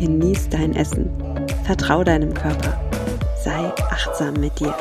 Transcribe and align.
genieß 0.00 0.48
dein 0.48 0.74
Essen, 0.74 1.10
vertrau 1.64 2.02
deinem 2.02 2.32
Körper, 2.32 2.80
sei 3.44 3.70
achtsam 3.90 4.32
mit 4.32 4.58
dir. 4.58 4.74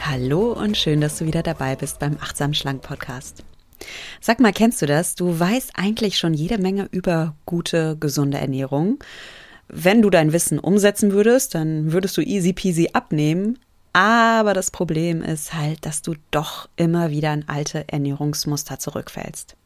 Hallo 0.00 0.52
und 0.52 0.78
schön, 0.78 1.02
dass 1.02 1.18
du 1.18 1.26
wieder 1.26 1.42
dabei 1.42 1.76
bist 1.76 1.98
beim 1.98 2.16
Achtsam 2.22 2.54
Schlank 2.54 2.80
Podcast. 2.80 3.44
Sag 4.22 4.40
mal, 4.40 4.54
kennst 4.54 4.80
du 4.80 4.86
das? 4.86 5.14
Du 5.14 5.38
weißt 5.38 5.72
eigentlich 5.74 6.16
schon 6.16 6.32
jede 6.32 6.56
Menge 6.56 6.88
über 6.90 7.34
gute, 7.44 7.98
gesunde 8.00 8.38
Ernährung. 8.38 8.98
Wenn 9.68 10.00
du 10.00 10.08
dein 10.08 10.32
Wissen 10.32 10.58
umsetzen 10.58 11.12
würdest, 11.12 11.54
dann 11.54 11.92
würdest 11.92 12.16
du 12.16 12.22
easy 12.22 12.54
peasy 12.54 12.88
abnehmen. 12.94 13.58
Aber 13.92 14.54
das 14.54 14.70
Problem 14.70 15.22
ist 15.22 15.52
halt, 15.52 15.84
dass 15.84 16.00
du 16.00 16.14
doch 16.30 16.70
immer 16.76 17.10
wieder 17.10 17.34
in 17.34 17.46
alte 17.46 17.84
Ernährungsmuster 17.88 18.78
zurückfällst. 18.78 19.56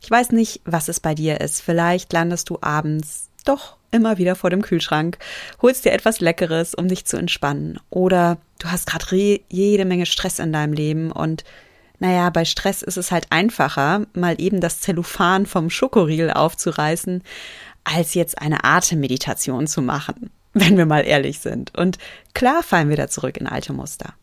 Ich 0.00 0.10
weiß 0.10 0.32
nicht, 0.32 0.60
was 0.64 0.88
es 0.88 1.00
bei 1.00 1.14
dir 1.14 1.40
ist. 1.40 1.60
Vielleicht 1.60 2.12
landest 2.12 2.50
du 2.50 2.58
abends 2.60 3.28
doch 3.44 3.76
immer 3.90 4.18
wieder 4.18 4.34
vor 4.34 4.50
dem 4.50 4.62
Kühlschrank, 4.62 5.18
holst 5.60 5.84
dir 5.84 5.92
etwas 5.92 6.20
Leckeres, 6.20 6.74
um 6.74 6.88
dich 6.88 7.04
zu 7.04 7.16
entspannen. 7.16 7.78
Oder 7.90 8.38
du 8.58 8.70
hast 8.70 8.86
gerade 8.86 9.40
jede 9.48 9.84
Menge 9.84 10.06
Stress 10.06 10.38
in 10.38 10.52
deinem 10.52 10.72
Leben 10.72 11.12
und 11.12 11.44
naja, 11.98 12.30
bei 12.30 12.44
Stress 12.44 12.82
ist 12.82 12.96
es 12.96 13.12
halt 13.12 13.28
einfacher, 13.30 14.06
mal 14.12 14.40
eben 14.40 14.60
das 14.60 14.80
Zellophan 14.80 15.46
vom 15.46 15.70
Schokoriegel 15.70 16.32
aufzureißen, 16.32 17.22
als 17.84 18.14
jetzt 18.14 18.42
eine 18.42 18.64
Atemmeditation 18.64 19.68
zu 19.68 19.82
machen, 19.82 20.30
wenn 20.52 20.76
wir 20.76 20.86
mal 20.86 21.06
ehrlich 21.06 21.38
sind. 21.38 21.76
Und 21.78 21.98
klar 22.34 22.64
fallen 22.64 22.88
wir 22.88 22.96
da 22.96 23.06
zurück 23.06 23.36
in 23.36 23.46
alte 23.46 23.72
Muster. 23.72 24.14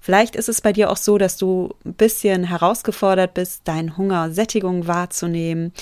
Vielleicht 0.00 0.36
ist 0.36 0.48
es 0.48 0.60
bei 0.60 0.72
dir 0.72 0.90
auch 0.90 0.96
so, 0.96 1.18
dass 1.18 1.36
du 1.36 1.74
ein 1.84 1.94
bisschen 1.94 2.44
herausgefordert 2.44 3.34
bist, 3.34 3.62
deinen 3.64 3.96
Hunger 3.96 4.30
Sättigung 4.30 4.86
wahrzunehmen, 4.86 5.72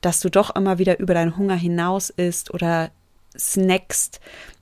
dass 0.00 0.20
du 0.20 0.30
doch 0.30 0.54
immer 0.54 0.78
wieder 0.78 0.98
über 0.98 1.14
deinen 1.14 1.36
Hunger 1.36 1.56
hinaus 1.56 2.10
isst 2.10 2.52
oder 2.52 2.90
snackst 3.38 4.20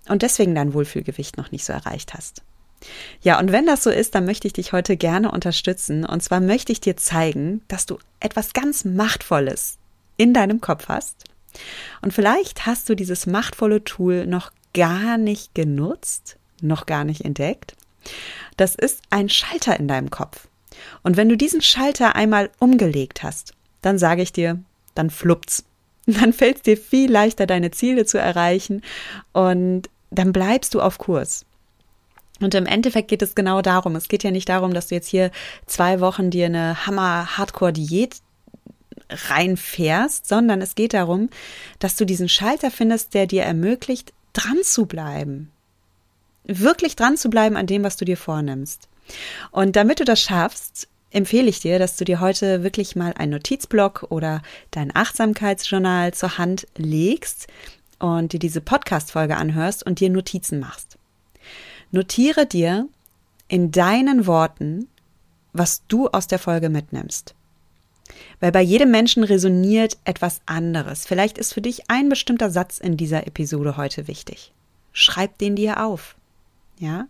und 0.08 0.22
deswegen 0.22 0.54
dein 0.54 0.74
Wohlfühlgewicht 0.74 1.36
noch 1.36 1.50
nicht 1.50 1.64
so 1.64 1.72
erreicht 1.72 2.14
hast. 2.14 2.42
Ja, 3.22 3.38
und 3.38 3.52
wenn 3.52 3.66
das 3.66 3.82
so 3.82 3.90
ist, 3.90 4.14
dann 4.14 4.26
möchte 4.26 4.46
ich 4.46 4.52
dich 4.52 4.72
heute 4.72 4.96
gerne 4.96 5.30
unterstützen. 5.30 6.04
Und 6.04 6.22
zwar 6.22 6.40
möchte 6.40 6.72
ich 6.72 6.80
dir 6.80 6.96
zeigen, 6.96 7.62
dass 7.68 7.86
du 7.86 7.98
etwas 8.20 8.52
ganz 8.52 8.84
Machtvolles 8.84 9.78
in 10.16 10.34
deinem 10.34 10.60
Kopf 10.60 10.88
hast. 10.88 11.24
Und 12.02 12.12
vielleicht 12.12 12.66
hast 12.66 12.88
du 12.88 12.94
dieses 12.94 13.26
machtvolle 13.26 13.82
Tool 13.82 14.26
noch 14.26 14.52
gar 14.74 15.16
nicht 15.16 15.54
genutzt, 15.54 16.36
noch 16.60 16.86
gar 16.86 17.04
nicht 17.04 17.24
entdeckt. 17.24 17.74
Das 18.56 18.74
ist 18.74 19.02
ein 19.10 19.28
Schalter 19.28 19.78
in 19.78 19.88
deinem 19.88 20.10
Kopf. 20.10 20.48
Und 21.02 21.16
wenn 21.16 21.28
du 21.28 21.36
diesen 21.36 21.62
Schalter 21.62 22.16
einmal 22.16 22.50
umgelegt 22.58 23.22
hast, 23.22 23.54
dann 23.82 23.98
sage 23.98 24.22
ich 24.22 24.32
dir, 24.32 24.58
dann 24.94 25.10
fluppt's. 25.10 25.64
Dann 26.08 26.32
fällt 26.32 26.58
es 26.58 26.62
dir 26.62 26.76
viel 26.76 27.10
leichter, 27.10 27.48
deine 27.48 27.72
Ziele 27.72 28.06
zu 28.06 28.16
erreichen 28.16 28.82
und 29.32 29.90
dann 30.12 30.32
bleibst 30.32 30.72
du 30.74 30.80
auf 30.80 30.98
Kurs. 30.98 31.44
Und 32.40 32.54
im 32.54 32.64
Endeffekt 32.64 33.08
geht 33.08 33.22
es 33.22 33.34
genau 33.34 33.60
darum. 33.60 33.96
Es 33.96 34.06
geht 34.06 34.22
ja 34.22 34.30
nicht 34.30 34.48
darum, 34.48 34.72
dass 34.72 34.86
du 34.86 34.94
jetzt 34.94 35.08
hier 35.08 35.32
zwei 35.66 35.98
Wochen 35.98 36.30
dir 36.30 36.46
eine 36.46 36.86
Hammer-Hardcore-Diät 36.86 38.18
reinfährst, 39.10 40.28
sondern 40.28 40.62
es 40.62 40.76
geht 40.76 40.94
darum, 40.94 41.28
dass 41.80 41.96
du 41.96 42.04
diesen 42.04 42.28
Schalter 42.28 42.70
findest, 42.70 43.14
der 43.14 43.26
dir 43.26 43.42
ermöglicht, 43.42 44.12
dran 44.32 44.62
zu 44.62 44.86
bleiben 44.86 45.50
wirklich 46.46 46.96
dran 46.96 47.16
zu 47.16 47.30
bleiben 47.30 47.56
an 47.56 47.66
dem, 47.66 47.84
was 47.84 47.96
du 47.96 48.04
dir 48.04 48.16
vornimmst. 48.16 48.88
Und 49.50 49.76
damit 49.76 50.00
du 50.00 50.04
das 50.04 50.20
schaffst, 50.20 50.88
empfehle 51.10 51.48
ich 51.48 51.60
dir, 51.60 51.78
dass 51.78 51.96
du 51.96 52.04
dir 52.04 52.20
heute 52.20 52.62
wirklich 52.62 52.96
mal 52.96 53.12
einen 53.14 53.32
Notizblock 53.32 54.06
oder 54.10 54.42
dein 54.70 54.94
Achtsamkeitsjournal 54.94 56.12
zur 56.12 56.38
Hand 56.38 56.66
legst 56.76 57.46
und 57.98 58.32
dir 58.32 58.38
diese 58.38 58.60
Podcast-Folge 58.60 59.36
anhörst 59.36 59.86
und 59.86 60.00
dir 60.00 60.10
Notizen 60.10 60.60
machst. 60.60 60.98
Notiere 61.90 62.46
dir 62.46 62.88
in 63.48 63.70
deinen 63.70 64.26
Worten, 64.26 64.88
was 65.52 65.86
du 65.88 66.08
aus 66.08 66.26
der 66.26 66.38
Folge 66.38 66.68
mitnimmst. 66.68 67.34
Weil 68.40 68.52
bei 68.52 68.60
jedem 68.60 68.90
Menschen 68.90 69.24
resoniert 69.24 69.96
etwas 70.04 70.40
anderes. 70.46 71.06
Vielleicht 71.06 71.38
ist 71.38 71.54
für 71.54 71.62
dich 71.62 71.88
ein 71.88 72.08
bestimmter 72.08 72.50
Satz 72.50 72.78
in 72.78 72.96
dieser 72.96 73.26
Episode 73.26 73.76
heute 73.76 74.06
wichtig. 74.08 74.52
Schreib 74.92 75.38
den 75.38 75.56
dir 75.56 75.82
auf. 75.82 76.16
Ja? 76.78 77.06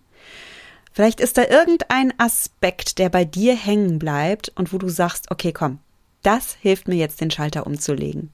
Vielleicht 0.93 1.21
ist 1.21 1.37
da 1.37 1.44
irgendein 1.44 2.19
Aspekt, 2.19 2.99
der 2.99 3.10
bei 3.10 3.25
dir 3.25 3.54
hängen 3.54 3.99
bleibt 3.99 4.50
und 4.56 4.72
wo 4.72 4.78
du 4.78 4.88
sagst, 4.88 5.31
okay, 5.31 5.53
komm, 5.53 5.78
das 6.22 6.56
hilft 6.60 6.88
mir 6.88 6.97
jetzt, 6.97 7.21
den 7.21 7.31
Schalter 7.31 7.66
umzulegen. 7.66 8.31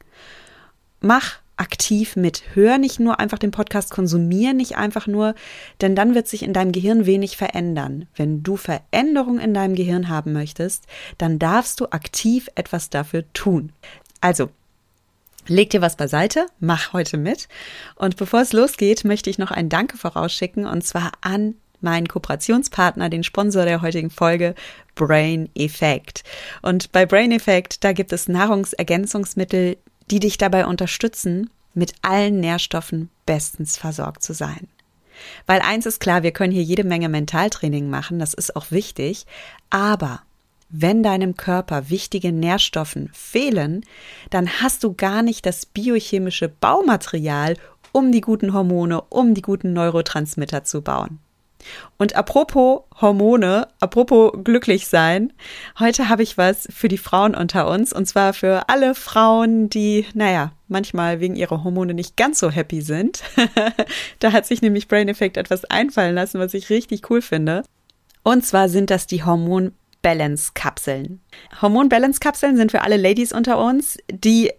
Mach 1.00 1.40
aktiv 1.56 2.16
mit. 2.16 2.42
Hör 2.54 2.78
nicht 2.78 2.98
nur 2.98 3.20
einfach 3.20 3.38
den 3.38 3.50
Podcast, 3.50 3.90
konsumier 3.90 4.52
nicht 4.52 4.76
einfach 4.76 5.06
nur, 5.06 5.34
denn 5.80 5.94
dann 5.94 6.14
wird 6.14 6.26
sich 6.26 6.42
in 6.42 6.52
deinem 6.52 6.72
Gehirn 6.72 7.06
wenig 7.06 7.36
verändern. 7.36 8.06
Wenn 8.16 8.42
du 8.42 8.56
Veränderung 8.56 9.38
in 9.38 9.54
deinem 9.54 9.74
Gehirn 9.74 10.08
haben 10.08 10.32
möchtest, 10.32 10.86
dann 11.18 11.38
darfst 11.38 11.80
du 11.80 11.86
aktiv 11.86 12.48
etwas 12.54 12.90
dafür 12.90 13.24
tun. 13.32 13.72
Also, 14.20 14.50
Leg 15.46 15.70
dir 15.70 15.80
was 15.80 15.96
beiseite, 15.96 16.46
mach 16.60 16.92
heute 16.92 17.16
mit. 17.16 17.48
Und 17.96 18.16
bevor 18.16 18.40
es 18.42 18.52
losgeht, 18.52 19.04
möchte 19.04 19.30
ich 19.30 19.38
noch 19.38 19.50
ein 19.50 19.68
Danke 19.68 19.96
vorausschicken 19.96 20.66
und 20.66 20.82
zwar 20.84 21.12
an 21.20 21.54
meinen 21.80 22.06
Kooperationspartner, 22.06 23.08
den 23.08 23.24
Sponsor 23.24 23.64
der 23.64 23.82
heutigen 23.82 24.10
Folge, 24.10 24.54
Brain 24.94 25.48
Effect. 25.54 26.22
Und 26.62 26.92
bei 26.92 27.06
Brain 27.06 27.32
Effect, 27.32 27.82
da 27.82 27.92
gibt 27.92 28.12
es 28.12 28.28
Nahrungsergänzungsmittel, 28.28 29.76
die 30.10 30.20
dich 30.20 30.38
dabei 30.38 30.66
unterstützen, 30.66 31.50
mit 31.74 31.94
allen 32.02 32.38
Nährstoffen 32.40 33.10
bestens 33.26 33.76
versorgt 33.76 34.22
zu 34.22 34.34
sein. 34.34 34.68
Weil 35.46 35.60
eins 35.60 35.86
ist 35.86 36.00
klar, 36.00 36.22
wir 36.22 36.32
können 36.32 36.52
hier 36.52 36.62
jede 36.62 36.84
Menge 36.84 37.08
Mentaltraining 37.08 37.90
machen, 37.90 38.18
das 38.18 38.34
ist 38.34 38.56
auch 38.56 38.70
wichtig, 38.70 39.26
aber 39.70 40.22
wenn 40.72 41.02
deinem 41.02 41.36
Körper 41.36 41.90
wichtige 41.90 42.32
Nährstoffen 42.32 43.10
fehlen, 43.12 43.84
dann 44.30 44.48
hast 44.60 44.82
du 44.82 44.94
gar 44.94 45.22
nicht 45.22 45.46
das 45.46 45.66
biochemische 45.66 46.48
Baumaterial, 46.48 47.56
um 47.92 48.10
die 48.10 48.22
guten 48.22 48.54
Hormone, 48.54 49.02
um 49.02 49.34
die 49.34 49.42
guten 49.42 49.74
Neurotransmitter 49.74 50.64
zu 50.64 50.82
bauen. 50.82 51.20
Und 51.96 52.16
apropos 52.16 52.82
Hormone, 53.00 53.68
apropos 53.78 54.32
glücklich 54.42 54.88
sein, 54.88 55.32
heute 55.78 56.08
habe 56.08 56.22
ich 56.22 56.36
was 56.36 56.66
für 56.70 56.88
die 56.88 56.98
Frauen 56.98 57.34
unter 57.34 57.68
uns 57.68 57.92
und 57.92 58.06
zwar 58.06 58.32
für 58.32 58.68
alle 58.68 58.94
Frauen, 58.94 59.68
die, 59.68 60.06
naja, 60.14 60.52
manchmal 60.68 61.20
wegen 61.20 61.36
ihrer 61.36 61.62
Hormone 61.62 61.94
nicht 61.94 62.16
ganz 62.16 62.40
so 62.40 62.50
happy 62.50 62.80
sind. 62.80 63.22
da 64.18 64.32
hat 64.32 64.46
sich 64.46 64.62
nämlich 64.62 64.88
Brain 64.88 65.08
Effect 65.08 65.36
etwas 65.36 65.64
einfallen 65.66 66.14
lassen, 66.14 66.40
was 66.40 66.54
ich 66.54 66.70
richtig 66.70 67.08
cool 67.10 67.22
finde. 67.22 67.62
Und 68.24 68.44
zwar 68.44 68.68
sind 68.68 68.90
das 68.90 69.06
die 69.06 69.24
Hormon 69.24 69.72
Balance-Kapseln. 70.02 71.20
Hormon-Balance-Kapseln 71.60 72.56
sind 72.56 72.70
für 72.70 72.82
alle 72.82 72.96
Ladies 72.96 73.32
unter 73.32 73.58
uns, 73.58 73.98
die 74.10 74.52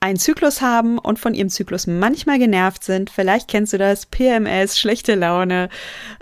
einen 0.00 0.18
Zyklus 0.18 0.60
haben 0.60 0.98
und 0.98 1.18
von 1.18 1.34
ihrem 1.34 1.48
Zyklus 1.48 1.86
manchmal 1.86 2.38
genervt 2.38 2.84
sind. 2.84 3.10
Vielleicht 3.10 3.48
kennst 3.48 3.72
du 3.72 3.78
das, 3.78 4.06
PMS, 4.06 4.78
schlechte 4.78 5.14
Laune, 5.14 5.68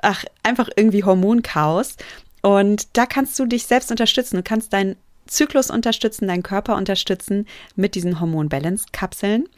ach, 0.01 0.25
einfach 0.43 0.69
irgendwie 0.77 1.05
Hormonchaos. 1.05 1.97
Und 2.41 2.97
da 2.97 3.07
kannst 3.07 3.39
du 3.39 3.47
dich 3.47 3.67
selbst 3.67 3.91
unterstützen. 3.91 4.37
Du 4.37 4.43
kannst 4.43 4.73
deinen 4.73 4.97
Zyklus 5.27 5.71
unterstützen, 5.71 6.29
deinen 6.29 6.43
Körper 6.43 6.77
unterstützen 6.77 7.47
mit 7.77 7.95
diesen 7.95 8.21
Hormon-Balance-Kapseln. 8.21 9.49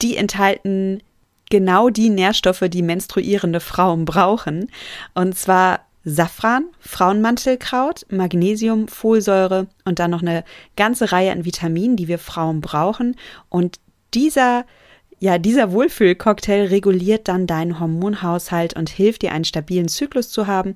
Die 0.00 0.16
enthalten 0.16 1.02
genau 1.50 1.90
die 1.90 2.08
Nährstoffe, 2.08 2.64
die 2.68 2.82
menstruierende 2.82 3.60
Frauen 3.60 4.04
brauchen. 4.04 4.70
Und 5.14 5.36
zwar 5.36 5.80
Safran, 6.04 6.64
Frauenmantelkraut, 6.80 8.06
Magnesium, 8.10 8.88
Folsäure 8.88 9.68
und 9.84 9.98
dann 9.98 10.10
noch 10.10 10.22
eine 10.22 10.44
ganze 10.76 11.12
Reihe 11.12 11.32
an 11.32 11.44
Vitaminen, 11.44 11.96
die 11.96 12.08
wir 12.08 12.18
Frauen 12.18 12.60
brauchen. 12.60 13.16
Und 13.48 13.78
dieser 14.14 14.64
ja, 15.22 15.38
dieser 15.38 15.70
Wohlfühlcocktail 15.70 16.66
reguliert 16.66 17.28
dann 17.28 17.46
deinen 17.46 17.78
Hormonhaushalt 17.78 18.74
und 18.74 18.90
hilft 18.90 19.22
dir, 19.22 19.30
einen 19.30 19.44
stabilen 19.44 19.86
Zyklus 19.86 20.30
zu 20.30 20.48
haben. 20.48 20.74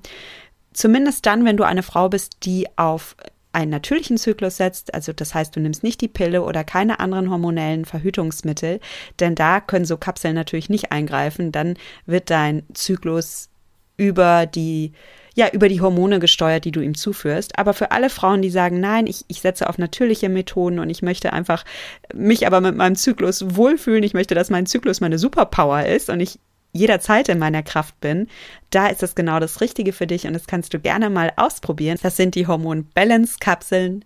Zumindest 0.71 1.25
dann, 1.25 1.43
wenn 1.43 1.57
du 1.57 1.65
eine 1.65 1.83
Frau 1.83 2.07
bist, 2.07 2.45
die 2.45 2.65
auf 2.77 3.17
einen 3.51 3.71
natürlichen 3.71 4.17
Zyklus 4.17 4.55
setzt, 4.55 4.93
also 4.93 5.11
das 5.11 5.35
heißt, 5.35 5.53
du 5.53 5.59
nimmst 5.59 5.83
nicht 5.83 5.99
die 5.99 6.07
Pille 6.07 6.43
oder 6.43 6.63
keine 6.63 7.01
anderen 7.01 7.29
hormonellen 7.29 7.83
Verhütungsmittel, 7.83 8.79
denn 9.19 9.35
da 9.35 9.59
können 9.59 9.83
so 9.83 9.97
Kapseln 9.97 10.35
natürlich 10.35 10.69
nicht 10.69 10.93
eingreifen, 10.93 11.51
dann 11.51 11.73
wird 12.05 12.29
dein 12.29 12.63
Zyklus 12.73 13.49
über 13.97 14.45
die 14.45 14.93
ja, 15.37 15.49
über 15.51 15.69
die 15.69 15.81
Hormone 15.81 16.17
gesteuert, 16.17 16.65
die 16.65 16.71
du 16.71 16.81
ihm 16.81 16.95
zuführst. 16.95 17.59
Aber 17.59 17.75
für 17.75 17.91
alle 17.91 18.09
Frauen, 18.09 18.41
die 18.41 18.49
sagen, 18.49 18.79
nein, 18.79 19.05
ich, 19.05 19.23
ich 19.27 19.41
setze 19.41 19.69
auf 19.69 19.77
natürliche 19.77 20.29
Methoden 20.29 20.79
und 20.79 20.89
ich 20.89 21.03
möchte 21.03 21.31
einfach 21.31 21.63
mich 22.11 22.47
aber 22.47 22.59
mit 22.59 22.75
meinem 22.75 22.95
Zyklus 22.95 23.55
wohlfühlen, 23.55 24.01
ich 24.01 24.15
möchte, 24.15 24.33
dass 24.33 24.49
mein 24.49 24.65
Zyklus 24.65 24.99
meine 24.99 25.19
Superpower 25.19 25.85
ist 25.85 26.09
und 26.09 26.21
ich 26.21 26.39
jederzeit 26.73 27.29
in 27.29 27.39
meiner 27.39 27.63
Kraft 27.63 27.99
bin, 27.99 28.27
da 28.69 28.87
ist 28.87 29.01
das 29.01 29.15
genau 29.15 29.39
das 29.39 29.61
Richtige 29.61 29.93
für 29.93 30.07
dich 30.07 30.27
und 30.27 30.33
das 30.33 30.47
kannst 30.47 30.73
du 30.73 30.79
gerne 30.79 31.09
mal 31.09 31.31
ausprobieren. 31.35 31.97
Das 32.01 32.17
sind 32.17 32.35
die 32.35 32.47
Hormon 32.47 32.87
Balance 32.93 33.37
Kapseln. 33.39 34.05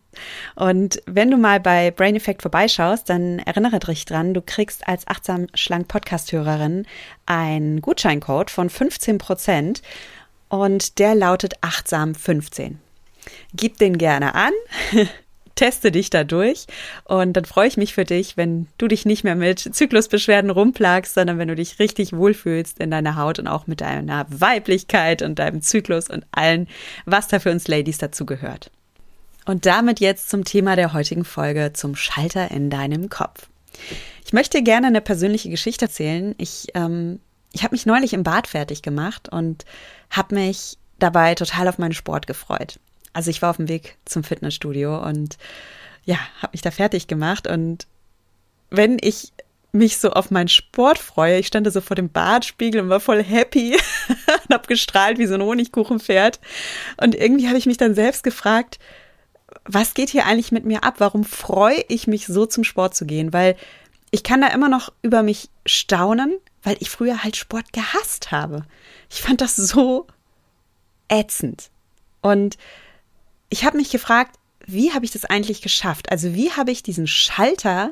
Und 0.55 1.01
wenn 1.05 1.31
du 1.31 1.37
mal 1.37 1.59
bei 1.59 1.91
Brain 1.91 2.15
Effect 2.15 2.41
vorbeischaust, 2.41 3.09
dann 3.09 3.39
erinnere 3.39 3.79
dich 3.79 4.05
dran, 4.05 4.33
du 4.33 4.41
kriegst 4.41 4.87
als 4.87 5.07
achtsam 5.07 5.47
schlank 5.53 5.87
Podcast 5.87 6.31
Hörerin 6.31 6.85
einen 7.25 7.81
Gutscheincode 7.81 8.51
von 8.51 8.69
15 8.69 9.17
Prozent 9.17 9.81
und 10.49 10.99
der 10.99 11.15
lautet 11.15 11.55
achtsam 11.61 12.13
15. 12.13 12.79
Gib 13.53 13.77
den 13.77 13.97
gerne 13.97 14.35
an, 14.35 14.53
teste 15.55 15.91
dich 15.91 16.09
da 16.09 16.23
durch 16.23 16.67
und 17.03 17.33
dann 17.33 17.45
freue 17.45 17.67
ich 17.67 17.77
mich 17.77 17.93
für 17.93 18.05
dich, 18.05 18.37
wenn 18.37 18.67
du 18.77 18.87
dich 18.87 19.05
nicht 19.05 19.23
mehr 19.23 19.35
mit 19.35 19.59
Zyklusbeschwerden 19.59 20.49
rumplagst, 20.49 21.13
sondern 21.13 21.37
wenn 21.37 21.47
du 21.47 21.55
dich 21.55 21.79
richtig 21.79 22.13
wohlfühlst 22.13 22.79
in 22.79 22.91
deiner 22.91 23.15
Haut 23.15 23.39
und 23.39 23.47
auch 23.47 23.67
mit 23.67 23.81
deiner 23.81 24.25
Weiblichkeit 24.29 25.21
und 25.21 25.39
deinem 25.39 25.61
Zyklus 25.61 26.09
und 26.09 26.25
allen, 26.31 26.67
was 27.05 27.27
da 27.27 27.39
für 27.39 27.51
uns 27.51 27.67
Ladies 27.67 27.97
dazu 27.97 28.25
gehört. 28.25 28.71
Und 29.45 29.65
damit 29.65 29.99
jetzt 29.99 30.29
zum 30.29 30.43
Thema 30.43 30.75
der 30.75 30.93
heutigen 30.93 31.25
Folge, 31.25 31.71
zum 31.73 31.95
Schalter 31.95 32.51
in 32.51 32.69
deinem 32.69 33.09
Kopf. 33.09 33.47
Ich 34.23 34.33
möchte 34.33 34.61
gerne 34.61 34.87
eine 34.87 35.01
persönliche 35.01 35.49
Geschichte 35.49 35.85
erzählen. 35.85 36.35
Ich 36.37 36.67
ähm, 36.75 37.19
ich 37.53 37.63
habe 37.63 37.73
mich 37.73 37.85
neulich 37.85 38.13
im 38.13 38.23
Bad 38.23 38.47
fertig 38.47 38.81
gemacht 38.81 39.29
und 39.29 39.65
habe 40.09 40.35
mich 40.35 40.77
dabei 40.99 41.35
total 41.35 41.67
auf 41.67 41.77
meinen 41.77 41.93
Sport 41.93 42.27
gefreut. 42.27 42.79
Also 43.13 43.29
ich 43.29 43.41
war 43.41 43.49
auf 43.49 43.57
dem 43.57 43.67
Weg 43.67 43.97
zum 44.05 44.23
Fitnessstudio 44.23 45.03
und 45.05 45.37
ja, 46.05 46.17
habe 46.41 46.51
mich 46.53 46.61
da 46.61 46.71
fertig 46.71 47.07
gemacht 47.07 47.47
und 47.47 47.87
wenn 48.69 48.97
ich 49.01 49.33
mich 49.73 49.97
so 49.97 50.11
auf 50.11 50.31
meinen 50.31 50.47
Sport 50.47 50.97
freue, 50.97 51.39
ich 51.39 51.47
stand 51.47 51.65
da 51.65 51.71
so 51.71 51.81
vor 51.81 51.95
dem 51.95 52.09
Badspiegel 52.09 52.81
und 52.81 52.89
war 52.89 52.99
voll 52.99 53.23
happy 53.23 53.77
und 54.07 54.53
habe 54.53 54.67
gestrahlt 54.67 55.17
wie 55.17 55.27
so 55.27 55.35
ein 55.35 55.41
Honigkuchenpferd 55.41 56.39
und 57.01 57.15
irgendwie 57.15 57.47
habe 57.47 57.57
ich 57.57 57.65
mich 57.65 57.77
dann 57.77 57.95
selbst 57.95 58.23
gefragt, 58.23 58.79
was 59.65 59.93
geht 59.93 60.09
hier 60.09 60.25
eigentlich 60.25 60.51
mit 60.51 60.65
mir 60.65 60.83
ab? 60.83 60.95
Warum 60.97 61.23
freue 61.23 61.83
ich 61.87 62.07
mich 62.07 62.25
so 62.27 62.45
zum 62.45 62.63
Sport 62.63 62.95
zu 62.95 63.05
gehen? 63.05 63.33
Weil 63.33 63.55
ich 64.09 64.23
kann 64.23 64.41
da 64.41 64.47
immer 64.47 64.69
noch 64.69 64.91
über 65.01 65.23
mich 65.23 65.49
staunen, 65.65 66.37
weil 66.63 66.77
ich 66.79 66.89
früher 66.89 67.23
halt 67.23 67.35
Sport 67.35 67.73
gehasst 67.73 68.31
habe. 68.31 68.65
Ich 69.09 69.21
fand 69.21 69.41
das 69.41 69.55
so 69.55 70.07
ätzend. 71.09 71.69
Und 72.21 72.57
ich 73.51 73.65
habe 73.65 73.77
mich 73.77 73.91
gefragt, 73.91 74.37
wie 74.65 74.93
habe 74.93 75.05
ich 75.05 75.11
das 75.11 75.25
eigentlich 75.25 75.61
geschafft? 75.61 76.11
Also 76.11 76.33
wie 76.33 76.51
habe 76.51 76.71
ich 76.71 76.81
diesen 76.81 77.05
Schalter 77.05 77.91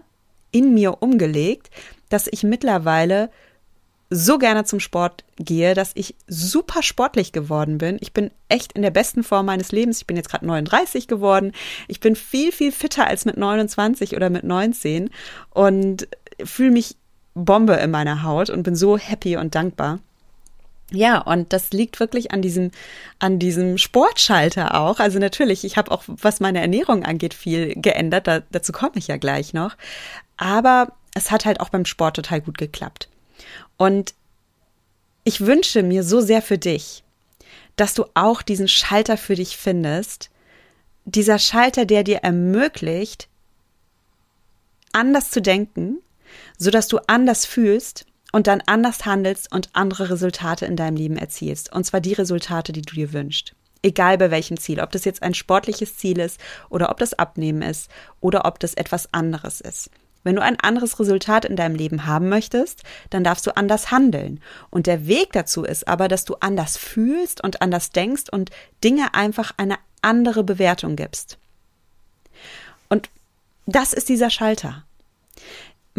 in 0.52 0.74
mir 0.74 1.04
umgelegt, 1.04 1.70
dass 2.10 2.28
ich 2.28 2.44
mittlerweile 2.44 3.30
so 4.10 4.40
gerne 4.40 4.64
zum 4.64 4.80
Sport 4.80 5.24
gehe, 5.38 5.76
dass 5.76 5.92
ich 5.94 6.16
super 6.28 6.82
sportlich 6.82 7.32
geworden 7.32 7.78
bin. 7.78 7.98
Ich 8.02 8.12
bin 8.12 8.32
echt 8.48 8.74
in 8.74 8.82
der 8.82 8.90
besten 8.90 9.22
Form 9.22 9.46
meines 9.46 9.72
Lebens. 9.72 10.00
Ich 10.00 10.08
bin 10.08 10.18
jetzt 10.18 10.30
gerade 10.30 10.48
39 10.48 11.08
geworden. 11.08 11.52
Ich 11.88 12.00
bin 12.00 12.16
viel, 12.16 12.52
viel 12.52 12.72
fitter 12.72 13.06
als 13.06 13.26
mit 13.26 13.38
29 13.38 14.16
oder 14.16 14.32
mit 14.32 14.44
19 14.44 15.12
und 15.52 16.08
fühle 16.44 16.72
mich 16.72 16.96
Bombe 17.36 17.74
in 17.74 17.92
meiner 17.92 18.24
Haut 18.24 18.50
und 18.50 18.64
bin 18.64 18.76
so 18.76 18.98
happy 18.98 19.38
und 19.38 19.54
dankbar. 19.54 20.00
Ja, 20.92 21.20
und 21.20 21.54
das 21.54 21.72
liegt 21.72 22.00
wirklich 22.00 22.32
an 22.32 22.42
diesem, 22.42 22.72
an 23.20 23.38
diesem 23.38 23.78
Sportschalter 23.78 24.80
auch. 24.80 25.00
Also 25.00 25.20
natürlich, 25.20 25.64
ich 25.64 25.78
habe 25.78 25.92
auch, 25.92 26.04
was 26.08 26.40
meine 26.40 26.62
Ernährung 26.62 27.04
angeht, 27.04 27.34
viel 27.34 27.76
geändert. 27.76 28.28
Da, 28.28 28.42
dazu 28.52 28.72
komme 28.72 28.94
ich 28.96 29.08
ja 29.08 29.18
gleich 29.18 29.54
noch. 29.54 29.76
Aber 30.38 30.94
es 31.14 31.32
hat 31.32 31.46
halt 31.46 31.60
auch 31.60 31.70
beim 31.70 31.86
Sport 31.86 32.16
total 32.16 32.42
gut 32.42 32.58
geklappt. 32.58 33.08
Und 33.78 34.14
ich 35.24 35.42
wünsche 35.42 35.84
mir 35.84 36.04
so 36.04 36.22
sehr 36.22 36.42
für 36.42 36.58
dich, 36.58 37.04
dass 37.76 37.94
du 37.94 38.06
auch 38.16 38.42
diesen 38.42 38.68
Schalter 38.68 39.16
für 39.18 39.36
dich 39.36 39.58
findest. 39.58 40.32
Dieser 41.06 41.38
Schalter, 41.38 41.86
der 41.86 42.04
dir 42.04 42.18
ermöglicht, 42.20 43.28
anders 44.92 45.30
zu 45.30 45.42
denken, 45.42 46.00
sodass 46.58 46.88
du 46.88 46.98
anders 47.08 47.46
fühlst 47.46 48.06
und 48.31 48.48
dann 48.48 48.62
anders 48.66 49.06
handelst 49.06 49.52
und 49.52 49.70
andere 49.74 50.10
Resultate 50.10 50.66
in 50.66 50.76
deinem 50.76 50.96
Leben 50.96 51.18
erzielst. 51.18 51.72
Und 51.72 51.86
zwar 51.86 52.02
die 52.02 52.14
Resultate, 52.14 52.72
die 52.72 52.81
du 52.81 52.96
dir 52.96 53.14
wünschst. 53.14 53.54
Egal 53.81 54.18
bei 54.18 54.30
welchem 54.30 54.58
Ziel, 54.58 54.81
ob 54.81 54.92
das 54.92 55.06
jetzt 55.06 55.24
ein 55.24 55.34
sportliches 55.34 55.98
Ziel 55.98 56.20
ist 56.20 56.40
oder 56.70 56.90
ob 56.90 56.98
das 56.98 57.14
Abnehmen 57.14 57.62
ist 57.62 57.90
oder 58.20 58.46
ob 58.46 58.60
das 58.60 58.74
etwas 58.74 59.14
anderes 59.14 59.62
ist. 59.62 59.90
Wenn 60.24 60.36
du 60.36 60.42
ein 60.42 60.60
anderes 60.60 61.00
Resultat 61.00 61.46
in 61.46 61.56
deinem 61.56 61.76
Leben 61.76 62.06
haben 62.06 62.28
möchtest, 62.28 62.84
dann 63.10 63.24
darfst 63.24 63.48
du 63.48 63.56
anders 63.56 63.90
handeln. 63.90 64.42
Und 64.70 64.86
der 64.86 65.08
Weg 65.08 65.31
dazu 65.31 65.64
ist 65.64 65.88
aber, 65.88 66.10
dass 66.10 66.26
du 66.26 66.36
anders 66.42 66.76
fühlst 66.76 67.42
und 67.42 67.62
anders 67.62 67.92
denkst 67.92 68.26
und 68.30 68.52
Dinge 68.84 69.14
einfach 69.14 69.54
eine 69.56 69.78
andere 70.02 70.44
Bewertung 70.44 70.98
gibst. 70.98 71.38
Und 72.90 73.10
das 73.66 73.94
ist 73.94 74.10
dieser 74.10 74.30
Schalter 74.30 74.84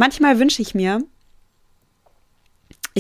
manchmal 0.01 0.39
wünsche 0.39 0.63
ich 0.63 0.75
mir, 0.75 1.05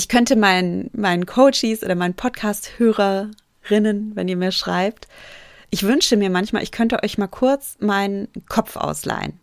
ich 0.00 0.08
könnte 0.08 0.34
meinen, 0.34 0.88
meinen 0.94 1.26
Coaches 1.26 1.82
oder 1.82 1.94
meinen 1.94 2.14
Podcast-Hörerinnen, 2.14 4.12
wenn 4.14 4.28
ihr 4.28 4.36
mir 4.38 4.50
schreibt, 4.50 5.08
ich 5.68 5.82
wünsche 5.82 6.16
mir 6.16 6.30
manchmal, 6.30 6.62
ich 6.62 6.72
könnte 6.72 7.02
euch 7.02 7.18
mal 7.18 7.26
kurz 7.26 7.76
meinen 7.80 8.28
Kopf 8.48 8.76
ausleihen. 8.76 9.38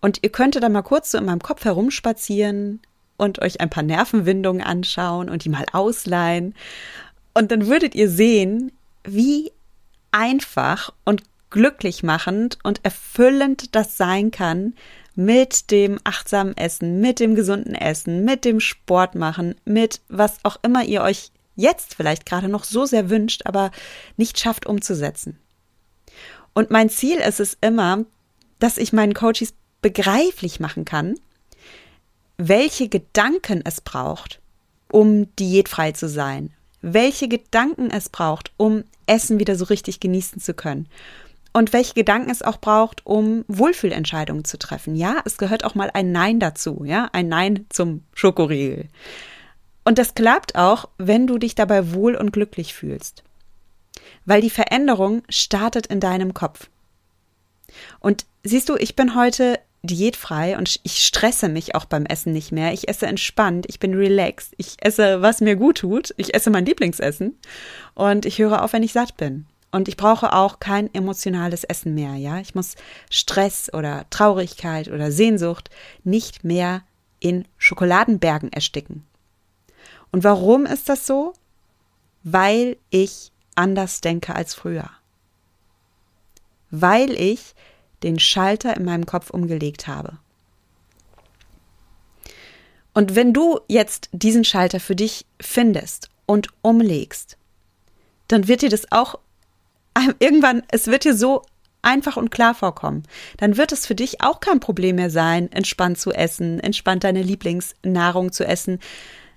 Und 0.00 0.20
ihr 0.22 0.30
könntet 0.30 0.62
dann 0.62 0.72
mal 0.72 0.80
kurz 0.80 1.10
so 1.10 1.18
in 1.18 1.26
meinem 1.26 1.42
Kopf 1.42 1.66
herumspazieren 1.66 2.80
und 3.18 3.42
euch 3.42 3.60
ein 3.60 3.68
paar 3.68 3.82
Nervenwindungen 3.82 4.62
anschauen 4.62 5.28
und 5.28 5.44
die 5.44 5.50
mal 5.50 5.66
ausleihen. 5.74 6.54
Und 7.34 7.52
dann 7.52 7.66
würdet 7.66 7.94
ihr 7.94 8.08
sehen, 8.08 8.72
wie 9.04 9.52
einfach 10.10 10.90
und 11.04 11.22
glücklich 11.50 12.02
machend 12.02 12.58
und 12.62 12.82
erfüllend 12.82 13.76
das 13.76 13.98
sein 13.98 14.30
kann, 14.30 14.72
mit 15.14 15.70
dem 15.70 15.98
achtsamen 16.04 16.56
Essen, 16.56 17.00
mit 17.00 17.20
dem 17.20 17.34
gesunden 17.34 17.74
Essen, 17.74 18.24
mit 18.24 18.44
dem 18.44 18.60
Sport 18.60 19.14
machen, 19.14 19.54
mit 19.64 20.00
was 20.08 20.38
auch 20.42 20.56
immer 20.62 20.84
ihr 20.84 21.02
euch 21.02 21.30
jetzt 21.54 21.94
vielleicht 21.94 22.26
gerade 22.26 22.48
noch 22.48 22.64
so 22.64 22.86
sehr 22.86 23.10
wünscht, 23.10 23.42
aber 23.44 23.70
nicht 24.16 24.38
schafft 24.38 24.66
umzusetzen. 24.66 25.38
Und 26.54 26.70
mein 26.70 26.90
Ziel 26.90 27.18
ist 27.18 27.40
es 27.40 27.56
immer, 27.60 28.04
dass 28.58 28.78
ich 28.78 28.92
meinen 28.92 29.14
Coaches 29.14 29.54
begreiflich 29.80 30.60
machen 30.60 30.84
kann, 30.84 31.14
welche 32.36 32.88
Gedanken 32.88 33.62
es 33.64 33.80
braucht, 33.80 34.40
um 34.90 35.34
diätfrei 35.36 35.92
zu 35.92 36.08
sein, 36.08 36.52
welche 36.80 37.28
Gedanken 37.28 37.90
es 37.90 38.08
braucht, 38.08 38.52
um 38.56 38.84
Essen 39.06 39.38
wieder 39.38 39.56
so 39.56 39.64
richtig 39.64 40.00
genießen 40.00 40.40
zu 40.40 40.54
können 40.54 40.88
und 41.52 41.72
welche 41.72 41.94
Gedanken 41.94 42.30
es 42.30 42.42
auch 42.42 42.58
braucht, 42.58 43.04
um 43.04 43.44
Wohlfühlentscheidungen 43.48 44.44
zu 44.44 44.58
treffen. 44.58 44.96
Ja, 44.96 45.22
es 45.24 45.38
gehört 45.38 45.64
auch 45.64 45.74
mal 45.74 45.90
ein 45.92 46.12
Nein 46.12 46.40
dazu, 46.40 46.84
ja, 46.84 47.10
ein 47.12 47.28
Nein 47.28 47.66
zum 47.68 48.02
Schokoriegel. 48.14 48.88
Und 49.84 49.98
das 49.98 50.14
klappt 50.14 50.56
auch, 50.56 50.88
wenn 50.98 51.26
du 51.26 51.38
dich 51.38 51.54
dabei 51.54 51.92
wohl 51.92 52.14
und 52.14 52.32
glücklich 52.32 52.74
fühlst. 52.74 53.24
Weil 54.24 54.40
die 54.40 54.50
Veränderung 54.50 55.22
startet 55.28 55.88
in 55.88 56.00
deinem 56.00 56.34
Kopf. 56.34 56.70
Und 58.00 58.24
siehst 58.44 58.68
du, 58.68 58.76
ich 58.76 58.96
bin 58.96 59.16
heute 59.16 59.58
diätfrei 59.82 60.56
und 60.56 60.78
ich 60.84 61.04
stresse 61.04 61.48
mich 61.48 61.74
auch 61.74 61.84
beim 61.84 62.06
Essen 62.06 62.32
nicht 62.32 62.52
mehr. 62.52 62.72
Ich 62.72 62.88
esse 62.88 63.06
entspannt, 63.06 63.66
ich 63.68 63.80
bin 63.80 63.94
relaxed, 63.94 64.54
ich 64.56 64.76
esse, 64.80 65.22
was 65.22 65.40
mir 65.40 65.56
gut 65.56 65.78
tut, 65.78 66.14
ich 66.16 66.34
esse 66.34 66.50
mein 66.50 66.64
Lieblingsessen 66.64 67.36
und 67.94 68.24
ich 68.24 68.38
höre 68.38 68.62
auf, 68.62 68.72
wenn 68.72 68.84
ich 68.84 68.92
satt 68.92 69.16
bin. 69.16 69.46
Und 69.72 69.88
ich 69.88 69.96
brauche 69.96 70.34
auch 70.34 70.60
kein 70.60 70.92
emotionales 70.94 71.64
Essen 71.64 71.94
mehr, 71.94 72.14
ja. 72.14 72.38
Ich 72.38 72.54
muss 72.54 72.76
Stress 73.10 73.72
oder 73.72 74.04
Traurigkeit 74.10 74.88
oder 74.88 75.10
Sehnsucht 75.10 75.70
nicht 76.04 76.44
mehr 76.44 76.82
in 77.20 77.48
Schokoladenbergen 77.56 78.52
ersticken. 78.52 79.04
Und 80.10 80.24
warum 80.24 80.66
ist 80.66 80.90
das 80.90 81.06
so? 81.06 81.32
Weil 82.22 82.76
ich 82.90 83.32
anders 83.54 84.02
denke 84.02 84.34
als 84.34 84.54
früher. 84.54 84.90
Weil 86.70 87.12
ich 87.12 87.54
den 88.02 88.18
Schalter 88.18 88.76
in 88.76 88.84
meinem 88.84 89.06
Kopf 89.06 89.30
umgelegt 89.30 89.86
habe. 89.86 90.18
Und 92.92 93.14
wenn 93.14 93.32
du 93.32 93.60
jetzt 93.68 94.10
diesen 94.12 94.44
Schalter 94.44 94.80
für 94.80 94.96
dich 94.96 95.24
findest 95.40 96.10
und 96.26 96.48
umlegst, 96.60 97.38
dann 98.28 98.48
wird 98.48 98.60
dir 98.60 98.68
das 98.68 98.92
auch 98.92 99.18
irgendwann, 100.18 100.62
es 100.70 100.86
wird 100.86 101.04
dir 101.04 101.14
so 101.14 101.42
einfach 101.82 102.16
und 102.16 102.30
klar 102.30 102.54
vorkommen. 102.54 103.02
Dann 103.38 103.56
wird 103.56 103.72
es 103.72 103.86
für 103.86 103.94
dich 103.94 104.22
auch 104.22 104.40
kein 104.40 104.60
Problem 104.60 104.96
mehr 104.96 105.10
sein, 105.10 105.50
entspannt 105.50 105.98
zu 105.98 106.12
essen, 106.12 106.60
entspannt 106.60 107.04
deine 107.04 107.22
Lieblingsnahrung 107.22 108.32
zu 108.32 108.46
essen. 108.46 108.78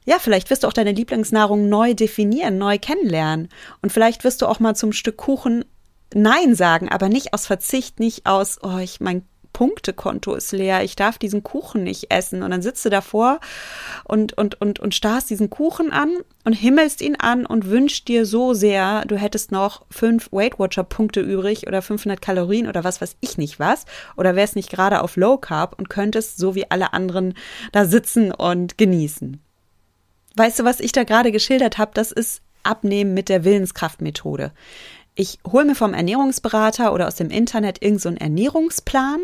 Ja, 0.05 0.19
vielleicht 0.19 0.51
wirst 0.51 0.63
du 0.63 0.67
auch 0.67 0.73
deine 0.73 0.91
Lieblingsnahrung 0.91 1.67
neu 1.67 1.95
definieren, 1.95 2.59
neu 2.59 2.77
kennenlernen. 2.77 3.49
Und 3.81 3.91
vielleicht 3.91 4.23
wirst 4.23 4.41
du 4.41 4.45
auch 4.45 4.59
mal 4.59 4.75
zum 4.75 4.93
Stück 4.93 5.17
Kuchen 5.17 5.65
Nein 6.13 6.55
sagen, 6.55 6.87
aber 6.89 7.09
nicht 7.09 7.33
aus 7.33 7.47
Verzicht, 7.47 7.99
nicht 7.99 8.25
aus, 8.25 8.59
oh, 8.61 8.77
ich, 8.77 9.01
mein 9.01 9.23
Punktekonto 9.55 10.35
ist 10.35 10.51
leer, 10.51 10.83
ich 10.83 10.97
darf 10.97 11.17
diesen 11.17 11.41
Kuchen 11.41 11.85
nicht 11.85 12.11
essen. 12.11 12.43
Und 12.43 12.51
dann 12.51 12.61
sitzt 12.61 12.83
du 12.83 12.89
davor 12.89 13.39
und, 14.03 14.37
und, 14.37 14.59
und, 14.59 14.81
und 14.81 14.93
starrst 14.93 15.29
diesen 15.29 15.49
Kuchen 15.49 15.93
an 15.93 16.11
und 16.43 16.51
himmelst 16.51 17.01
ihn 17.01 17.15
an 17.15 17.45
und 17.45 17.69
wünschst 17.69 18.09
dir 18.09 18.25
so 18.25 18.53
sehr, 18.53 19.05
du 19.05 19.15
hättest 19.15 19.53
noch 19.53 19.85
fünf 19.89 20.29
Weight 20.33 20.59
Watcher 20.59 20.83
Punkte 20.83 21.21
übrig 21.21 21.67
oder 21.67 21.81
500 21.81 22.21
Kalorien 22.21 22.67
oder 22.67 22.83
was 22.83 22.99
weiß 22.99 23.15
ich 23.21 23.37
nicht 23.37 23.57
was. 23.57 23.85
Oder 24.17 24.35
wärst 24.35 24.57
nicht 24.57 24.69
gerade 24.69 25.01
auf 25.01 25.15
Low 25.15 25.37
Carb 25.37 25.79
und 25.79 25.89
könntest 25.89 26.37
so 26.37 26.53
wie 26.53 26.69
alle 26.69 26.91
anderen 26.91 27.33
da 27.71 27.85
sitzen 27.85 28.33
und 28.33 28.77
genießen. 28.77 29.39
Weißt 30.35 30.59
du, 30.59 30.65
was 30.65 30.81
ich 30.81 30.91
da 30.91 31.05
gerade 31.05 31.31
geschildert 31.31 31.77
habe? 31.77 31.91
Das 31.93 32.11
ist 32.11 32.41
Abnehmen 32.63 33.13
mit 33.13 33.29
der 33.29 33.45
Willenskraftmethode 33.45 34.51
ich 35.15 35.39
hole 35.49 35.65
mir 35.65 35.75
vom 35.75 35.93
Ernährungsberater 35.93 36.93
oder 36.93 37.07
aus 37.07 37.15
dem 37.15 37.29
Internet 37.29 37.81
irgendeinen 37.81 38.17
so 38.17 38.23
Ernährungsplan 38.23 39.21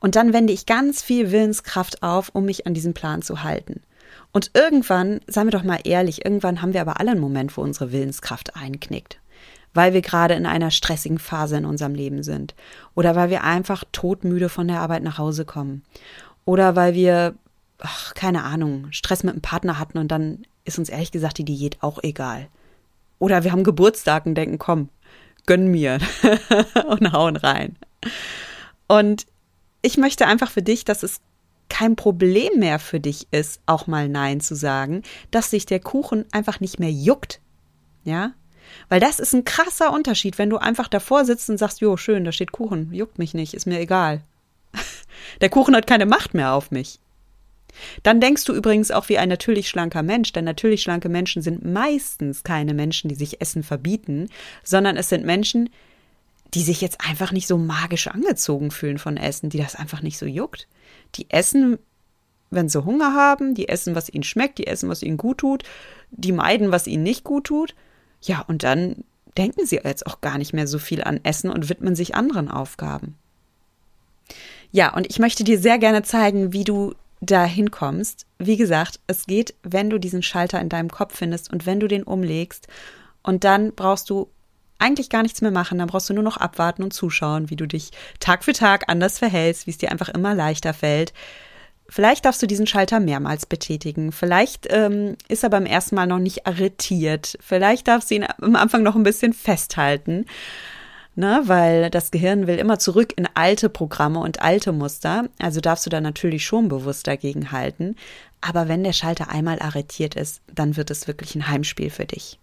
und 0.00 0.16
dann 0.16 0.32
wende 0.32 0.54
ich 0.54 0.64
ganz 0.64 1.02
viel 1.02 1.30
Willenskraft 1.30 2.02
auf, 2.02 2.30
um 2.30 2.46
mich 2.46 2.66
an 2.66 2.72
diesen 2.72 2.94
Plan 2.94 3.20
zu 3.20 3.42
halten. 3.42 3.82
Und 4.32 4.50
irgendwann, 4.54 5.20
seien 5.26 5.46
wir 5.46 5.52
doch 5.52 5.62
mal 5.62 5.80
ehrlich, 5.84 6.24
irgendwann 6.24 6.62
haben 6.62 6.72
wir 6.72 6.80
aber 6.80 6.98
alle 6.98 7.12
einen 7.12 7.20
Moment, 7.20 7.56
wo 7.56 7.60
unsere 7.60 7.92
Willenskraft 7.92 8.56
einknickt. 8.56 9.20
Weil 9.74 9.92
wir 9.92 10.02
gerade 10.02 10.34
in 10.34 10.46
einer 10.46 10.70
stressigen 10.70 11.18
Phase 11.18 11.56
in 11.56 11.64
unserem 11.64 11.94
Leben 11.94 12.22
sind. 12.22 12.54
Oder 12.94 13.14
weil 13.14 13.30
wir 13.30 13.44
einfach 13.44 13.84
todmüde 13.92 14.48
von 14.48 14.66
der 14.66 14.80
Arbeit 14.80 15.02
nach 15.02 15.18
Hause 15.18 15.44
kommen. 15.44 15.84
Oder 16.44 16.74
weil 16.74 16.94
wir, 16.94 17.34
ach, 17.78 18.14
keine 18.14 18.44
Ahnung, 18.44 18.88
Stress 18.92 19.24
mit 19.24 19.34
einem 19.34 19.42
Partner 19.42 19.78
hatten 19.78 19.98
und 19.98 20.08
dann 20.08 20.46
ist 20.64 20.78
uns 20.78 20.88
ehrlich 20.88 21.12
gesagt 21.12 21.38
die 21.38 21.44
Diät 21.44 21.78
auch 21.80 22.02
egal. 22.02 22.48
Oder 23.18 23.44
wir 23.44 23.52
haben 23.52 23.64
Geburtstag 23.64 24.26
und 24.26 24.34
denken, 24.34 24.58
komm, 24.58 24.88
gönn 25.46 25.68
mir 25.68 25.98
und 26.88 27.12
hauen 27.12 27.36
rein. 27.36 27.76
Und 28.86 29.26
ich 29.82 29.96
möchte 29.96 30.26
einfach 30.26 30.50
für 30.50 30.62
dich, 30.62 30.84
dass 30.84 31.02
es 31.02 31.20
kein 31.68 31.96
Problem 31.96 32.58
mehr 32.58 32.78
für 32.78 33.00
dich 33.00 33.28
ist, 33.30 33.60
auch 33.66 33.86
mal 33.86 34.08
Nein 34.08 34.40
zu 34.40 34.54
sagen, 34.54 35.02
dass 35.30 35.50
sich 35.50 35.66
der 35.66 35.80
Kuchen 35.80 36.24
einfach 36.32 36.60
nicht 36.60 36.78
mehr 36.78 36.90
juckt. 36.90 37.40
Ja? 38.04 38.32
Weil 38.88 39.00
das 39.00 39.18
ist 39.18 39.34
ein 39.34 39.44
krasser 39.44 39.92
Unterschied, 39.92 40.38
wenn 40.38 40.50
du 40.50 40.58
einfach 40.58 40.88
davor 40.88 41.24
sitzt 41.24 41.50
und 41.50 41.58
sagst, 41.58 41.80
jo, 41.80 41.96
schön, 41.96 42.24
da 42.24 42.32
steht 42.32 42.52
Kuchen, 42.52 42.92
juckt 42.92 43.18
mich 43.18 43.34
nicht, 43.34 43.54
ist 43.54 43.66
mir 43.66 43.80
egal. 43.80 44.22
Der 45.40 45.48
Kuchen 45.48 45.74
hat 45.74 45.86
keine 45.86 46.06
Macht 46.06 46.34
mehr 46.34 46.52
auf 46.52 46.70
mich. 46.70 47.00
Dann 48.02 48.20
denkst 48.20 48.44
du 48.44 48.52
übrigens 48.52 48.90
auch 48.90 49.08
wie 49.08 49.18
ein 49.18 49.28
natürlich 49.28 49.68
schlanker 49.68 50.02
Mensch, 50.02 50.32
denn 50.32 50.44
natürlich 50.44 50.82
schlanke 50.82 51.08
Menschen 51.08 51.42
sind 51.42 51.64
meistens 51.64 52.42
keine 52.42 52.74
Menschen, 52.74 53.08
die 53.08 53.14
sich 53.14 53.40
Essen 53.40 53.62
verbieten, 53.62 54.28
sondern 54.62 54.96
es 54.96 55.08
sind 55.08 55.24
Menschen, 55.24 55.70
die 56.54 56.62
sich 56.62 56.80
jetzt 56.80 57.00
einfach 57.00 57.32
nicht 57.32 57.46
so 57.46 57.58
magisch 57.58 58.06
angezogen 58.06 58.70
fühlen 58.70 58.98
von 58.98 59.16
Essen, 59.16 59.50
die 59.50 59.58
das 59.58 59.74
einfach 59.74 60.02
nicht 60.02 60.18
so 60.18 60.26
juckt. 60.26 60.68
Die 61.16 61.30
essen, 61.30 61.78
wenn 62.50 62.68
sie 62.68 62.84
Hunger 62.84 63.14
haben, 63.14 63.54
die 63.54 63.68
essen, 63.68 63.94
was 63.94 64.08
ihnen 64.08 64.22
schmeckt, 64.22 64.58
die 64.58 64.66
essen, 64.66 64.88
was 64.88 65.02
ihnen 65.02 65.16
gut 65.16 65.38
tut, 65.38 65.64
die 66.10 66.32
meiden, 66.32 66.70
was 66.70 66.86
ihnen 66.86 67.02
nicht 67.02 67.24
gut 67.24 67.44
tut. 67.44 67.74
Ja, 68.22 68.40
und 68.40 68.62
dann 68.62 69.04
denken 69.36 69.66
sie 69.66 69.80
jetzt 69.82 70.06
auch 70.06 70.20
gar 70.20 70.38
nicht 70.38 70.52
mehr 70.52 70.68
so 70.68 70.78
viel 70.78 71.02
an 71.02 71.20
Essen 71.24 71.50
und 71.50 71.68
widmen 71.68 71.96
sich 71.96 72.14
anderen 72.14 72.48
Aufgaben. 72.48 73.16
Ja, 74.70 74.94
und 74.94 75.08
ich 75.08 75.18
möchte 75.18 75.44
dir 75.44 75.58
sehr 75.58 75.78
gerne 75.78 76.02
zeigen, 76.02 76.52
wie 76.52 76.64
du 76.64 76.94
dahin 77.24 77.70
kommst. 77.70 78.26
Wie 78.38 78.56
gesagt, 78.56 79.00
es 79.06 79.26
geht, 79.26 79.54
wenn 79.62 79.90
du 79.90 79.98
diesen 79.98 80.22
Schalter 80.22 80.60
in 80.60 80.68
deinem 80.68 80.90
Kopf 80.90 81.16
findest 81.16 81.52
und 81.52 81.66
wenn 81.66 81.80
du 81.80 81.88
den 81.88 82.02
umlegst. 82.02 82.68
Und 83.22 83.44
dann 83.44 83.74
brauchst 83.74 84.10
du 84.10 84.28
eigentlich 84.78 85.10
gar 85.10 85.22
nichts 85.22 85.40
mehr 85.40 85.50
machen. 85.50 85.78
Dann 85.78 85.88
brauchst 85.88 86.10
du 86.10 86.14
nur 86.14 86.24
noch 86.24 86.36
abwarten 86.36 86.82
und 86.82 86.92
zuschauen, 86.92 87.50
wie 87.50 87.56
du 87.56 87.66
dich 87.66 87.90
Tag 88.20 88.44
für 88.44 88.52
Tag 88.52 88.84
anders 88.88 89.18
verhältst, 89.18 89.66
wie 89.66 89.70
es 89.70 89.78
dir 89.78 89.90
einfach 89.90 90.08
immer 90.08 90.34
leichter 90.34 90.74
fällt. 90.74 91.12
Vielleicht 91.88 92.24
darfst 92.24 92.42
du 92.42 92.46
diesen 92.46 92.66
Schalter 92.66 92.98
mehrmals 92.98 93.46
betätigen. 93.46 94.10
Vielleicht 94.10 94.66
ähm, 94.70 95.16
ist 95.28 95.42
er 95.42 95.50
beim 95.50 95.66
ersten 95.66 95.94
Mal 95.94 96.06
noch 96.06 96.18
nicht 96.18 96.46
arretiert. 96.46 97.36
Vielleicht 97.40 97.88
darfst 97.88 98.10
du 98.10 98.14
ihn 98.14 98.26
am 98.40 98.56
Anfang 98.56 98.82
noch 98.82 98.96
ein 98.96 99.02
bisschen 99.02 99.32
festhalten 99.32 100.24
ne, 101.16 101.42
weil 101.46 101.90
das 101.90 102.10
Gehirn 102.10 102.46
will 102.46 102.58
immer 102.58 102.78
zurück 102.78 103.12
in 103.16 103.28
alte 103.34 103.68
Programme 103.68 104.20
und 104.20 104.42
alte 104.42 104.72
Muster. 104.72 105.28
Also 105.38 105.60
darfst 105.60 105.86
du 105.86 105.90
da 105.90 106.00
natürlich 106.00 106.44
schon 106.44 106.68
bewusst 106.68 107.06
dagegen 107.06 107.52
halten. 107.52 107.96
Aber 108.40 108.68
wenn 108.68 108.84
der 108.84 108.92
Schalter 108.92 109.28
einmal 109.28 109.58
arretiert 109.60 110.14
ist, 110.14 110.40
dann 110.52 110.76
wird 110.76 110.90
es 110.90 111.06
wirklich 111.06 111.34
ein 111.34 111.48
Heimspiel 111.48 111.90
für 111.90 112.04
dich. 112.04 112.38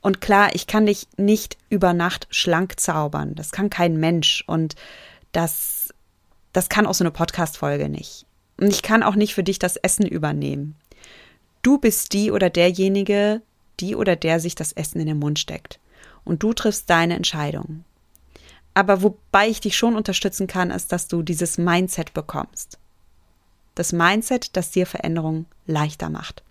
Und 0.00 0.20
klar, 0.20 0.54
ich 0.54 0.66
kann 0.66 0.86
dich 0.86 1.06
nicht 1.16 1.56
über 1.70 1.92
Nacht 1.92 2.26
schlank 2.30 2.78
zaubern. 2.80 3.34
Das 3.34 3.52
kann 3.52 3.70
kein 3.70 3.98
Mensch. 3.98 4.44
Und 4.46 4.74
das, 5.32 5.94
das 6.52 6.68
kann 6.68 6.86
auch 6.86 6.94
so 6.94 7.04
eine 7.04 7.10
Podcast-Folge 7.10 7.88
nicht. 7.88 8.26
Und 8.58 8.68
ich 8.68 8.82
kann 8.82 9.02
auch 9.02 9.14
nicht 9.14 9.34
für 9.34 9.44
dich 9.44 9.58
das 9.58 9.76
Essen 9.76 10.06
übernehmen. 10.06 10.74
Du 11.62 11.78
bist 11.78 12.12
die 12.12 12.30
oder 12.30 12.50
derjenige, 12.50 13.42
die 13.80 13.94
oder 13.94 14.16
der 14.16 14.40
sich 14.40 14.54
das 14.54 14.72
Essen 14.72 15.00
in 15.00 15.06
den 15.06 15.18
Mund 15.18 15.38
steckt 15.38 15.78
und 16.28 16.42
du 16.42 16.52
triffst 16.52 16.88
deine 16.90 17.16
Entscheidung. 17.16 17.84
Aber 18.74 19.02
wobei 19.02 19.48
ich 19.48 19.60
dich 19.60 19.76
schon 19.76 19.96
unterstützen 19.96 20.46
kann, 20.46 20.70
ist, 20.70 20.92
dass 20.92 21.08
du 21.08 21.22
dieses 21.22 21.58
Mindset 21.58 22.14
bekommst. 22.14 22.78
Das 23.74 23.92
Mindset, 23.92 24.56
das 24.56 24.70
dir 24.70 24.86
Veränderungen 24.86 25.46
leichter 25.66 26.10
macht. 26.10 26.42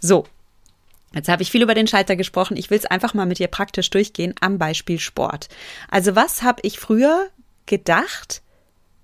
So, 0.00 0.24
Jetzt 1.14 1.28
habe 1.30 1.42
ich 1.42 1.50
viel 1.50 1.62
über 1.62 1.74
den 1.74 1.86
Schalter 1.86 2.16
gesprochen. 2.16 2.58
Ich 2.58 2.68
will 2.68 2.76
es 2.76 2.84
einfach 2.84 3.14
mal 3.14 3.24
mit 3.24 3.38
dir 3.38 3.48
praktisch 3.48 3.88
durchgehen 3.88 4.34
am 4.40 4.58
Beispiel 4.58 4.98
Sport. 4.98 5.48
Also 5.90 6.14
was 6.16 6.42
habe 6.42 6.60
ich 6.64 6.78
früher 6.78 7.28
gedacht, 7.64 8.42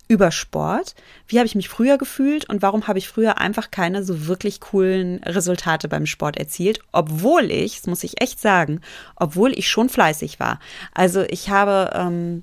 über 0.09 0.31
Sport. 0.31 0.95
Wie 1.27 1.39
habe 1.39 1.47
ich 1.47 1.55
mich 1.55 1.69
früher 1.69 1.99
gefühlt 1.99 2.49
und 2.49 2.63
warum 2.63 2.87
habe 2.87 2.99
ich 2.99 3.09
früher 3.09 3.39
einfach 3.39 3.71
keine 3.71 4.05
so 4.05 4.27
wirklich 4.27 4.61
coolen 4.61 5.23
Resultate 5.25 5.89
beim 5.89 6.07
Sport 6.07 6.37
erzielt, 6.37 6.81
obwohl 6.93 7.51
ich, 7.51 7.77
das 7.77 7.87
muss 7.87 8.05
ich 8.05 8.21
echt 8.21 8.41
sagen, 8.41 8.81
obwohl 9.17 9.53
ich 9.53 9.69
schon 9.69 9.89
fleißig 9.89 10.41
war. 10.41 10.61
Also 10.93 11.23
ich 11.23 11.49
habe, 11.49 11.91
ähm, 11.95 12.43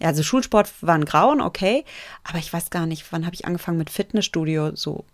ja, 0.00 0.08
also 0.08 0.22
Schulsport 0.22 0.70
war 0.80 0.94
ein 0.94 1.04
Grauen, 1.04 1.40
okay, 1.40 1.84
aber 2.24 2.38
ich 2.38 2.52
weiß 2.52 2.70
gar 2.70 2.86
nicht, 2.86 3.04
wann 3.10 3.26
habe 3.26 3.34
ich 3.34 3.44
angefangen 3.44 3.78
mit 3.78 3.90
Fitnessstudio, 3.90 4.74
so, 4.74 5.04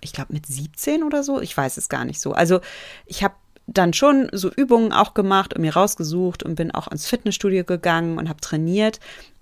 ich 0.00 0.12
glaube 0.12 0.32
mit 0.32 0.46
17 0.46 1.02
oder 1.02 1.22
so, 1.22 1.40
ich 1.40 1.56
weiß 1.56 1.76
es 1.76 1.88
gar 1.88 2.04
nicht 2.04 2.20
so. 2.20 2.32
Also 2.32 2.60
ich 3.06 3.22
habe 3.22 3.34
dann 3.66 3.92
schon 3.92 4.28
so 4.32 4.50
Übungen 4.50 4.92
auch 4.92 5.14
gemacht 5.14 5.54
und 5.54 5.62
mir 5.62 5.74
rausgesucht 5.74 6.42
und 6.42 6.54
bin 6.54 6.70
auch 6.70 6.88
ins 6.88 7.06
Fitnessstudio 7.06 7.64
gegangen 7.64 8.18
und 8.18 8.28
habe 8.28 8.40
trainiert. 8.40 9.00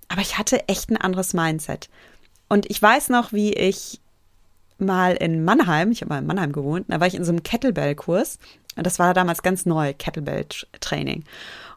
Aber 0.09 0.21
ich 0.21 0.39
hatte 0.39 0.69
echt 0.69 0.91
ein 0.91 0.97
anderes 0.97 1.35
Mindset. 1.35 1.89
Und 2.49 2.71
ich 2.71 2.81
weiß 2.81 3.09
noch, 3.09 3.33
wie 3.33 3.53
ich 3.53 4.01
mal 4.79 5.15
in 5.15 5.45
Mannheim, 5.45 5.91
ich 5.91 6.03
habe 6.03 6.11
mal 6.11 6.19
in 6.19 6.27
Mannheim 6.27 6.53
gewohnt, 6.53 6.87
da 6.89 7.01
war 7.01 7.07
ich 7.07 7.15
in 7.15 7.25
so 7.25 7.33
einem 7.33 7.43
Kettlebell-Kurs. 7.43 8.39
Und 8.77 8.87
das 8.87 8.99
war 8.99 9.15
damals 9.15 9.43
ganz 9.43 9.67
neu, 9.67 9.95
Kettlebell-Training. 9.95 11.25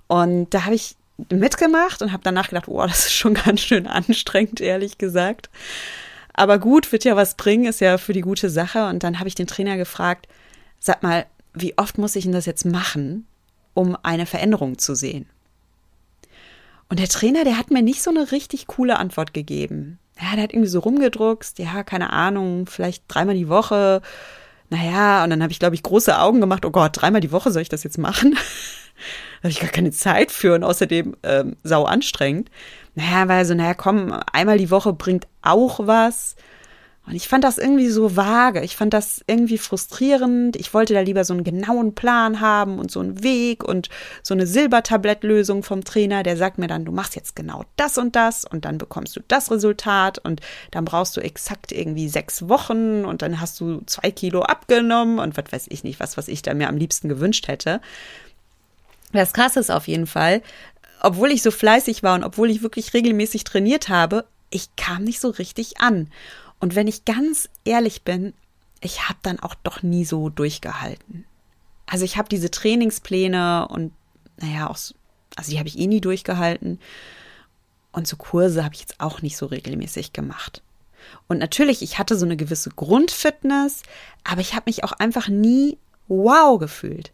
Und 0.07 0.53
da 0.53 0.65
habe 0.65 0.75
ich 0.75 0.95
mitgemacht 1.29 2.01
und 2.01 2.11
habe 2.11 2.23
danach 2.23 2.49
gedacht, 2.49 2.67
oh, 2.67 2.85
das 2.85 3.05
ist 3.05 3.13
schon 3.13 3.33
ganz 3.45 3.61
schön 3.61 3.87
anstrengend, 3.87 4.61
ehrlich 4.61 4.97
gesagt. 4.97 5.49
Aber 6.33 6.59
gut, 6.59 6.91
wird 6.91 7.05
ja 7.05 7.15
was 7.15 7.35
bringen, 7.35 7.65
ist 7.65 7.79
ja 7.79 7.97
für 7.97 8.13
die 8.13 8.21
gute 8.21 8.49
Sache. 8.49 8.87
Und 8.87 9.03
dann 9.03 9.19
habe 9.19 9.29
ich 9.29 9.35
den 9.35 9.47
Trainer 9.47 9.77
gefragt, 9.77 10.27
sag 10.79 11.01
mal, 11.03 11.25
wie 11.53 11.77
oft 11.77 11.97
muss 11.97 12.15
ich 12.15 12.25
denn 12.25 12.33
das 12.33 12.45
jetzt 12.45 12.65
machen, 12.65 13.25
um 13.73 13.97
eine 14.03 14.25
Veränderung 14.25 14.77
zu 14.77 14.95
sehen? 14.95 15.29
Und 16.89 16.99
der 16.99 17.07
Trainer, 17.07 17.43
der 17.43 17.57
hat 17.57 17.71
mir 17.71 17.81
nicht 17.81 18.01
so 18.03 18.11
eine 18.11 18.31
richtig 18.31 18.67
coole 18.67 18.97
Antwort 18.97 19.33
gegeben. 19.33 19.99
Ja, 20.19 20.35
der 20.35 20.43
hat 20.43 20.53
irgendwie 20.53 20.69
so 20.69 20.79
rumgedruckst, 20.79 21.59
ja, 21.59 21.83
keine 21.83 22.13
Ahnung, 22.13 22.67
vielleicht 22.67 23.03
dreimal 23.07 23.35
die 23.35 23.49
Woche. 23.49 24.01
Naja, 24.69 25.23
und 25.23 25.29
dann 25.29 25.43
habe 25.43 25.51
ich, 25.51 25.59
glaube 25.59 25.75
ich, 25.75 25.83
große 25.83 26.17
Augen 26.17 26.41
gemacht. 26.41 26.65
Oh 26.65 26.71
Gott, 26.71 26.91
dreimal 26.93 27.21
die 27.21 27.31
Woche 27.31 27.51
soll 27.51 27.61
ich 27.61 27.69
das 27.69 27.83
jetzt 27.83 27.97
machen? 27.97 28.33
da 29.41 29.43
habe 29.43 29.49
ich 29.49 29.59
gar 29.59 29.69
keine 29.69 29.91
Zeit 29.91 30.31
für 30.31 30.55
und 30.55 30.63
außerdem 30.63 31.15
ähm, 31.23 31.57
sau 31.63 31.83
anstrengend. 31.83 32.49
Naja, 32.95 33.27
weil 33.27 33.45
so, 33.45 33.53
naja, 33.53 33.73
komm, 33.73 34.11
einmal 34.31 34.57
die 34.57 34.71
Woche 34.71 34.93
bringt 34.93 35.27
auch 35.41 35.79
was. 35.83 36.35
Und 37.07 37.13
ich 37.15 37.27
fand 37.27 37.43
das 37.43 37.59
irgendwie 37.59 37.89
so 37.89 38.15
vage. 38.15 38.61
Ich 38.61 38.75
fand 38.75 38.93
das 38.93 39.23
irgendwie 39.27 39.59
frustrierend. 39.59 40.55
Ich 40.55 40.73
wollte 40.73 40.95
da 40.95 41.01
lieber 41.01 41.23
so 41.23 41.33
einen 41.33 41.43
genauen 41.43 41.93
Plan 41.93 42.41
haben 42.41 42.79
und 42.79 42.89
so 42.89 42.99
einen 42.99 43.21
Weg 43.21 43.63
und 43.63 43.89
so 44.23 44.33
eine 44.33 44.47
Silbertablettlösung 44.47 45.61
vom 45.61 45.83
Trainer, 45.83 46.23
der 46.23 46.35
sagt 46.35 46.57
mir 46.57 46.67
dann, 46.67 46.83
du 46.83 46.91
machst 46.91 47.15
jetzt 47.15 47.35
genau 47.35 47.63
das 47.75 47.99
und 47.99 48.15
das 48.15 48.43
und 48.43 48.65
dann 48.65 48.79
bekommst 48.79 49.15
du 49.15 49.19
das 49.27 49.51
Resultat 49.51 50.17
und 50.17 50.41
dann 50.71 50.85
brauchst 50.85 51.15
du 51.15 51.21
exakt 51.21 51.71
irgendwie 51.71 52.09
sechs 52.09 52.49
Wochen 52.49 53.05
und 53.05 53.21
dann 53.21 53.39
hast 53.39 53.59
du 53.59 53.81
zwei 53.85 54.09
Kilo 54.09 54.41
abgenommen 54.41 55.19
und 55.19 55.37
was 55.37 55.51
weiß 55.51 55.65
ich 55.69 55.83
nicht, 55.83 55.99
was, 55.99 56.17
was 56.17 56.27
ich 56.27 56.41
da 56.41 56.55
mir 56.55 56.69
am 56.69 56.77
liebsten 56.77 57.07
gewünscht 57.07 57.47
hätte. 57.47 57.81
Das 59.13 59.33
Krasse 59.33 59.59
ist 59.59 59.69
auf 59.69 59.87
jeden 59.87 60.07
Fall, 60.07 60.41
obwohl 61.01 61.31
ich 61.31 61.43
so 61.43 61.51
fleißig 61.51 62.01
war 62.01 62.15
und 62.15 62.23
obwohl 62.23 62.49
ich 62.49 62.63
wirklich 62.63 62.95
regelmäßig 62.95 63.43
trainiert 63.43 63.89
habe, 63.89 64.25
ich 64.49 64.75
kam 64.75 65.03
nicht 65.03 65.19
so 65.19 65.29
richtig 65.29 65.79
an. 65.79 66.09
Und 66.59 66.75
wenn 66.75 66.87
ich 66.87 67.05
ganz 67.05 67.49
ehrlich 67.63 68.03
bin, 68.03 68.33
ich 68.81 69.07
habe 69.07 69.19
dann 69.21 69.39
auch 69.39 69.55
doch 69.55 69.83
nie 69.83 70.05
so 70.05 70.29
durchgehalten. 70.29 71.25
Also 71.85 72.05
ich 72.05 72.17
habe 72.17 72.29
diese 72.29 72.51
Trainingspläne 72.51 73.67
und 73.67 73.93
naja, 74.37 74.69
auch, 74.69 74.77
also 75.35 75.51
die 75.51 75.59
habe 75.59 75.67
ich 75.67 75.77
eh 75.77 75.87
nie 75.87 76.01
durchgehalten. 76.01 76.79
Und 77.91 78.07
so 78.07 78.17
Kurse 78.17 78.63
habe 78.63 78.75
ich 78.75 78.81
jetzt 78.81 78.99
auch 78.99 79.21
nicht 79.21 79.37
so 79.37 79.45
regelmäßig 79.45 80.13
gemacht. 80.13 80.61
Und 81.27 81.37
natürlich, 81.37 81.81
ich 81.81 81.99
hatte 81.99 82.17
so 82.17 82.25
eine 82.25 82.37
gewisse 82.37 82.69
Grundfitness, 82.69 83.83
aber 84.23 84.41
ich 84.41 84.53
habe 84.53 84.63
mich 84.67 84.83
auch 84.83 84.91
einfach 84.91 85.27
nie 85.27 85.77
wow 86.07 86.59
gefühlt. 86.59 87.11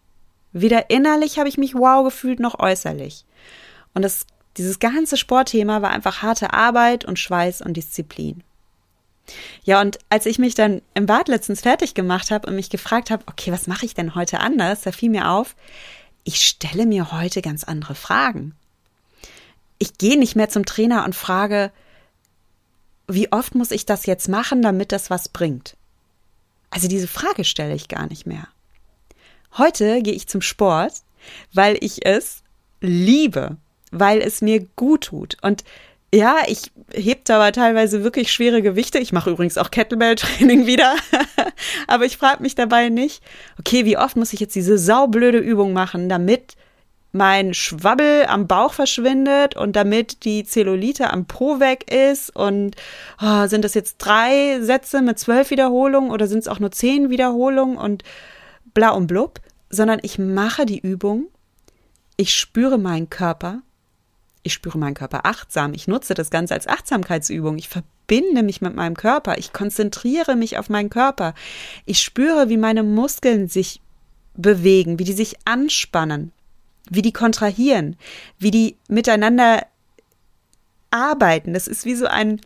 Weder 0.53 0.89
innerlich 0.89 1.39
habe 1.39 1.50
ich 1.50 1.57
mich 1.57 1.75
wow 1.75 2.03
gefühlt, 2.03 2.39
noch 2.39 2.60
äußerlich. 2.60 3.25
Und 3.93 4.01
das, 4.01 4.25
dieses 4.57 4.79
ganze 4.79 5.17
Sportthema 5.17 5.81
war 5.81 5.91
einfach 5.91 6.21
harte 6.21 6.53
Arbeit 6.53 7.05
und 7.05 7.19
Schweiß 7.19 7.62
und 7.62 7.75
Disziplin. 7.75 8.43
Ja, 9.63 9.81
und 9.81 9.99
als 10.09 10.25
ich 10.25 10.39
mich 10.39 10.55
dann 10.55 10.81
im 10.93 11.05
Bad 11.05 11.27
letztens 11.27 11.61
fertig 11.61 11.93
gemacht 11.93 12.31
habe 12.31 12.47
und 12.47 12.55
mich 12.55 12.69
gefragt 12.69 13.11
habe, 13.11 13.23
okay, 13.27 13.51
was 13.51 13.67
mache 13.67 13.85
ich 13.85 13.93
denn 13.93 14.15
heute 14.15 14.39
anders, 14.39 14.81
da 14.81 14.91
fiel 14.91 15.09
mir 15.09 15.29
auf, 15.29 15.55
ich 16.23 16.45
stelle 16.45 16.85
mir 16.85 17.11
heute 17.11 17.41
ganz 17.41 17.63
andere 17.63 17.95
Fragen. 17.95 18.55
Ich 19.77 19.97
gehe 19.97 20.19
nicht 20.19 20.35
mehr 20.35 20.49
zum 20.49 20.65
Trainer 20.65 21.05
und 21.05 21.15
frage, 21.15 21.71
wie 23.07 23.31
oft 23.31 23.55
muss 23.55 23.71
ich 23.71 23.85
das 23.85 24.05
jetzt 24.05 24.29
machen, 24.29 24.61
damit 24.61 24.91
das 24.91 25.09
was 25.09 25.29
bringt? 25.29 25.75
Also 26.69 26.87
diese 26.87 27.07
Frage 27.07 27.43
stelle 27.43 27.75
ich 27.75 27.87
gar 27.87 28.07
nicht 28.07 28.25
mehr. 28.25 28.47
Heute 29.57 30.01
gehe 30.01 30.13
ich 30.13 30.27
zum 30.27 30.41
Sport, 30.41 30.93
weil 31.53 31.77
ich 31.81 32.05
es 32.05 32.43
liebe, 32.79 33.57
weil 33.91 34.21
es 34.21 34.41
mir 34.41 34.65
gut 34.75 35.05
tut. 35.05 35.37
Und 35.41 35.63
ja, 36.13 36.38
ich 36.48 36.72
heb 36.94 37.30
aber 37.30 37.51
teilweise 37.53 38.03
wirklich 38.03 38.32
schwere 38.32 38.62
Gewichte. 38.62 39.00
Ich 39.00 39.13
mache 39.13 39.30
übrigens 39.30 39.58
auch 39.58 39.72
Kettlebell-Training 39.72 40.65
wieder. 40.68 40.96
aber 41.88 42.06
ich 42.06 42.18
frage 42.18 42.44
mich 42.44 42.56
dabei 42.56 42.89
nicht, 42.89 43.24
okay, 43.60 43.86
wie 43.86 43.98
oft 43.98 44.18
muss 44.18 44.34
ich 44.34 44.39
jetzt 44.39 44.56
diese 44.56 44.77
saublöde 44.77 45.38
Übung 45.38 45.72
machen, 45.74 46.10
damit 46.10 46.56
mein 47.13 47.53
Schwabbel 47.53 48.25
am 48.27 48.48
Bauch 48.48 48.74
verschwindet 48.74 49.56
und 49.56 49.75
damit 49.75 50.24
die 50.24 50.44
Zellulite 50.44 51.12
am 51.12 51.25
Po 51.25 51.60
weg 51.60 51.91
ist 51.91 52.34
und 52.36 52.75
oh, 53.22 53.48
sind 53.48 53.65
das 53.65 53.74
jetzt 53.74 53.98
drei 53.98 54.60
Sätze 54.62 55.01
mit 55.01 55.20
zwölf 55.20 55.50
Wiederholungen 55.51 56.12
oder 56.12 56.27
sind 56.27 56.39
es 56.39 56.48
auch 56.48 56.60
nur 56.60 56.72
zehn 56.72 57.10
Wiederholungen 57.10 57.77
und 57.77 58.03
bla 58.74 58.91
und 58.91 59.08
blub, 59.08 59.39
sondern 59.70 60.00
ich 60.03 60.20
mache 60.20 60.65
die 60.65 60.80
Übung, 60.80 61.27
ich 62.15 62.34
spüre 62.34 62.77
meinen 62.77 63.10
Körper, 63.10 63.62
ich 64.43 64.53
spüre 64.53 64.77
meinen 64.77 64.95
Körper 64.95 65.25
achtsam, 65.25 65.74
ich 65.74 65.88
nutze 65.88 66.13
das 66.13 66.29
Ganze 66.29 66.53
als 66.53 66.67
Achtsamkeitsübung, 66.67 67.57
ich 67.57 67.69
verbinde 67.69 68.43
mich 68.43 68.62
mit 68.62 68.75
meinem 68.75 68.95
Körper, 68.95 69.38
ich 69.38 69.53
konzentriere 69.53 70.36
mich 70.36 70.57
auf 70.57 70.69
meinen 70.69 70.89
Körper, 70.89 71.33
ich 71.86 72.01
spüre, 72.01 72.50
wie 72.50 72.57
meine 72.57 72.83
Muskeln 72.83 73.48
sich 73.48 73.81
bewegen, 74.36 75.00
wie 75.00 75.03
die 75.03 75.13
sich 75.13 75.36
anspannen, 75.45 76.31
wie 76.89 77.01
die 77.01 77.13
kontrahieren, 77.13 77.95
wie 78.39 78.51
die 78.51 78.77
miteinander 78.88 79.65
arbeiten. 80.89 81.53
Das 81.53 81.67
ist 81.67 81.86
wie 81.86 81.95
so 81.95 82.05
ein 82.07 82.41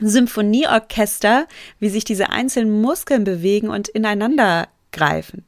Symphonieorchester, 0.00 1.46
wie 1.80 1.88
sich 1.88 2.04
diese 2.04 2.30
einzelnen 2.30 2.80
Muskeln 2.80 3.24
bewegen 3.24 3.68
und 3.68 3.88
ineinander 3.88 4.68
greifen. 4.92 5.44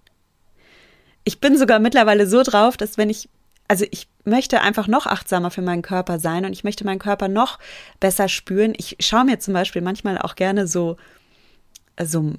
Ich 1.24 1.40
bin 1.40 1.56
sogar 1.56 1.78
mittlerweile 1.78 2.26
so 2.26 2.42
drauf, 2.42 2.76
dass 2.76 2.98
wenn 2.98 3.10
ich, 3.10 3.28
also 3.70 3.86
ich 3.92 4.08
möchte 4.24 4.62
einfach 4.62 4.88
noch 4.88 5.06
achtsamer 5.06 5.52
für 5.52 5.62
meinen 5.62 5.82
Körper 5.82 6.18
sein 6.18 6.44
und 6.44 6.52
ich 6.52 6.64
möchte 6.64 6.84
meinen 6.84 6.98
Körper 6.98 7.28
noch 7.28 7.60
besser 8.00 8.28
spüren. 8.28 8.74
Ich 8.76 8.96
schaue 8.98 9.24
mir 9.24 9.38
zum 9.38 9.54
Beispiel 9.54 9.80
manchmal 9.80 10.18
auch 10.18 10.34
gerne 10.34 10.66
so, 10.66 10.96
so 12.02 12.32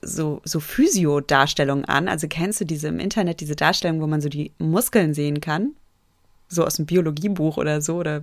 so, 0.00 0.40
so 0.44 0.60
Physio-Darstellungen 0.60 1.86
an. 1.86 2.08
Also 2.08 2.28
kennst 2.28 2.60
du 2.60 2.64
diese 2.64 2.86
im 2.86 3.00
Internet, 3.00 3.40
diese 3.40 3.56
Darstellung, 3.56 4.00
wo 4.00 4.06
man 4.06 4.20
so 4.20 4.28
die 4.28 4.52
Muskeln 4.58 5.12
sehen 5.12 5.40
kann? 5.40 5.72
So 6.46 6.64
aus 6.64 6.76
dem 6.76 6.86
Biologiebuch 6.86 7.56
oder 7.56 7.82
so. 7.82 7.96
Oder 7.96 8.22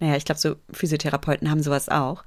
naja, 0.00 0.16
ich 0.16 0.26
glaube, 0.26 0.38
so 0.38 0.56
Physiotherapeuten 0.70 1.50
haben 1.50 1.62
sowas 1.62 1.88
auch. 1.88 2.24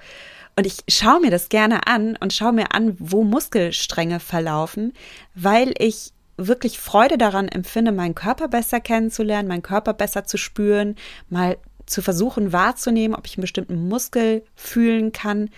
Und 0.58 0.66
ich 0.66 0.80
schaue 0.88 1.22
mir 1.22 1.30
das 1.30 1.50
gerne 1.50 1.86
an 1.86 2.18
und 2.20 2.34
schaue 2.34 2.54
mir 2.54 2.74
an, 2.74 2.96
wo 2.98 3.24
Muskelstränge 3.24 4.20
verlaufen, 4.20 4.94
weil 5.36 5.74
ich 5.78 6.12
wirklich 6.38 6.80
Freude 6.80 7.18
daran 7.18 7.48
empfinde, 7.48 7.92
meinen 7.92 8.16
Körper 8.16 8.48
besser 8.48 8.80
kennenzulernen, 8.80 9.48
meinen 9.48 9.62
Körper 9.62 9.94
besser 9.94 10.26
zu 10.26 10.38
spüren, 10.38 10.96
mal 11.30 11.58
zu 11.86 12.02
versuchen 12.02 12.52
wahrzunehmen, 12.52 13.16
ob 13.16 13.28
ich 13.28 13.38
einen 13.38 13.44
bestimmten 13.44 13.88
Muskel 13.88 14.44
fühlen 14.56 15.12
kann. 15.12 15.50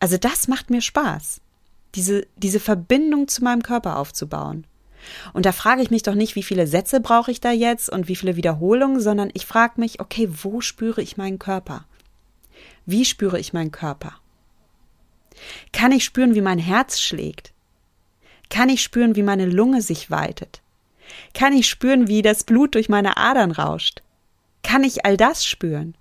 Also 0.00 0.16
das 0.16 0.48
macht 0.48 0.70
mir 0.70 0.80
Spaß 0.80 1.40
diese, 1.96 2.26
diese 2.36 2.60
Verbindung 2.60 3.26
zu 3.26 3.42
meinem 3.42 3.62
Körper 3.62 3.98
aufzubauen. 3.98 4.66
Und 5.32 5.46
da 5.46 5.52
frage 5.52 5.82
ich 5.82 5.90
mich 5.90 6.02
doch 6.02 6.14
nicht, 6.14 6.36
wie 6.36 6.42
viele 6.42 6.66
Sätze 6.66 7.00
brauche 7.00 7.30
ich 7.30 7.40
da 7.40 7.52
jetzt 7.52 7.90
und 7.90 8.08
wie 8.08 8.16
viele 8.16 8.36
Wiederholungen, 8.36 9.00
sondern 9.00 9.30
ich 9.34 9.46
frage 9.46 9.80
mich, 9.80 10.00
okay, 10.00 10.28
wo 10.30 10.60
spüre 10.60 11.00
ich 11.00 11.16
meinen 11.16 11.38
Körper? 11.38 11.84
Wie 12.84 13.04
spüre 13.04 13.38
ich 13.38 13.52
meinen 13.52 13.72
Körper? 13.72 14.14
Kann 15.72 15.92
ich 15.92 16.04
spüren, 16.04 16.34
wie 16.34 16.40
mein 16.40 16.58
Herz 16.58 17.00
schlägt? 17.00 17.52
Kann 18.50 18.68
ich 18.68 18.82
spüren, 18.82 19.16
wie 19.16 19.22
meine 19.22 19.46
Lunge 19.46 19.82
sich 19.82 20.10
weitet? 20.10 20.60
Kann 21.34 21.52
ich 21.52 21.68
spüren, 21.68 22.08
wie 22.08 22.22
das 22.22 22.44
Blut 22.44 22.74
durch 22.74 22.88
meine 22.88 23.16
Adern 23.16 23.50
rauscht? 23.50 24.02
Kann 24.62 24.84
ich 24.84 25.04
all 25.04 25.16
das 25.16 25.44
spüren? 25.44 25.96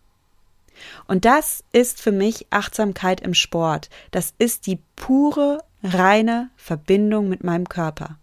Und 1.08 1.26
das 1.26 1.64
ist 1.72 2.02
für 2.02 2.12
mich 2.12 2.48
Achtsamkeit 2.50 3.22
im 3.22 3.34
Sport. 3.34 3.90
Das 4.12 4.34
ist 4.38 4.68
die 4.68 4.80
pure 4.96 5.64
reine 5.84 6.50
Verbindung 6.56 7.30
mit 7.30 7.44
meinem 7.44 7.70
Körper. 7.70 8.18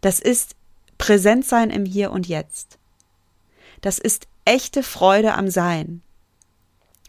Das 0.00 0.20
ist 0.20 0.54
Präsentsein 0.98 1.70
im 1.70 1.84
Hier 1.84 2.12
und 2.12 2.28
Jetzt. 2.28 2.78
Das 3.80 3.98
ist 3.98 4.28
echte 4.44 4.82
Freude 4.82 5.34
am 5.34 5.48
Sein. 5.48 6.02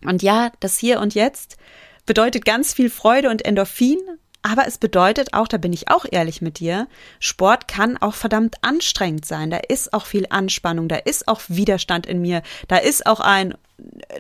Und 0.04 0.24
ja, 0.24 0.52
das 0.60 0.78
Hier 0.78 1.00
und 1.00 1.14
Jetzt 1.16 1.58
bedeutet 2.06 2.46
ganz 2.46 2.74
viel 2.74 2.90
Freude 2.90 3.30
und 3.30 3.46
Endorphin, 3.46 4.00
aber 4.42 4.68
es 4.68 4.78
bedeutet 4.78 5.34
auch, 5.34 5.48
da 5.48 5.58
bin 5.58 5.74
ich 5.74 5.90
auch 5.90 6.06
ehrlich 6.10 6.42
mit 6.42 6.60
dir, 6.60 6.88
Sport 7.20 7.68
kann 7.68 7.98
auch 7.98 8.14
verdammt 8.14 8.56
anstrengend 8.62 9.26
sein. 9.26 9.50
Da 9.50 9.58
ist 9.58 9.94
auch 9.94 10.06
viel 10.06 10.26
Anspannung, 10.30 10.88
da 10.88 10.98
ist 10.98 11.28
auch 11.28 11.42
Widerstand 11.48 12.06
in 12.06 12.22
mir, 12.22 12.42
da 12.68 12.78
ist 12.78 13.06
auch 13.06 13.20
ein, 13.20 13.56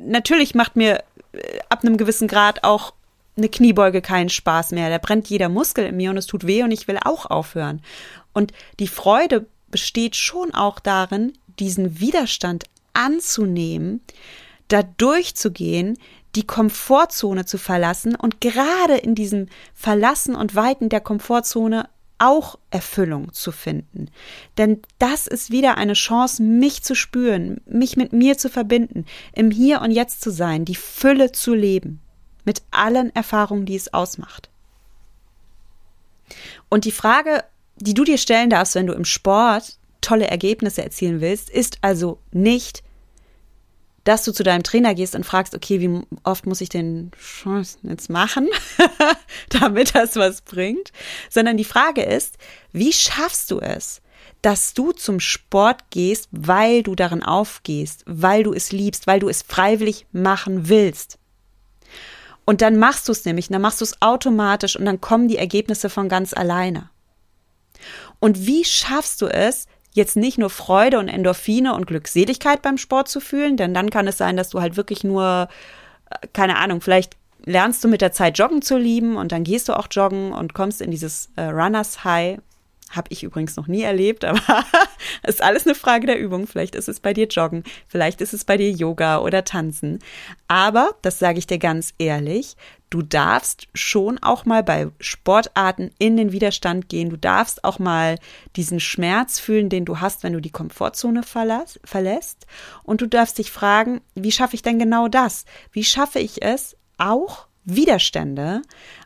natürlich 0.01 0.55
macht 0.55 0.75
mir 0.75 1.03
äh, 1.33 1.59
ab 1.69 1.83
einem 1.83 1.97
gewissen 1.97 2.27
Grad 2.27 2.63
auch 2.63 2.93
eine 3.37 3.49
Kniebeuge 3.49 4.01
keinen 4.01 4.29
Spaß 4.29 4.71
mehr. 4.71 4.89
Da 4.89 4.97
brennt 4.97 5.29
jeder 5.29 5.49
Muskel 5.49 5.85
in 5.85 5.97
mir 5.97 6.09
und 6.09 6.17
es 6.17 6.25
tut 6.25 6.47
weh 6.47 6.63
und 6.63 6.71
ich 6.71 6.87
will 6.87 6.97
auch 7.03 7.27
aufhören. 7.27 7.81
Und 8.33 8.51
die 8.79 8.87
Freude 8.87 9.45
besteht 9.69 10.15
schon 10.15 10.53
auch 10.53 10.79
darin, 10.79 11.33
diesen 11.59 11.99
Widerstand 11.99 12.65
anzunehmen, 12.93 14.01
da 14.67 14.83
durchzugehen, 14.83 15.97
die 16.37 16.45
Komfortzone 16.45 17.45
zu 17.45 17.57
verlassen 17.57 18.15
und 18.15 18.41
gerade 18.41 18.95
in 18.95 19.15
diesem 19.15 19.47
Verlassen 19.73 20.35
und 20.35 20.53
Weiten 20.53 20.87
der 20.87 21.01
Komfortzone 21.01 21.89
auch 22.19 22.59
Erfüllung 22.69 23.33
zu 23.33 23.51
finden. 23.51 24.11
Denn 24.59 24.83
das 24.99 25.25
ist 25.25 25.49
wieder 25.49 25.77
eine 25.77 25.93
Chance, 25.93 26.43
mich 26.43 26.83
zu 26.83 26.93
spüren, 26.93 27.59
mich 27.65 27.97
mit 27.97 28.13
mir 28.13 28.37
zu 28.37 28.51
verbinden, 28.51 29.05
im 29.33 29.49
Hier 29.49 29.81
und 29.81 29.89
Jetzt 29.89 30.21
zu 30.21 30.29
sein, 30.29 30.63
die 30.63 30.75
Fülle 30.75 31.31
zu 31.31 31.55
leben 31.55 32.01
mit 32.45 32.61
allen 32.69 33.13
Erfahrungen, 33.15 33.65
die 33.65 33.75
es 33.75 33.91
ausmacht. 33.91 34.49
Und 36.69 36.85
die 36.85 36.91
Frage, 36.91 37.45
die 37.77 37.95
du 37.95 38.03
dir 38.03 38.19
stellen 38.19 38.51
darfst, 38.51 38.75
wenn 38.75 38.87
du 38.87 38.93
im 38.93 39.05
Sport 39.05 39.77
tolle 40.01 40.27
Ergebnisse 40.27 40.83
erzielen 40.83 41.19
willst, 41.19 41.49
ist 41.49 41.79
also 41.81 42.19
nicht, 42.31 42.83
dass 44.07 44.23
du 44.23 44.31
zu 44.31 44.43
deinem 44.43 44.63
Trainer 44.63 44.95
gehst 44.95 45.15
und 45.15 45.25
fragst, 45.25 45.53
okay, 45.53 45.81
wie 45.81 46.01
oft 46.23 46.45
muss 46.45 46.61
ich 46.61 46.69
den 46.69 47.11
jetzt 47.83 48.09
machen, 48.09 48.47
damit 49.49 49.95
das 49.95 50.15
was 50.15 50.41
bringt, 50.41 50.93
sondern 51.29 51.57
die 51.57 51.65
Frage 51.65 52.03
ist, 52.03 52.37
wie 52.71 52.93
schaffst 52.93 53.51
du 53.51 53.59
es, 53.59 54.01
dass 54.41 54.73
du 54.73 54.93
zum 54.93 55.19
Sport 55.19 55.89
gehst, 55.89 56.29
weil 56.31 56.83
du 56.83 56.95
darin 56.95 57.21
aufgehst, 57.21 58.03
weil 58.05 58.43
du 58.43 58.53
es 58.53 58.71
liebst, 58.71 59.07
weil 59.07 59.19
du 59.19 59.27
es 59.27 59.41
freiwillig 59.41 60.05
machen 60.13 60.69
willst. 60.69 61.17
Und 62.45 62.61
dann 62.61 62.77
machst 62.77 63.09
du 63.09 63.11
es 63.11 63.25
nämlich, 63.25 63.49
dann 63.49 63.61
machst 63.61 63.81
du 63.81 63.85
es 63.85 64.01
automatisch 64.01 64.77
und 64.77 64.85
dann 64.85 65.01
kommen 65.01 65.27
die 65.27 65.37
Ergebnisse 65.37 65.89
von 65.89 66.07
ganz 66.07 66.33
alleine. 66.33 66.89
Und 68.19 68.47
wie 68.47 68.63
schaffst 68.63 69.21
du 69.21 69.25
es, 69.25 69.65
jetzt 69.97 70.15
nicht 70.15 70.37
nur 70.37 70.49
Freude 70.49 70.99
und 70.99 71.09
Endorphine 71.09 71.73
und 71.73 71.87
Glückseligkeit 71.87 72.61
beim 72.61 72.77
Sport 72.77 73.09
zu 73.09 73.19
fühlen, 73.19 73.57
denn 73.57 73.73
dann 73.73 73.89
kann 73.89 74.07
es 74.07 74.17
sein, 74.17 74.37
dass 74.37 74.49
du 74.49 74.61
halt 74.61 74.77
wirklich 74.77 75.03
nur, 75.03 75.49
äh, 76.09 76.27
keine 76.31 76.57
Ahnung, 76.57 76.79
vielleicht 76.79 77.17
lernst 77.45 77.83
du 77.83 77.87
mit 77.87 78.01
der 78.01 78.11
Zeit 78.11 78.37
Joggen 78.37 78.61
zu 78.61 78.77
lieben 78.77 79.17
und 79.17 79.31
dann 79.31 79.43
gehst 79.43 79.67
du 79.67 79.73
auch 79.73 79.87
joggen 79.91 80.31
und 80.33 80.53
kommst 80.53 80.81
in 80.81 80.91
dieses 80.91 81.29
äh, 81.35 81.43
Runners 81.43 82.03
High. 82.03 82.39
Habe 82.89 83.07
ich 83.09 83.23
übrigens 83.23 83.57
noch 83.57 83.67
nie 83.67 83.81
erlebt, 83.81 84.23
aber 84.25 84.63
ist 85.23 85.41
alles 85.41 85.65
eine 85.65 85.75
Frage 85.75 86.07
der 86.07 86.19
Übung. 86.19 86.47
Vielleicht 86.47 86.75
ist 86.75 86.87
es 86.87 86.99
bei 86.99 87.13
dir 87.13 87.27
Joggen, 87.27 87.63
vielleicht 87.87 88.21
ist 88.21 88.33
es 88.33 88.45
bei 88.45 88.57
dir 88.57 88.71
Yoga 88.71 89.19
oder 89.19 89.43
Tanzen. 89.43 89.99
Aber, 90.47 90.91
das 91.01 91.19
sage 91.19 91.39
ich 91.39 91.47
dir 91.47 91.57
ganz 91.57 91.93
ehrlich, 91.97 92.55
du 92.89 93.01
darfst 93.01 93.67
schon 93.73 94.17
auch 94.19 94.45
mal 94.45 94.63
bei 94.63 94.89
Sportarten 94.99 95.91
in 95.99 96.17
den 96.17 96.31
Widerstand 96.31 96.89
gehen. 96.89 97.09
Du 97.09 97.17
darfst 97.17 97.63
auch 97.63 97.79
mal 97.79 98.17
diesen 98.55 98.79
Schmerz 98.79 99.39
fühlen, 99.39 99.69
den 99.69 99.85
du 99.85 99.99
hast, 99.99 100.23
wenn 100.23 100.33
du 100.33 100.41
die 100.41 100.51
Komfortzone 100.51 101.21
verlässt. 101.23 102.47
Und 102.83 103.01
du 103.01 103.07
darfst 103.07 103.37
dich 103.37 103.51
fragen, 103.51 104.01
wie 104.15 104.31
schaffe 104.31 104.55
ich 104.55 104.61
denn 104.61 104.79
genau 104.79 105.07
das? 105.07 105.45
Wie 105.71 105.83
schaffe 105.83 106.19
ich 106.19 106.41
es, 106.41 106.77
auch 106.97 107.47
Widerstände 107.65 108.61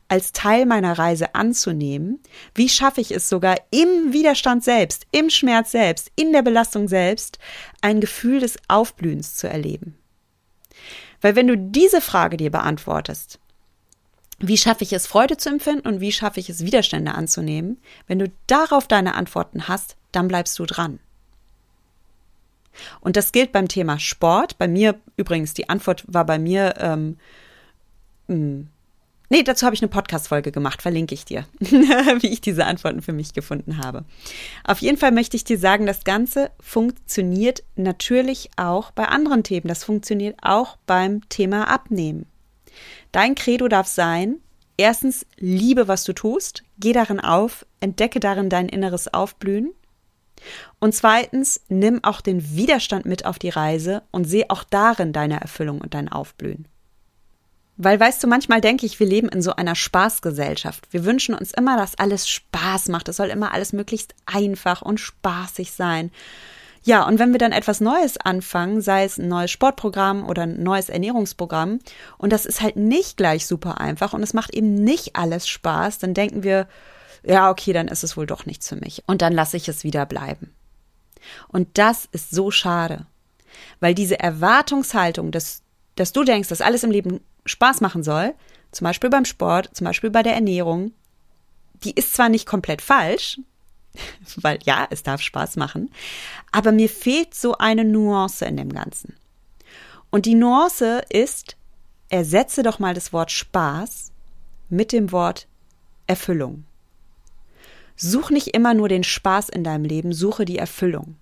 als 0.08 0.34
Teil 0.34 0.66
meiner 0.66 0.98
Reise 0.98 1.36
anzunehmen? 1.36 2.20
Wie 2.54 2.70
schaffe 2.70 3.02
ich 3.02 3.12
es 3.12 3.28
sogar 3.28 3.56
im 3.72 4.14
Widerstand 4.14 4.64
selbst, 4.64 5.08
im 5.12 5.30
Schmerz 5.30 5.72
selbst, 5.72 6.12
in 6.16 6.32
der 6.32 6.44
Belastung 6.44 6.88
selbst, 6.88 7.40
ein 7.82 8.02
Gefühl 8.02 8.40
des 8.40 8.58
Aufblühens 8.68 9.36
zu 9.36 9.50
erleben? 9.50 9.98
Weil 11.22 11.36
wenn 11.36 11.48
du 11.48 11.58
diese 11.58 12.02
Frage 12.02 12.38
dir 12.38 12.52
beantwortest, 12.52 13.40
wie 14.42 14.58
schaffe 14.58 14.84
ich 14.84 14.94
es, 14.94 15.08
Freude 15.08 15.38
zu 15.38 15.50
empfinden 15.50 15.88
und 15.88 16.02
wie 16.02 16.12
schaffe 16.12 16.40
ich 16.40 16.50
es, 16.50 16.66
Widerstände 16.66 17.14
anzunehmen? 17.14 17.78
Wenn 18.08 18.20
du 18.20 18.32
darauf 18.48 18.88
deine 18.88 19.16
Antworten 19.16 19.68
hast, 19.68 19.96
dann 20.12 20.28
bleibst 20.28 20.58
du 20.60 20.66
dran. 20.66 21.00
Und 23.02 23.18
das 23.18 23.32
gilt 23.32 23.52
beim 23.52 23.68
Thema 23.68 24.00
Sport. 24.00 24.58
Bei 24.58 24.68
mir 24.68 25.00
übrigens, 25.18 25.54
die 25.54 25.70
Antwort 25.70 26.04
war 26.08 26.26
bei 26.26 26.40
mir 26.40 26.76
ähm, 26.80 27.18
hm. 28.28 28.68
Nee, 29.30 29.44
dazu 29.44 29.66
habe 29.66 29.74
ich 29.74 29.82
eine 29.82 29.88
Podcast-Folge 29.88 30.52
gemacht, 30.52 30.82
verlinke 30.82 31.14
ich 31.14 31.24
dir, 31.24 31.46
wie 31.60 32.28
ich 32.28 32.42
diese 32.42 32.66
Antworten 32.66 33.02
für 33.02 33.14
mich 33.14 33.34
gefunden 33.34 33.78
habe. 33.78 34.04
Auf 34.66 34.80
jeden 34.80 34.98
Fall 34.98 35.14
möchte 35.14 35.38
ich 35.38 35.46
dir 35.46 35.58
sagen, 35.58 35.86
das 35.86 36.04
Ganze 36.04 36.52
funktioniert 36.60 37.64
natürlich 37.78 38.50
auch 38.58 38.92
bei 38.92 39.06
anderen 39.06 39.44
Themen. 39.44 39.70
Das 39.70 39.86
funktioniert 39.86 40.36
auch 40.42 40.78
beim 40.86 41.30
Thema 41.30 41.70
Abnehmen. 41.70 42.26
Dein 43.12 43.36
Credo 43.36 43.68
darf 43.68 43.88
sein, 43.88 44.38
erstens, 44.78 45.26
liebe, 45.38 45.88
was 45.88 46.04
du 46.04 46.14
tust, 46.14 46.64
geh 46.80 46.94
darin 46.94 47.20
auf, 47.20 47.66
entdecke 47.80 48.20
darin 48.20 48.50
dein 48.50 48.70
inneres 48.70 49.14
Aufblühen. 49.14 49.72
Und 50.80 50.96
zweitens, 50.96 51.62
nimm 51.68 52.04
auch 52.04 52.22
den 52.22 52.56
Widerstand 52.56 53.06
mit 53.06 53.26
auf 53.26 53.38
die 53.38 53.50
Reise 53.50 54.02
und 54.12 54.26
sehe 54.26 54.50
auch 54.50 54.64
darin 54.64 55.14
deine 55.14 55.40
Erfüllung 55.40 55.82
und 55.82 55.94
dein 55.94 56.10
Aufblühen. 56.10 56.68
Weil, 57.78 58.00
weißt 58.00 58.24
du, 58.24 58.28
manchmal 58.28 58.62
denke 58.62 58.86
ich, 58.86 59.00
wir 59.00 59.08
leben 59.08 59.30
in 59.30 59.42
so 59.42 59.56
einer 59.56 59.76
Spaßgesellschaft. 59.76 60.88
Wir 60.92 61.06
wünschen 61.06 61.36
uns 61.36 61.52
immer, 61.52 61.78
dass 61.78 61.98
alles 61.98 62.30
Spaß 62.30 62.90
macht. 62.90 63.10
Es 63.10 63.18
soll 63.18 63.30
immer 63.30 63.54
alles 63.54 63.74
möglichst 63.74 64.14
einfach 64.26 64.82
und 64.82 65.00
spaßig 65.00 65.72
sein. 65.72 66.12
Ja, 66.84 67.06
und 67.08 67.20
wenn 67.20 67.32
wir 67.32 67.38
dann 67.38 67.52
etwas 67.52 67.80
Neues 67.80 68.18
anfangen, 68.18 68.82
sei 68.82 69.04
es 69.04 69.20
ein 69.20 69.28
neues 69.28 69.52
Sportprogramm 69.52 70.28
oder 70.28 70.44
ein 70.44 70.64
neues 70.64 70.90
Ernährungsprogramm, 70.90 71.80
und 72.18 72.34
das 72.34 72.46
ist 72.46 72.62
halt 72.62 72.76
nicht 72.76 73.18
gleich 73.18 73.46
super 73.46 73.80
einfach 73.80 74.14
und 74.14 74.24
es 74.24 74.34
macht 74.34 74.54
eben 74.54 74.74
nicht 74.74 75.16
alles 75.16 75.48
Spaß, 75.48 76.00
dann 76.00 76.14
denken 76.16 76.44
wir, 76.44 76.68
ja, 77.24 77.52
okay, 77.52 77.72
dann 77.72 77.88
ist 77.88 78.04
es 78.04 78.18
wohl 78.18 78.26
doch 78.26 78.48
nichts 78.48 78.68
für 78.68 78.78
mich. 78.78 79.04
Und 79.06 79.22
dann 79.22 79.34
lasse 79.34 79.58
ich 79.58 79.68
es 79.68 79.84
wieder 79.84 80.08
bleiben. 80.08 80.56
Und 81.50 81.78
das 81.78 82.08
ist 82.12 82.32
so 82.32 82.50
schade. 82.50 83.06
Weil 83.80 83.94
diese 83.94 84.20
Erwartungshaltung, 84.20 85.32
dass, 85.32 85.62
dass 85.96 86.14
du 86.14 86.24
denkst, 86.24 86.50
dass 86.50 86.62
alles 86.62 86.84
im 86.84 86.90
Leben 86.90 87.20
Spaß 87.46 87.82
machen 87.82 88.02
soll, 88.02 88.34
zum 88.72 88.86
Beispiel 88.86 89.10
beim 89.10 89.26
Sport, 89.26 89.70
zum 89.74 89.86
Beispiel 89.86 90.10
bei 90.10 90.24
der 90.24 90.34
Ernährung, 90.34 90.94
die 91.84 91.94
ist 91.94 92.14
zwar 92.14 92.30
nicht 92.30 92.48
komplett 92.48 92.82
falsch, 92.82 93.40
weil 94.38 94.60
ja, 94.64 94.88
es 94.90 95.04
darf 95.04 95.22
Spaß 95.22 95.56
machen, 95.58 95.92
aber 96.52 96.72
mir 96.72 96.90
fehlt 96.90 97.36
so 97.36 97.58
eine 97.58 97.86
Nuance 97.86 98.46
in 98.46 98.58
dem 98.58 98.74
Ganzen. 98.74 99.16
Und 100.10 100.26
die 100.26 100.36
Nuance 100.36 101.04
ist, 101.10 101.56
ersetze 102.10 102.64
doch 102.64 102.80
mal 102.80 102.94
das 102.94 103.14
Wort 103.14 103.32
Spaß 103.32 104.12
mit 104.70 104.92
dem 104.92 105.12
Wort 105.12 105.48
Erfüllung. 106.08 106.66
Such 107.96 108.30
nicht 108.32 108.48
immer 108.48 108.74
nur 108.74 108.90
den 108.90 109.04
Spaß 109.04 109.50
in 109.50 109.64
deinem 109.64 109.86
Leben, 109.86 110.12
suche 110.12 110.44
die 110.46 110.58
Erfüllung. 110.58 111.16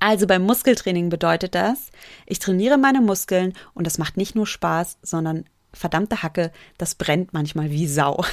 Also 0.00 0.26
beim 0.26 0.42
Muskeltraining 0.42 1.10
bedeutet 1.10 1.54
das, 1.54 1.90
ich 2.26 2.40
trainiere 2.40 2.76
meine 2.76 3.00
Muskeln 3.00 3.52
und 3.72 3.86
das 3.86 3.98
macht 3.98 4.16
nicht 4.16 4.34
nur 4.34 4.48
Spaß, 4.48 4.98
sondern 5.02 5.44
verdammte 5.72 6.22
Hacke, 6.22 6.50
das 6.76 6.96
brennt 6.96 7.32
manchmal 7.32 7.70
wie 7.70 7.86
Sau. 7.86 8.24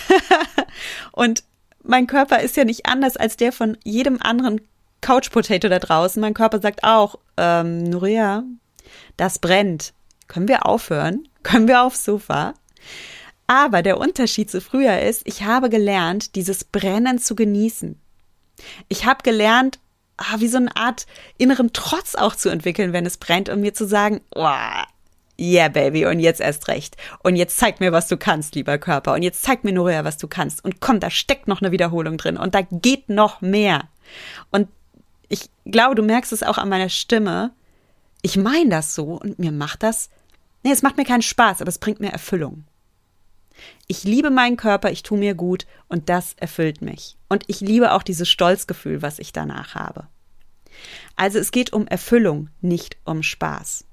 und 1.11 1.43
mein 1.83 2.07
Körper 2.07 2.41
ist 2.41 2.57
ja 2.57 2.65
nicht 2.65 2.85
anders 2.85 3.17
als 3.17 3.37
der 3.37 3.51
von 3.51 3.77
jedem 3.83 4.21
anderen 4.21 4.61
Couch 5.01 5.31
Potato 5.31 5.69
da 5.69 5.79
draußen. 5.79 6.21
Mein 6.21 6.33
Körper 6.33 6.59
sagt 6.59 6.83
auch, 6.83 7.19
ähm, 7.37 7.83
Nuria, 7.83 8.43
das 9.17 9.39
brennt. 9.39 9.93
Können 10.27 10.47
wir 10.47 10.65
aufhören? 10.65 11.27
Können 11.43 11.67
wir 11.67 11.83
aufs 11.83 12.03
Sofa? 12.03 12.53
Aber 13.47 13.81
der 13.81 13.97
Unterschied 13.97 14.51
zu 14.51 14.61
früher 14.61 14.99
ist, 14.99 15.23
ich 15.25 15.43
habe 15.43 15.69
gelernt, 15.69 16.35
dieses 16.35 16.63
Brennen 16.63 17.17
zu 17.17 17.35
genießen. 17.35 17.99
Ich 18.89 19.05
habe 19.05 19.23
gelernt, 19.23 19.79
ah, 20.17 20.35
wie 20.37 20.47
so 20.47 20.57
eine 20.57 20.75
Art 20.75 21.07
inneren 21.37 21.73
Trotz 21.73 22.15
auch 22.15 22.35
zu 22.35 22.49
entwickeln, 22.49 22.93
wenn 22.93 23.05
es 23.05 23.17
brennt 23.17 23.49
und 23.49 23.61
mir 23.61 23.73
zu 23.73 23.87
sagen, 23.87 24.21
oh, 24.35 24.47
yeah, 25.39 25.69
Baby, 25.69 26.05
und 26.05 26.19
jetzt 26.19 26.41
erst 26.41 26.67
recht. 26.67 26.97
Und 27.23 27.35
jetzt 27.35 27.57
zeig 27.57 27.79
mir, 27.79 27.91
was 27.91 28.07
du 28.07 28.17
kannst, 28.17 28.55
lieber 28.55 28.77
Körper. 28.77 29.13
Und 29.13 29.23
jetzt 29.23 29.41
zeig 29.43 29.63
mir, 29.63 29.73
Norea, 29.73 30.03
was 30.03 30.17
du 30.17 30.27
kannst. 30.27 30.63
Und 30.63 30.81
komm, 30.81 30.99
da 30.99 31.09
steckt 31.09 31.47
noch 31.47 31.61
eine 31.61 31.71
Wiederholung 31.71 32.17
drin. 32.17 32.37
Und 32.37 32.55
da 32.55 32.61
geht 32.61 33.09
noch 33.09 33.41
mehr. 33.41 33.87
Und 34.51 34.67
ich 35.29 35.49
glaube, 35.65 35.95
du 35.95 36.03
merkst 36.03 36.33
es 36.33 36.43
auch 36.43 36.57
an 36.57 36.69
meiner 36.69 36.89
Stimme. 36.89 37.51
Ich 38.21 38.35
meine 38.35 38.69
das 38.69 38.95
so 38.95 39.13
und 39.13 39.39
mir 39.39 39.51
macht 39.51 39.83
das, 39.83 40.09
nee, 40.63 40.71
es 40.71 40.81
macht 40.81 40.97
mir 40.97 41.05
keinen 41.05 41.21
Spaß, 41.21 41.61
aber 41.61 41.69
es 41.69 41.77
bringt 41.77 42.01
mir 42.01 42.11
Erfüllung. 42.11 42.65
Ich 43.87 44.03
liebe 44.03 44.29
meinen 44.29 44.57
Körper, 44.57 44.91
ich 44.91 45.03
tue 45.03 45.17
mir 45.17 45.35
gut 45.35 45.65
und 45.87 46.09
das 46.09 46.33
erfüllt 46.33 46.81
mich. 46.81 47.17
Und 47.27 47.43
ich 47.47 47.61
liebe 47.61 47.93
auch 47.93 48.03
dieses 48.03 48.29
Stolzgefühl, 48.29 49.01
was 49.01 49.19
ich 49.19 49.33
danach 49.33 49.75
habe. 49.75 50.07
Also 51.15 51.39
es 51.39 51.51
geht 51.51 51.73
um 51.73 51.87
Erfüllung, 51.87 52.49
nicht 52.61 52.97
um 53.03 53.23
Spaß. 53.23 53.85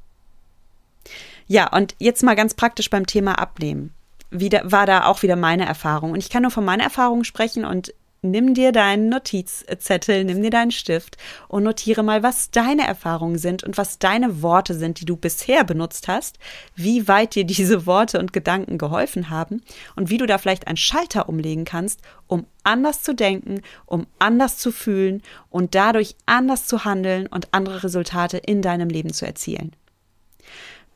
Ja, 1.47 1.73
und 1.73 1.95
jetzt 1.99 2.23
mal 2.23 2.35
ganz 2.35 2.55
praktisch 2.55 2.91
beim 2.91 3.07
Thema 3.07 3.39
Abnehmen. 3.39 3.95
Wieder, 4.31 4.63
war 4.65 4.87
da 4.87 5.05
auch 5.05 5.23
wieder 5.23 5.37
meine 5.37 5.67
Erfahrung. 5.67 6.13
Und 6.13 6.19
ich 6.19 6.31
kann 6.31 6.43
nur 6.43 6.51
von 6.51 6.65
meiner 6.65 6.85
Erfahrung 6.85 7.23
sprechen 7.23 7.65
und 7.65 7.95
nimm 8.23 8.55
dir 8.55 8.73
deinen 8.73 9.09
Notizzettel, 9.09 10.25
nimm 10.25 10.43
dir 10.43 10.51
deinen 10.51 10.71
Stift 10.71 11.17
und 11.49 11.63
notiere 11.63 12.03
mal, 12.03 12.23
was 12.23 12.51
deine 12.51 12.87
Erfahrungen 12.87 13.39
sind 13.39 13.63
und 13.63 13.79
was 13.79 13.99
deine 13.99 14.43
Worte 14.43 14.75
sind, 14.75 15.01
die 15.01 15.05
du 15.05 15.17
bisher 15.17 15.65
benutzt 15.65 16.09
hast, 16.09 16.39
wie 16.75 17.09
weit 17.09 17.35
dir 17.35 17.45
diese 17.45 17.87
Worte 17.87 18.19
und 18.19 18.33
Gedanken 18.33 18.79
geholfen 18.79 19.31
haben 19.31 19.63
und 19.95 20.11
wie 20.11 20.19
du 20.19 20.27
da 20.27 20.39
vielleicht 20.39 20.67
einen 20.67 20.77
Schalter 20.77 21.29
umlegen 21.29 21.65
kannst, 21.65 22.01
um 22.27 22.47
anders 22.65 23.03
zu 23.03 23.15
denken, 23.15 23.63
um 23.85 24.07
anders 24.19 24.59
zu 24.59 24.73
fühlen 24.73 25.23
und 25.51 25.75
dadurch 25.75 26.17
anders 26.27 26.67
zu 26.67 26.85
handeln 26.85 27.27
und 27.29 27.49
andere 27.53 27.85
Resultate 27.85 28.39
in 28.39 28.63
deinem 28.63 28.89
Leben 28.89 29.13
zu 29.13 29.27
erzielen. 29.27 29.77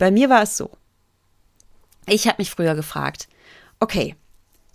Bei 0.01 0.11
mir 0.11 0.31
war 0.31 0.43
es 0.43 0.57
so. 0.57 0.71
Ich 2.07 2.27
habe 2.27 2.37
mich 2.39 2.51
früher 2.51 2.75
gefragt, 2.75 3.29
okay, 3.81 4.17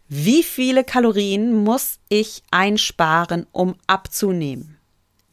wie 0.07 0.43
viele 0.43 0.83
Kalorien 0.83 1.63
muss 1.63 1.97
ich 2.09 2.43
einsparen, 2.51 3.47
um 3.51 3.73
abzunehmen? 3.88 4.77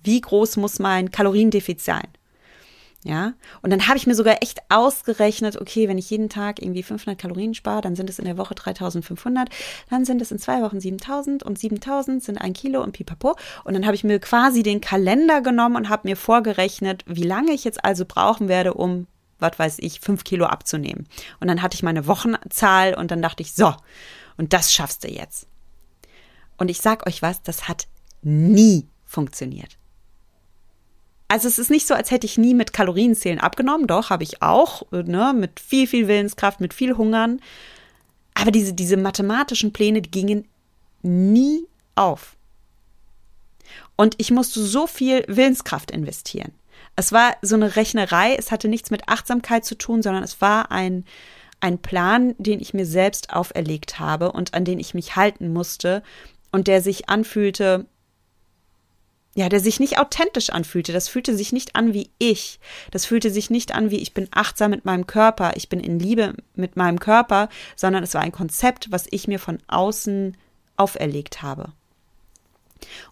Wie 0.02 0.22
groß 0.22 0.56
muss 0.56 0.78
mein 0.78 1.10
Kaloriendefizit 1.10 1.82
sein? 1.82 2.08
Ja, 3.04 3.34
und 3.60 3.70
dann 3.70 3.86
habe 3.86 3.98
ich 3.98 4.06
mir 4.06 4.14
sogar 4.14 4.42
echt 4.42 4.60
ausgerechnet, 4.70 5.60
okay, 5.60 5.88
wenn 5.88 5.98
ich 5.98 6.08
jeden 6.08 6.30
Tag 6.30 6.62
irgendwie 6.62 6.84
500 6.84 7.20
Kalorien 7.20 7.52
spare, 7.52 7.82
dann 7.82 7.96
sind 7.96 8.08
es 8.08 8.18
in 8.18 8.24
der 8.24 8.38
Woche 8.38 8.54
3500, 8.54 9.50
dann 9.90 10.06
sind 10.06 10.22
es 10.22 10.30
in 10.30 10.38
zwei 10.38 10.62
Wochen 10.62 10.80
7000 10.80 11.42
und 11.42 11.58
7000 11.58 12.22
sind 12.22 12.38
ein 12.38 12.54
Kilo 12.54 12.82
und 12.82 12.92
pipapo. 12.92 13.34
Und 13.64 13.74
dann 13.74 13.84
habe 13.84 13.96
ich 13.96 14.04
mir 14.04 14.20
quasi 14.20 14.62
den 14.62 14.80
Kalender 14.80 15.42
genommen 15.42 15.76
und 15.76 15.88
habe 15.90 16.08
mir 16.08 16.16
vorgerechnet, 16.16 17.04
wie 17.06 17.24
lange 17.24 17.52
ich 17.52 17.64
jetzt 17.64 17.84
also 17.84 18.06
brauchen 18.06 18.48
werde, 18.48 18.72
um, 18.72 19.08
was 19.42 19.58
weiß 19.58 19.76
ich, 19.80 20.00
fünf 20.00 20.24
Kilo 20.24 20.46
abzunehmen. 20.46 21.06
Und 21.40 21.48
dann 21.48 21.62
hatte 21.62 21.74
ich 21.74 21.82
meine 21.82 22.06
Wochenzahl 22.06 22.94
und 22.94 23.10
dann 23.10 23.22
dachte 23.22 23.42
ich, 23.42 23.52
so, 23.52 23.74
und 24.36 24.52
das 24.52 24.72
schaffst 24.72 25.04
du 25.04 25.08
jetzt. 25.08 25.46
Und 26.56 26.70
ich 26.70 26.80
sag 26.80 27.06
euch 27.06 27.22
was, 27.22 27.42
das 27.42 27.68
hat 27.68 27.86
nie 28.22 28.86
funktioniert. 29.04 29.76
Also 31.28 31.48
es 31.48 31.58
ist 31.58 31.70
nicht 31.70 31.86
so, 31.86 31.94
als 31.94 32.10
hätte 32.10 32.26
ich 32.26 32.36
nie 32.36 32.54
mit 32.54 32.72
Kalorienzählen 32.72 33.40
abgenommen. 33.40 33.86
Doch, 33.86 34.10
habe 34.10 34.22
ich 34.22 34.42
auch, 34.42 34.82
ne, 34.90 35.32
mit 35.34 35.60
viel, 35.60 35.86
viel 35.86 36.06
Willenskraft, 36.06 36.60
mit 36.60 36.74
viel 36.74 36.96
Hungern. 36.96 37.40
Aber 38.34 38.50
diese, 38.50 38.74
diese 38.74 38.96
mathematischen 38.96 39.72
Pläne, 39.72 40.02
die 40.02 40.10
gingen 40.10 40.46
nie 41.02 41.66
auf. 41.94 42.36
Und 43.96 44.14
ich 44.18 44.30
musste 44.30 44.62
so 44.62 44.86
viel 44.86 45.24
Willenskraft 45.26 45.90
investieren. 45.90 46.52
Es 46.96 47.12
war 47.12 47.36
so 47.42 47.54
eine 47.54 47.76
Rechnerei, 47.76 48.34
es 48.34 48.50
hatte 48.50 48.68
nichts 48.68 48.90
mit 48.90 49.08
Achtsamkeit 49.08 49.64
zu 49.64 49.76
tun, 49.76 50.02
sondern 50.02 50.22
es 50.22 50.40
war 50.40 50.70
ein, 50.70 51.04
ein 51.60 51.78
Plan, 51.78 52.34
den 52.38 52.60
ich 52.60 52.74
mir 52.74 52.86
selbst 52.86 53.32
auferlegt 53.32 53.98
habe 53.98 54.32
und 54.32 54.52
an 54.54 54.64
den 54.64 54.78
ich 54.78 54.94
mich 54.94 55.16
halten 55.16 55.52
musste 55.52 56.02
und 56.50 56.68
der 56.68 56.82
sich 56.82 57.08
anfühlte, 57.08 57.86
ja, 59.34 59.48
der 59.48 59.60
sich 59.60 59.80
nicht 59.80 59.98
authentisch 59.98 60.50
anfühlte. 60.50 60.92
Das 60.92 61.08
fühlte 61.08 61.34
sich 61.34 61.52
nicht 61.52 61.74
an 61.74 61.94
wie 61.94 62.10
ich. 62.18 62.60
Das 62.90 63.06
fühlte 63.06 63.30
sich 63.30 63.48
nicht 63.48 63.74
an 63.74 63.90
wie 63.90 63.98
ich 63.98 64.12
bin 64.12 64.28
achtsam 64.30 64.70
mit 64.70 64.84
meinem 64.84 65.06
Körper, 65.06 65.52
ich 65.56 65.70
bin 65.70 65.80
in 65.80 65.98
Liebe 65.98 66.34
mit 66.54 66.76
meinem 66.76 67.00
Körper, 67.00 67.48
sondern 67.74 68.02
es 68.02 68.12
war 68.12 68.20
ein 68.20 68.32
Konzept, 68.32 68.92
was 68.92 69.06
ich 69.10 69.28
mir 69.28 69.38
von 69.38 69.58
außen 69.68 70.36
auferlegt 70.76 71.40
habe. 71.40 71.72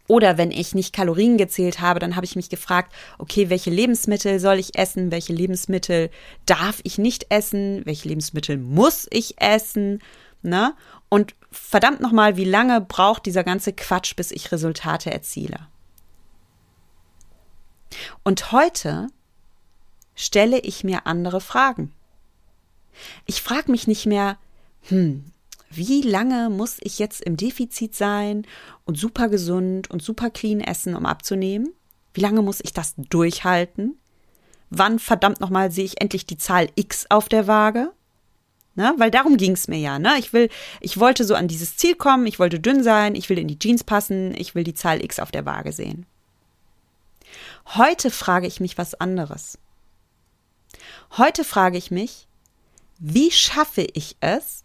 Oder 0.07 0.39
wenn 0.39 0.51
ich 0.51 0.75
nicht 0.75 0.93
Kalorien 0.93 1.37
gezählt 1.37 1.81
habe, 1.81 2.01
dann 2.01 2.17
habe 2.17 2.27
ich 2.27 2.37
mich 2.37 2.49
gefragt, 2.49 2.93
okay, 3.19 3.51
welche 3.51 3.71
Lebensmittel 3.71 4.41
soll 4.41 4.59
ich 4.59 4.77
essen? 4.79 5.11
Welche 5.11 5.33
Lebensmittel 5.33 6.11
darf 6.47 6.81
ich 6.83 6.99
nicht 6.99 7.27
essen? 7.31 7.83
Welche 7.85 8.09
Lebensmittel 8.09 8.59
muss 8.59 9.07
ich 9.11 9.41
essen? 9.41 10.01
Ne? 10.43 10.75
Und 11.09 11.35
verdammt 11.51 12.01
nochmal, 12.01 12.37
wie 12.37 12.45
lange 12.45 12.81
braucht 12.81 13.27
dieser 13.27 13.45
ganze 13.45 13.73
Quatsch, 13.73 14.17
bis 14.17 14.31
ich 14.31 14.53
Resultate 14.53 15.11
erziele? 15.11 15.59
Und 18.23 18.53
heute 18.53 19.09
stelle 20.15 20.61
ich 20.61 20.85
mir 20.85 21.07
andere 21.07 21.41
Fragen. 21.41 21.93
Ich 23.27 23.43
frage 23.43 23.71
mich 23.71 23.87
nicht 23.87 24.07
mehr, 24.07 24.39
hm, 24.89 25.25
wie 25.71 26.03
lange 26.03 26.51
muss 26.51 26.79
ich 26.81 26.99
jetzt 26.99 27.23
im 27.23 27.37
Defizit 27.37 27.95
sein 27.95 28.45
und 28.85 28.99
super 28.99 29.29
gesund 29.29 29.89
und 29.89 30.03
super 30.03 30.31
clean 30.31 30.61
essen, 30.61 30.97
um 30.97 31.07
abzunehmen? 31.07 31.73
Wie 32.13 32.21
lange 32.21 32.43
muss 32.43 32.61
ich 32.61 32.73
das 32.73 32.95
durchhalten? 32.97 33.97
Wann 34.69 34.99
verdammt 34.99 35.41
nochmal 35.41 35.71
sehe 35.71 35.85
ich 35.85 36.01
endlich 36.01 36.27
die 36.27 36.37
Zahl 36.37 36.69
X 36.75 37.07
auf 37.09 37.29
der 37.29 37.47
Waage? 37.47 37.93
Ne? 38.75 38.95
Weil 38.99 39.13
darum 39.13 39.37
ging 39.37 39.53
es 39.53 39.69
mir 39.69 39.79
ja. 39.79 39.99
Ne? 40.01 40.15
Ich 40.19 40.33
will, 40.33 40.49
ich 40.81 40.99
wollte 40.99 41.25
so 41.25 41.35
an 41.37 41.49
dieses 41.49 41.77
Ziel 41.77 41.95
kommen, 41.95 42.27
ich 42.27 42.41
wollte 42.41 42.59
dünn 42.59 42.83
sein, 42.83 43.15
ich 43.15 43.29
will 43.29 43.39
in 43.39 43.49
die 43.49 43.59
Jeans 43.59 43.85
passen, 43.85 44.35
ich 44.37 44.57
will 44.57 44.65
die 44.65 44.75
Zahl 44.75 45.05
X 45.05 45.21
auf 45.21 45.31
der 45.31 45.47
Waage 45.47 45.73
sehen. 45.73 46.07
Heute 47.77 48.11
frage 48.11 48.49
ich 48.49 48.59
mich 48.59 48.77
was 48.77 48.95
anderes. 48.95 49.59
Heute 51.17 51.45
frage 51.45 51.79
ich 51.79 51.91
mich, 51.91 52.27
wie 52.99 53.31
schaffe 53.31 53.87
ich 53.93 54.17
es, 54.21 54.65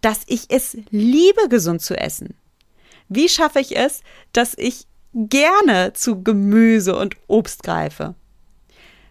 dass 0.00 0.22
ich 0.26 0.46
es 0.48 0.76
liebe, 0.90 1.48
gesund 1.48 1.82
zu 1.82 1.96
essen? 1.96 2.34
Wie 3.08 3.28
schaffe 3.28 3.60
ich 3.60 3.76
es, 3.76 4.02
dass 4.32 4.54
ich 4.56 4.86
gerne 5.12 5.92
zu 5.94 6.22
Gemüse 6.22 6.96
und 6.96 7.16
Obst 7.26 7.62
greife? 7.62 8.14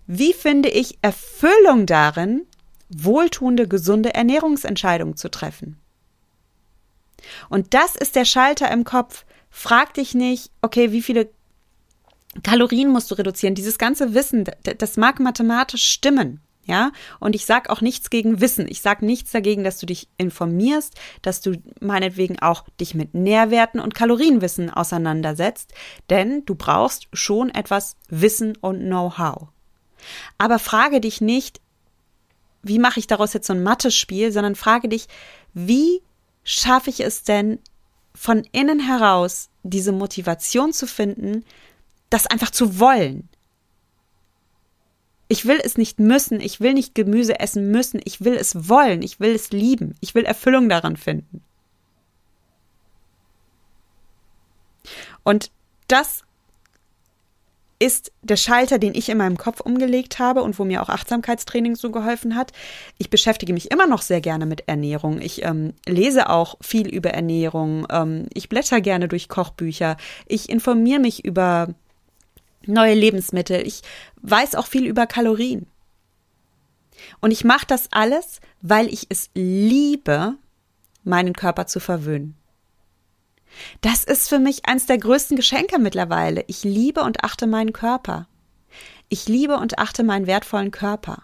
Wie 0.08 0.34
finde 0.34 0.69
ich 0.69 0.97
Erfüllung 1.02 1.86
darin, 1.86 2.45
wohltuende, 2.89 3.67
gesunde 3.67 4.13
Ernährungsentscheidungen 4.13 5.17
zu 5.17 5.30
treffen? 5.30 5.78
Und 7.49 7.73
das 7.73 7.95
ist 7.95 8.15
der 8.15 8.25
Schalter 8.25 8.71
im 8.71 8.86
Kopf. 8.86 9.25
Frag 9.52 9.93
dich 9.93 10.15
nicht, 10.15 10.52
okay, 10.62 10.91
wie 10.91 11.02
viele 11.02 11.30
Kalorien 12.43 12.89
musst 12.89 13.12
du 13.12 13.15
reduzieren. 13.15 13.56
Dieses 13.56 13.78
ganze 13.78 14.13
Wissen, 14.13 14.45
das 14.78 14.97
mag 14.97 15.19
mathematisch 15.19 15.84
stimmen. 15.84 16.41
Ja, 16.69 16.91
und 17.19 17.34
ich 17.34 17.47
sage 17.47 17.71
auch 17.71 17.82
nichts 17.82 18.12
gegen 18.12 18.41
Wissen. 18.41 18.67
Ich 18.69 18.82
sage 18.82 19.03
nichts 19.03 19.32
dagegen, 19.32 19.63
dass 19.63 19.79
du 19.79 19.88
dich 19.88 20.08
informierst, 20.17 20.93
dass 21.23 21.41
du 21.41 21.55
meinetwegen 21.79 22.38
auch 22.38 22.63
dich 22.79 22.93
mit 22.93 23.15
Nährwerten 23.15 23.79
und 23.79 23.95
Kalorienwissen 23.95 24.69
auseinandersetzt, 24.69 25.73
denn 26.12 26.45
du 26.45 26.53
brauchst 26.53 27.08
schon 27.12 27.49
etwas 27.49 27.95
Wissen 28.10 28.55
und 28.62 28.82
Know-how. 28.82 29.47
Aber 30.38 30.60
frage 30.60 31.01
dich 31.01 31.21
nicht, 31.21 31.60
wie 32.62 32.77
mache 32.77 32.99
ich 32.99 33.08
daraus 33.08 33.34
jetzt 33.34 33.47
so 33.47 33.53
ein 33.53 33.63
Mathe-Spiel, 33.63 34.32
sondern 34.32 34.53
frage 34.53 34.89
dich, 34.89 35.08
wie 35.55 36.03
schaffe 36.43 36.91
ich 36.91 36.99
es 36.99 37.23
denn 37.23 37.58
von 38.13 38.43
innen 38.51 38.79
heraus, 38.79 39.49
diese 39.63 39.91
Motivation 39.91 40.71
zu 40.71 40.86
finden, 40.86 41.45
das 42.12 42.27
einfach 42.27 42.51
zu 42.51 42.79
wollen. 42.79 43.28
Ich 45.31 45.45
will 45.45 45.61
es 45.63 45.77
nicht 45.77 45.99
müssen, 45.99 46.41
ich 46.41 46.59
will 46.59 46.73
nicht 46.73 46.95
Gemüse 46.95 47.39
essen 47.39 47.69
müssen, 47.69 48.01
ich 48.03 48.21
will 48.21 48.33
es 48.33 48.67
wollen, 48.67 49.03
ich 49.03 49.19
will 49.19 49.33
es 49.33 49.51
lieben, 49.51 49.93
ich 50.01 50.15
will 50.15 50.25
Erfüllung 50.25 50.67
daran 50.69 50.97
finden. 50.97 51.43
Und 55.23 55.51
das 55.87 56.23
ist 57.77 58.11
der 58.21 58.35
Schalter, 58.35 58.79
den 58.79 58.93
ich 58.95 59.07
in 59.07 59.19
meinem 59.19 59.37
Kopf 59.37 59.61
umgelegt 59.61 60.17
habe 60.17 60.41
und 60.41 60.57
wo 60.57 60.65
mir 60.65 60.81
auch 60.81 60.89
Achtsamkeitstraining 60.89 61.75
so 61.75 61.91
geholfen 61.91 62.35
hat. 62.35 62.51
Ich 62.97 63.11
beschäftige 63.11 63.53
mich 63.53 63.71
immer 63.71 63.87
noch 63.87 64.01
sehr 64.01 64.21
gerne 64.21 64.45
mit 64.45 64.67
Ernährung. 64.67 65.21
Ich 65.21 65.45
ähm, 65.45 65.73
lese 65.85 66.29
auch 66.29 66.57
viel 66.59 66.89
über 66.89 67.11
Ernährung. 67.11 67.87
Ähm, 67.89 68.25
ich 68.33 68.49
blätter 68.49 68.81
gerne 68.81 69.07
durch 69.07 69.29
Kochbücher. 69.29 69.95
Ich 70.25 70.49
informiere 70.49 70.99
mich 70.99 71.23
über 71.23 71.73
neue 72.69 72.93
Lebensmittel. 72.93 73.65
Ich 73.65 73.82
weiß 74.21 74.55
auch 74.55 74.67
viel 74.67 74.86
über 74.86 75.08
Kalorien. 75.08 75.67
Und 77.21 77.32
ich 77.32 77.43
mache 77.43 77.65
das 77.67 77.91
alles, 77.91 78.39
weil 78.62 78.88
ich 78.88 79.08
es 79.10 79.29
liebe, 79.34 80.36
meinen 81.03 81.34
Körper 81.34 81.65
zu 81.67 81.79
verwöhnen. 81.79 82.36
Das 83.82 84.03
ist 84.03 84.29
für 84.29 84.39
mich 84.39 84.65
eines 84.65 84.86
der 84.86 84.97
größten 84.97 85.36
Geschenke 85.36 85.79
mittlerweile. 85.79 86.43
Ich 86.47 86.63
liebe 86.63 87.01
und 87.01 87.23
achte 87.23 87.47
meinen 87.47 87.73
Körper. 87.73 88.27
Ich 89.10 89.27
liebe 89.27 89.58
und 89.58 89.79
achte 89.79 90.03
meinen 90.03 90.27
wertvollen 90.27 90.71
Körper. 90.71 91.23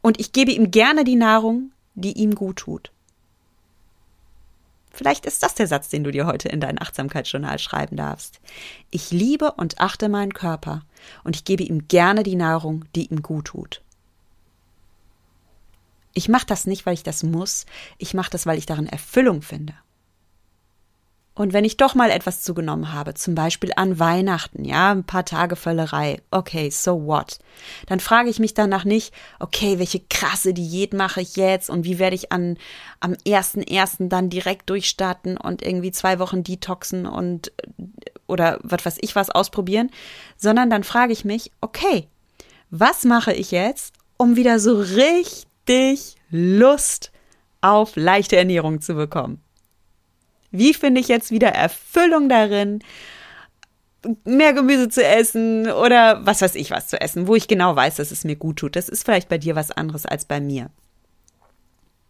Und 0.00 0.20
ich 0.20 0.32
gebe 0.32 0.52
ihm 0.52 0.70
gerne 0.70 1.04
die 1.04 1.16
Nahrung, 1.16 1.72
die 1.94 2.12
ihm 2.12 2.34
gut 2.34 2.56
tut. 2.56 2.92
Vielleicht 4.94 5.26
ist 5.26 5.42
das 5.42 5.54
der 5.54 5.66
Satz, 5.66 5.88
den 5.88 6.04
du 6.04 6.12
dir 6.12 6.24
heute 6.24 6.48
in 6.48 6.60
dein 6.60 6.80
Achtsamkeitsjournal 6.80 7.58
schreiben 7.58 7.96
darfst. 7.96 8.40
Ich 8.90 9.10
liebe 9.10 9.50
und 9.52 9.80
achte 9.80 10.08
meinen 10.08 10.32
Körper 10.32 10.82
und 11.24 11.34
ich 11.34 11.44
gebe 11.44 11.64
ihm 11.64 11.88
gerne 11.88 12.22
die 12.22 12.36
Nahrung, 12.36 12.84
die 12.94 13.06
ihm 13.06 13.20
gut 13.20 13.46
tut. 13.46 13.82
Ich 16.14 16.28
mache 16.28 16.46
das 16.46 16.64
nicht, 16.64 16.86
weil 16.86 16.94
ich 16.94 17.02
das 17.02 17.24
muss, 17.24 17.66
ich 17.98 18.14
mache 18.14 18.30
das, 18.30 18.46
weil 18.46 18.56
ich 18.56 18.66
darin 18.66 18.86
Erfüllung 18.86 19.42
finde. 19.42 19.74
Und 21.36 21.52
wenn 21.52 21.64
ich 21.64 21.76
doch 21.76 21.96
mal 21.96 22.10
etwas 22.10 22.42
zugenommen 22.42 22.92
habe, 22.92 23.14
zum 23.14 23.34
Beispiel 23.34 23.72
an 23.74 23.98
Weihnachten, 23.98 24.64
ja, 24.64 24.92
ein 24.92 25.02
paar 25.02 25.24
Tage 25.24 25.56
Völlerei, 25.56 26.22
okay, 26.30 26.70
so 26.70 27.06
what? 27.06 27.38
Dann 27.86 27.98
frage 27.98 28.30
ich 28.30 28.38
mich 28.38 28.54
danach 28.54 28.84
nicht, 28.84 29.12
okay, 29.40 29.80
welche 29.80 29.98
krasse 29.98 30.54
Diät 30.54 30.94
mache 30.94 31.20
ich 31.20 31.34
jetzt 31.34 31.70
und 31.70 31.84
wie 31.84 31.98
werde 31.98 32.14
ich 32.14 32.30
an, 32.30 32.56
am 33.00 33.16
ersten 33.26 33.62
ersten 33.62 34.08
dann 34.08 34.30
direkt 34.30 34.70
durchstarten 34.70 35.36
und 35.36 35.60
irgendwie 35.62 35.90
zwei 35.90 36.20
Wochen 36.20 36.44
detoxen 36.44 37.04
und, 37.04 37.50
oder 38.28 38.60
was 38.62 38.86
weiß 38.86 38.98
ich 39.00 39.16
was 39.16 39.30
ausprobieren, 39.30 39.90
sondern 40.36 40.70
dann 40.70 40.84
frage 40.84 41.12
ich 41.12 41.24
mich, 41.24 41.50
okay, 41.60 42.06
was 42.70 43.04
mache 43.04 43.32
ich 43.32 43.50
jetzt, 43.50 43.94
um 44.16 44.36
wieder 44.36 44.60
so 44.60 44.78
richtig 44.78 46.14
Lust 46.30 47.10
auf 47.60 47.96
leichte 47.96 48.36
Ernährung 48.36 48.80
zu 48.80 48.94
bekommen? 48.94 49.40
Wie 50.56 50.72
finde 50.72 51.00
ich 51.00 51.08
jetzt 51.08 51.30
wieder 51.32 51.48
Erfüllung 51.48 52.28
darin, 52.28 52.78
mehr 54.24 54.52
Gemüse 54.52 54.88
zu 54.88 55.04
essen 55.04 55.70
oder 55.70 56.24
was 56.24 56.42
weiß 56.42 56.54
ich 56.54 56.70
was 56.70 56.86
zu 56.86 57.00
essen, 57.00 57.26
wo 57.26 57.34
ich 57.34 57.48
genau 57.48 57.74
weiß, 57.74 57.96
dass 57.96 58.10
es 58.10 58.24
mir 58.24 58.36
gut 58.36 58.58
tut. 58.58 58.76
Das 58.76 58.88
ist 58.88 59.04
vielleicht 59.04 59.28
bei 59.28 59.38
dir 59.38 59.56
was 59.56 59.70
anderes 59.70 60.06
als 60.06 60.26
bei 60.26 60.40
mir. 60.40 60.70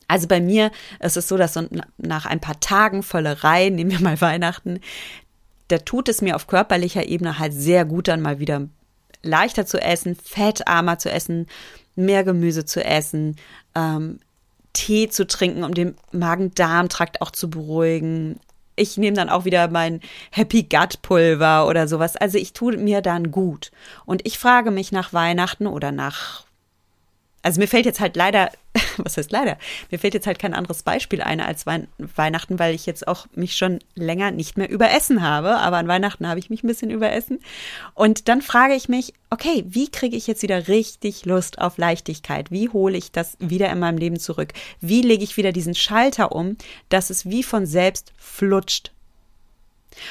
Also 0.09 0.29
bei 0.29 0.41
mir 0.41 0.71
ist 1.01 1.17
es 1.17 1.29
so, 1.29 1.37
dass 1.37 1.59
nach 1.97 2.27
ein 2.27 2.41
paar 2.41 2.61
Tagen 2.61 3.03
Völlerei, 3.03 3.71
nehmen 3.71 3.91
wir 3.91 4.01
mal 4.01 4.21
Weihnachten, 4.21 4.81
da 5.69 5.79
tut 5.79 6.11
es 6.11 6.21
mir 6.21 6.37
auf 6.37 6.47
körperlicher 6.47 7.09
Ebene 7.09 7.39
halt 7.39 7.55
sehr 7.55 7.87
gut, 7.87 8.09
dann 8.09 8.21
mal 8.21 8.39
wieder 8.39 8.69
leichter 9.23 9.65
zu 9.65 9.81
essen, 9.81 10.17
fettarmer 10.17 10.99
zu 10.99 11.11
essen, 11.11 11.47
mehr 11.97 12.25
Gemüse 12.25 12.67
zu 12.67 12.85
essen, 12.85 13.37
ähm, 13.75 14.21
Tee 14.75 15.09
zu 15.09 15.27
trinken, 15.27 15.65
um 15.65 15.73
den 15.73 15.97
Magen-Darm-Trakt 16.13 17.23
auch 17.23 17.31
zu 17.31 17.49
beruhigen. 17.49 18.39
Ich 18.77 18.99
nehme 18.99 19.17
dann 19.17 19.31
auch 19.31 19.47
wieder 19.47 19.69
mein 19.69 20.01
Happy 20.31 20.65
Gut 20.65 21.01
Pulver 21.01 21.67
oder 21.67 21.89
sowas. 21.89 22.17
Also 22.17 22.37
ich 22.37 22.53
tue 22.53 22.77
mir 22.77 23.01
dann 23.01 23.31
gut. 23.31 23.71
Und 24.05 24.27
ich 24.27 24.39
frage 24.39 24.71
mich 24.71 24.93
nach 24.93 25.13
Weihnachten 25.13 25.67
oder 25.67 25.93
nach 25.93 26.45
also 27.45 27.61
mir 27.61 27.69
fällt 27.69 27.85
jetzt 27.85 28.01
halt 28.01 28.17
leider, 28.17 28.51
was 28.97 29.17
heißt 29.17 29.31
leider? 29.31 29.57
Mir 29.91 29.99
fällt 29.99 30.15
jetzt 30.15 30.27
halt 30.27 30.39
kein 30.39 30.55
anderes 30.55 30.83
Beispiel 30.83 31.23
ein 31.23 31.41
als 31.41 31.67
Wei 31.67 31.87
Weihnachten, 32.17 32.59
weil 32.59 32.75
ich 32.75 32.87
jetzt 32.87 33.07
auch 33.07 33.27
mich 33.35 33.57
schon 33.57 33.79
länger 33.95 34.31
nicht 34.31 34.57
mehr 34.57 34.69
überessen 34.69 35.23
habe. 35.23 35.57
Aber 35.57 35.77
an 35.77 35.89
Weihnachten 35.89 36.27
habe 36.27 36.41
ich 36.41 36.51
mich 36.51 36.65
ein 36.65 36.69
bisschen 36.69 36.91
überessen. 36.91 37.39
Und 37.95 38.29
dann 38.29 38.43
frage 38.43 38.75
ich 38.75 38.89
mich, 38.89 39.15
okay, 39.31 39.65
wie 39.67 39.91
kriege 39.91 40.17
ich 40.17 40.27
jetzt 40.27 40.43
wieder 40.43 40.69
richtig 40.69 41.25
Lust 41.25 41.61
auf 41.61 41.79
Leichtigkeit? 41.79 42.51
Wie 42.51 42.69
hole 42.69 42.97
ich 42.97 43.13
das 43.13 43.37
wieder 43.39 43.71
in 43.71 43.79
meinem 43.79 43.99
Leben 43.99 44.19
zurück? 44.19 44.53
Wie 44.81 45.03
lege 45.03 45.25
ich 45.25 45.37
wieder 45.37 45.53
diesen 45.53 45.75
Schalter 45.75 46.33
um, 46.33 46.57
dass 46.89 47.11
es 47.11 47.27
wie 47.27 47.43
von 47.43 47.67
selbst 47.67 48.13
flutscht? 48.17 48.93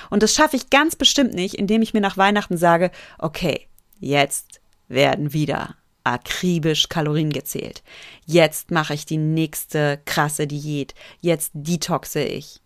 Und 0.10 0.23
das 0.23 0.34
schaffe 0.34 0.56
ich 0.56 0.69
ganz 0.69 0.95
bestimmt 0.95 1.34
nicht, 1.34 1.56
indem 1.56 1.82
ich 1.82 1.93
mir 1.93 2.02
nach 2.02 2.17
Weihnachten 2.17 2.58
sage, 2.58 2.91
okay, 3.17 3.67
jetzt 3.99 4.62
werden 4.88 5.34
wieder 5.34 5.76
akribisch 6.03 6.89
Kalorien 6.89 7.31
gezählt. 7.31 7.83
Jetzt 8.25 8.71
mache 8.71 8.93
ich 8.93 9.05
die 9.05 9.17
nächste 9.17 10.01
krasse 10.05 10.47
Diät. 10.47 10.93
Jetzt 11.21 11.51
detoxe 11.53 12.23
ich. 12.23 12.59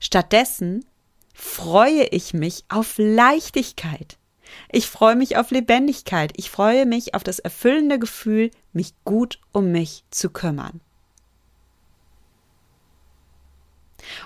Stattdessen 0.00 0.84
freue 1.32 2.04
ich 2.04 2.34
mich 2.34 2.64
auf 2.68 2.94
Leichtigkeit. 2.98 4.18
Ich 4.70 4.86
freue 4.86 5.16
mich 5.16 5.36
auf 5.36 5.50
Lebendigkeit. 5.50 6.32
Ich 6.36 6.50
freue 6.50 6.86
mich 6.86 7.14
auf 7.14 7.24
das 7.24 7.38
erfüllende 7.38 7.98
Gefühl, 7.98 8.50
mich 8.72 8.94
gut 9.04 9.40
um 9.52 9.72
mich 9.72 10.04
zu 10.10 10.30
kümmern. 10.30 10.80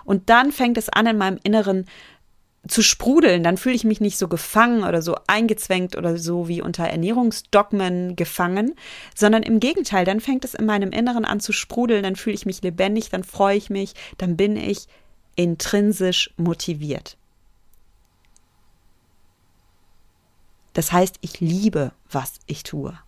Und 0.05 0.29
dann 0.29 0.53
fängt 0.53 0.77
es 0.77 0.89
an, 0.89 1.07
in 1.07 1.19
meinem 1.19 1.39
Inneren 1.43 1.87
zu 2.67 2.83
sprudeln, 2.83 3.43
dann 3.43 3.57
fühle 3.57 3.75
ich 3.75 3.85
mich 3.85 4.01
nicht 4.01 4.19
so 4.19 4.29
gefangen 4.29 4.85
oder 4.85 5.01
so 5.01 5.17
eingezwängt 5.27 5.97
oder 5.97 6.19
so 6.19 6.49
wie 6.49 6.61
unter 6.61 6.85
Ernährungsdogmen 6.85 8.17
gefangen, 8.17 8.75
sondern 9.15 9.43
im 9.43 9.61
Gegenteil, 9.61 10.05
dann 10.05 10.21
fängt 10.21 10.45
es 10.45 10.55
in 10.55 10.67
meinem 10.67 10.91
Inneren 10.91 11.25
an 11.25 11.41
zu 11.41 11.53
sprudeln, 11.53 12.03
dann 12.03 12.17
fühle 12.17 12.35
ich 12.35 12.47
mich 12.47 12.61
lebendig, 12.63 13.11
dann 13.11 13.25
freue 13.25 13.57
ich 13.57 13.71
mich, 13.71 13.95
dann 14.19 14.37
bin 14.37 14.57
ich 14.57 14.87
intrinsisch 15.37 16.31
motiviert. 16.37 17.17
Das 20.73 20.93
heißt, 20.93 21.17
ich 21.23 21.41
liebe, 21.41 21.93
was 22.11 22.35
ich 22.47 22.63
tue. 22.65 22.99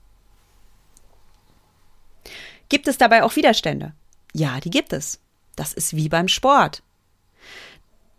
Gibt 2.68 2.88
es 2.88 2.98
dabei 2.98 3.24
auch 3.24 3.36
Widerstände? 3.36 3.94
Ja, 4.32 4.60
die 4.60 4.70
gibt 4.70 4.92
es. 4.92 5.20
Das 5.56 5.72
ist 5.72 5.94
wie 5.94 6.08
beim 6.08 6.28
Sport. 6.28 6.82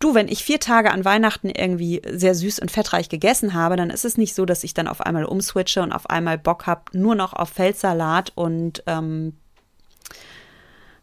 Du, 0.02 0.14
wenn 0.16 0.28
ich 0.28 0.44
vier 0.44 0.60
Tage 0.60 0.92
an 0.92 1.06
Weihnachten 1.06 1.50
irgendwie 1.50 2.02
sehr 2.10 2.34
süß 2.34 2.58
und 2.60 2.72
fettreich 2.72 3.08
gegessen 3.08 3.54
habe, 3.54 3.76
dann 3.76 3.92
ist 3.92 4.04
es 4.04 4.18
nicht 4.18 4.34
so, 4.34 4.46
dass 4.46 4.64
ich 4.64 4.74
dann 4.74 4.88
auf 4.88 5.02
einmal 5.02 5.26
umswitche 5.26 5.84
und 5.84 5.92
auf 5.92 6.10
einmal 6.10 6.40
Bock 6.40 6.66
habe, 6.66 6.82
nur 6.94 7.14
noch 7.14 7.34
auf 7.34 7.50
Feldsalat 7.50 8.32
und 8.34 8.82
ähm, 8.88 9.38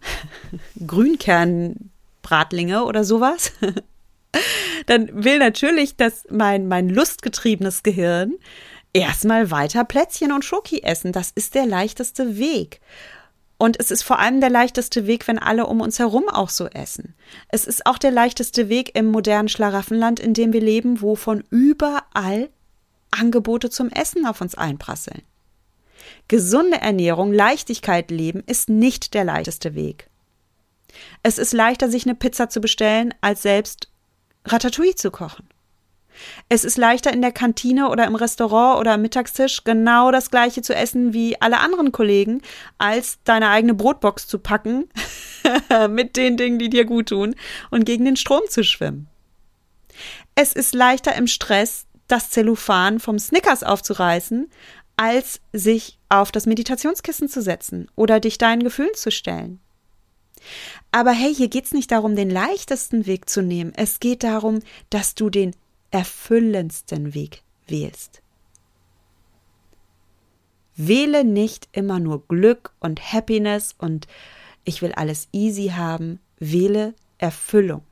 Grünkernbratlinge 0.86 2.84
oder 2.84 3.04
sowas. 3.04 3.52
dann 4.86 5.24
will 5.24 5.38
natürlich 5.38 5.94
dass 5.96 6.24
mein, 6.28 6.66
mein 6.66 6.88
lustgetriebenes 6.88 7.84
Gehirn 7.84 8.34
erstmal 8.92 9.52
weiter 9.52 9.84
Plätzchen 9.84 10.32
und 10.32 10.44
Schoki 10.44 10.82
essen. 10.82 11.12
Das 11.12 11.30
ist 11.30 11.54
der 11.54 11.66
leichteste 11.66 12.36
Weg. 12.36 12.80
Und 13.58 13.78
es 13.80 13.90
ist 13.90 14.04
vor 14.04 14.20
allem 14.20 14.40
der 14.40 14.50
leichteste 14.50 15.06
Weg, 15.08 15.26
wenn 15.26 15.38
alle 15.38 15.66
um 15.66 15.80
uns 15.80 15.98
herum 15.98 16.28
auch 16.28 16.48
so 16.48 16.66
essen. 16.66 17.14
Es 17.48 17.66
ist 17.66 17.86
auch 17.86 17.98
der 17.98 18.12
leichteste 18.12 18.68
Weg 18.68 18.94
im 18.94 19.06
modernen 19.06 19.48
Schlaraffenland, 19.48 20.20
in 20.20 20.32
dem 20.32 20.52
wir 20.52 20.60
leben, 20.60 21.00
wo 21.00 21.16
von 21.16 21.42
überall 21.50 22.50
Angebote 23.10 23.68
zum 23.68 23.88
Essen 23.90 24.26
auf 24.26 24.40
uns 24.40 24.54
einprasseln. 24.54 25.22
Gesunde 26.28 26.80
Ernährung, 26.80 27.32
Leichtigkeit 27.32 28.12
leben 28.12 28.44
ist 28.46 28.68
nicht 28.68 29.14
der 29.14 29.24
leichteste 29.24 29.74
Weg. 29.74 30.08
Es 31.24 31.38
ist 31.38 31.52
leichter, 31.52 31.90
sich 31.90 32.06
eine 32.06 32.14
Pizza 32.14 32.48
zu 32.48 32.60
bestellen, 32.60 33.12
als 33.20 33.42
selbst 33.42 33.88
Ratatouille 34.44 34.94
zu 34.94 35.10
kochen. 35.10 35.47
Es 36.48 36.64
ist 36.64 36.78
leichter 36.78 37.12
in 37.12 37.22
der 37.22 37.32
Kantine 37.32 37.88
oder 37.90 38.06
im 38.06 38.14
Restaurant 38.14 38.80
oder 38.80 38.94
am 38.94 39.02
Mittagstisch 39.02 39.64
genau 39.64 40.10
das 40.10 40.30
gleiche 40.30 40.62
zu 40.62 40.74
essen 40.74 41.12
wie 41.12 41.40
alle 41.40 41.60
anderen 41.60 41.92
Kollegen, 41.92 42.42
als 42.78 43.18
deine 43.24 43.50
eigene 43.50 43.74
Brotbox 43.74 44.26
zu 44.26 44.38
packen 44.38 44.88
mit 45.90 46.16
den 46.16 46.36
Dingen, 46.36 46.58
die 46.58 46.70
dir 46.70 46.84
gut 46.84 47.08
tun 47.08 47.34
und 47.70 47.84
gegen 47.84 48.04
den 48.04 48.16
Strom 48.16 48.42
zu 48.48 48.64
schwimmen. 48.64 49.08
Es 50.34 50.52
ist 50.52 50.74
leichter 50.74 51.14
im 51.16 51.26
Stress, 51.26 51.86
das 52.06 52.30
Zellophan 52.30 53.00
vom 53.00 53.18
Snickers 53.18 53.62
aufzureißen, 53.62 54.48
als 54.96 55.40
sich 55.52 55.98
auf 56.08 56.32
das 56.32 56.46
Meditationskissen 56.46 57.28
zu 57.28 57.42
setzen 57.42 57.88
oder 57.94 58.20
dich 58.20 58.38
deinen 58.38 58.64
Gefühlen 58.64 58.94
zu 58.94 59.10
stellen. 59.10 59.60
Aber 60.92 61.12
hey, 61.12 61.34
hier 61.34 61.48
geht's 61.48 61.72
nicht 61.72 61.90
darum, 61.90 62.16
den 62.16 62.30
leichtesten 62.30 63.06
Weg 63.06 63.28
zu 63.28 63.42
nehmen. 63.42 63.72
Es 63.76 64.00
geht 64.00 64.22
darum, 64.22 64.60
dass 64.90 65.14
du 65.14 65.30
den 65.30 65.54
erfüllendsten 65.90 67.14
Weg 67.14 67.42
wählst. 67.66 68.22
Wähle 70.76 71.24
nicht 71.24 71.68
immer 71.72 71.98
nur 71.98 72.26
Glück 72.28 72.72
und 72.78 73.12
Happiness 73.12 73.74
und 73.78 74.06
ich 74.64 74.82
will 74.82 74.92
alles 74.92 75.28
easy 75.32 75.68
haben, 75.74 76.20
wähle 76.38 76.94
Erfüllung. 77.18 77.82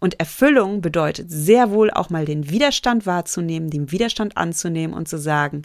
Und 0.00 0.18
Erfüllung 0.18 0.80
bedeutet 0.80 1.30
sehr 1.30 1.70
wohl 1.70 1.90
auch 1.90 2.10
mal 2.10 2.24
den 2.24 2.50
Widerstand 2.50 3.06
wahrzunehmen, 3.06 3.70
den 3.70 3.92
Widerstand 3.92 4.36
anzunehmen 4.36 4.96
und 4.96 5.06
zu 5.06 5.18
sagen, 5.18 5.62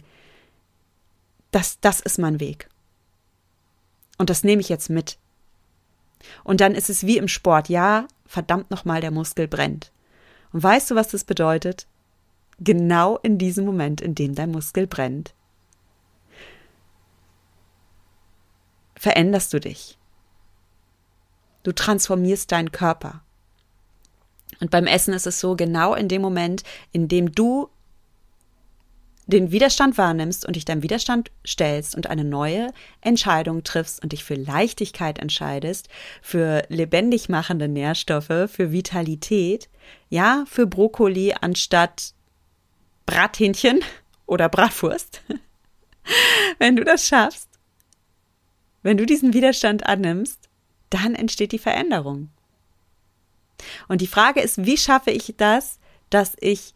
das, 1.50 1.80
das 1.80 2.00
ist 2.00 2.18
mein 2.18 2.40
Weg. 2.40 2.68
Und 4.18 4.30
das 4.30 4.44
nehme 4.44 4.60
ich 4.60 4.68
jetzt 4.68 4.90
mit. 4.90 5.18
Und 6.44 6.60
dann 6.60 6.74
ist 6.74 6.90
es 6.90 7.06
wie 7.06 7.18
im 7.18 7.28
Sport. 7.28 7.68
Ja, 7.68 8.06
verdammt 8.26 8.70
nochmal, 8.70 9.00
der 9.00 9.10
Muskel 9.10 9.48
brennt. 9.48 9.92
Und 10.52 10.62
weißt 10.62 10.90
du, 10.90 10.94
was 10.94 11.08
das 11.08 11.24
bedeutet? 11.24 11.86
Genau 12.58 13.18
in 13.18 13.38
diesem 13.38 13.64
Moment, 13.64 14.00
in 14.00 14.14
dem 14.14 14.34
dein 14.34 14.50
Muskel 14.50 14.86
brennt, 14.86 15.34
veränderst 18.94 19.52
du 19.52 19.58
dich. 19.58 19.98
Du 21.62 21.72
transformierst 21.72 22.52
deinen 22.52 22.72
Körper. 22.72 23.22
Und 24.60 24.70
beim 24.70 24.86
Essen 24.86 25.14
ist 25.14 25.26
es 25.26 25.40
so, 25.40 25.56
genau 25.56 25.94
in 25.94 26.08
dem 26.08 26.22
Moment, 26.22 26.62
in 26.92 27.08
dem 27.08 27.32
du 27.32 27.68
den 29.26 29.52
Widerstand 29.52 29.98
wahrnimmst 29.98 30.44
und 30.44 30.56
dich 30.56 30.64
deinem 30.64 30.82
Widerstand 30.82 31.30
stellst 31.46 31.94
und 31.94 32.08
eine 32.08 32.24
neue 32.24 32.72
Entscheidung 33.00 33.62
triffst 33.62 34.02
und 34.02 34.12
dich 34.12 34.24
für 34.24 34.34
Leichtigkeit 34.34 35.18
entscheidest, 35.18 35.88
für 36.20 36.64
lebendig 36.68 37.28
machende 37.28 37.68
Nährstoffe, 37.68 38.50
für 38.50 38.72
Vitalität, 38.72 39.68
ja, 40.08 40.44
für 40.48 40.66
Brokkoli 40.66 41.34
anstatt 41.40 42.14
Brathähnchen 43.06 43.80
oder 44.26 44.48
Bratwurst. 44.48 45.22
wenn 46.58 46.76
du 46.76 46.84
das 46.84 47.06
schaffst, 47.06 47.48
wenn 48.82 48.96
du 48.96 49.06
diesen 49.06 49.32
Widerstand 49.32 49.86
annimmst, 49.86 50.48
dann 50.90 51.14
entsteht 51.14 51.52
die 51.52 51.58
Veränderung. 51.58 52.30
Und 53.86 54.00
die 54.00 54.08
Frage 54.08 54.40
ist, 54.40 54.66
wie 54.66 54.76
schaffe 54.76 55.12
ich 55.12 55.34
das, 55.36 55.78
dass 56.10 56.36
ich 56.40 56.74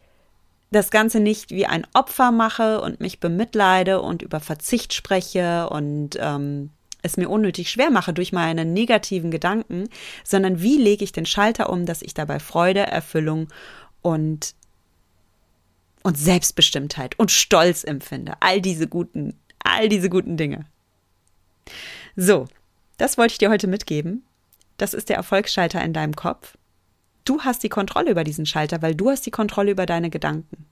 das 0.71 0.91
Ganze 0.91 1.19
nicht 1.19 1.51
wie 1.51 1.65
ein 1.65 1.87
Opfer 1.93 2.31
mache 2.31 2.81
und 2.81 2.99
mich 2.99 3.19
bemitleide 3.19 4.01
und 4.01 4.21
über 4.21 4.39
Verzicht 4.39 4.93
spreche 4.93 5.69
und 5.69 6.17
ähm, 6.19 6.71
es 7.01 7.17
mir 7.17 7.29
unnötig 7.29 7.69
schwer 7.69 7.89
mache 7.89 8.13
durch 8.13 8.33
meine 8.33 8.65
negativen 8.65 9.31
Gedanken, 9.31 9.87
sondern 10.23 10.61
wie 10.61 10.77
lege 10.77 11.03
ich 11.03 11.11
den 11.11 11.25
Schalter 11.25 11.69
um, 11.69 11.85
dass 11.85 12.01
ich 12.01 12.13
dabei 12.13 12.39
Freude, 12.39 12.81
Erfüllung 12.81 13.47
und 14.01 14.55
und 16.03 16.17
Selbstbestimmtheit 16.17 17.19
und 17.19 17.31
Stolz 17.31 17.83
empfinde. 17.83 18.35
All 18.39 18.61
diese 18.61 18.87
guten, 18.87 19.37
all 19.59 19.89
diese 19.89 20.09
guten 20.09 20.37
Dinge. 20.37 20.65
So, 22.15 22.47
das 22.97 23.17
wollte 23.17 23.33
ich 23.33 23.37
dir 23.39 23.49
heute 23.49 23.67
mitgeben. 23.67 24.23
Das 24.77 24.93
ist 24.93 25.09
der 25.09 25.17
Erfolgsschalter 25.17 25.83
in 25.83 25.91
deinem 25.91 26.15
Kopf. 26.15 26.57
Du 27.27 27.41
hast 27.41 27.61
die 27.63 27.69
Kontrolle 27.69 28.11
über 28.11 28.23
diesen 28.23 28.45
Schalter, 28.45 28.81
weil 28.81 28.95
du 28.95 29.09
hast 29.09 29.25
die 29.25 29.31
Kontrolle 29.31 29.71
über 29.71 29.85
deine 29.85 30.09
Gedanken. 30.09 30.65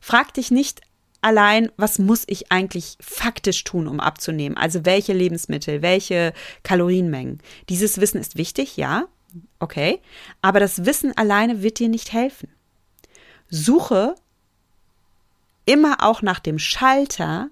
Frag 0.00 0.32
dich 0.32 0.50
nicht 0.50 0.80
allein, 1.20 1.70
was 1.76 1.98
muss 1.98 2.24
ich 2.28 2.50
eigentlich 2.50 2.96
faktisch 2.98 3.62
tun, 3.64 3.86
um 3.86 4.00
abzunehmen? 4.00 4.56
Also 4.56 4.86
welche 4.86 5.12
Lebensmittel, 5.12 5.82
welche 5.82 6.32
Kalorienmengen. 6.62 7.42
Dieses 7.68 8.00
Wissen 8.00 8.18
ist 8.18 8.36
wichtig, 8.36 8.78
ja, 8.78 9.04
okay, 9.58 10.00
aber 10.40 10.60
das 10.60 10.86
Wissen 10.86 11.14
alleine 11.18 11.62
wird 11.62 11.78
dir 11.78 11.90
nicht 11.90 12.14
helfen. 12.14 12.48
Suche 13.50 14.14
immer 15.66 15.98
auch 16.02 16.22
nach 16.22 16.40
dem 16.40 16.58
Schalter, 16.58 17.50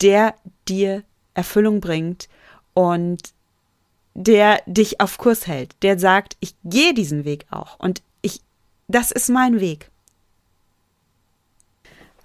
der 0.00 0.34
dir 0.66 1.04
Erfüllung 1.34 1.82
bringt 1.82 2.30
und 2.72 3.34
der 4.14 4.62
dich 4.66 5.00
auf 5.00 5.18
Kurs 5.18 5.46
hält, 5.46 5.74
der 5.82 5.98
sagt, 5.98 6.36
ich 6.40 6.54
gehe 6.64 6.94
diesen 6.94 7.24
Weg 7.24 7.46
auch 7.50 7.78
und 7.78 8.02
ich, 8.22 8.40
das 8.88 9.10
ist 9.10 9.28
mein 9.28 9.60
Weg. 9.60 9.90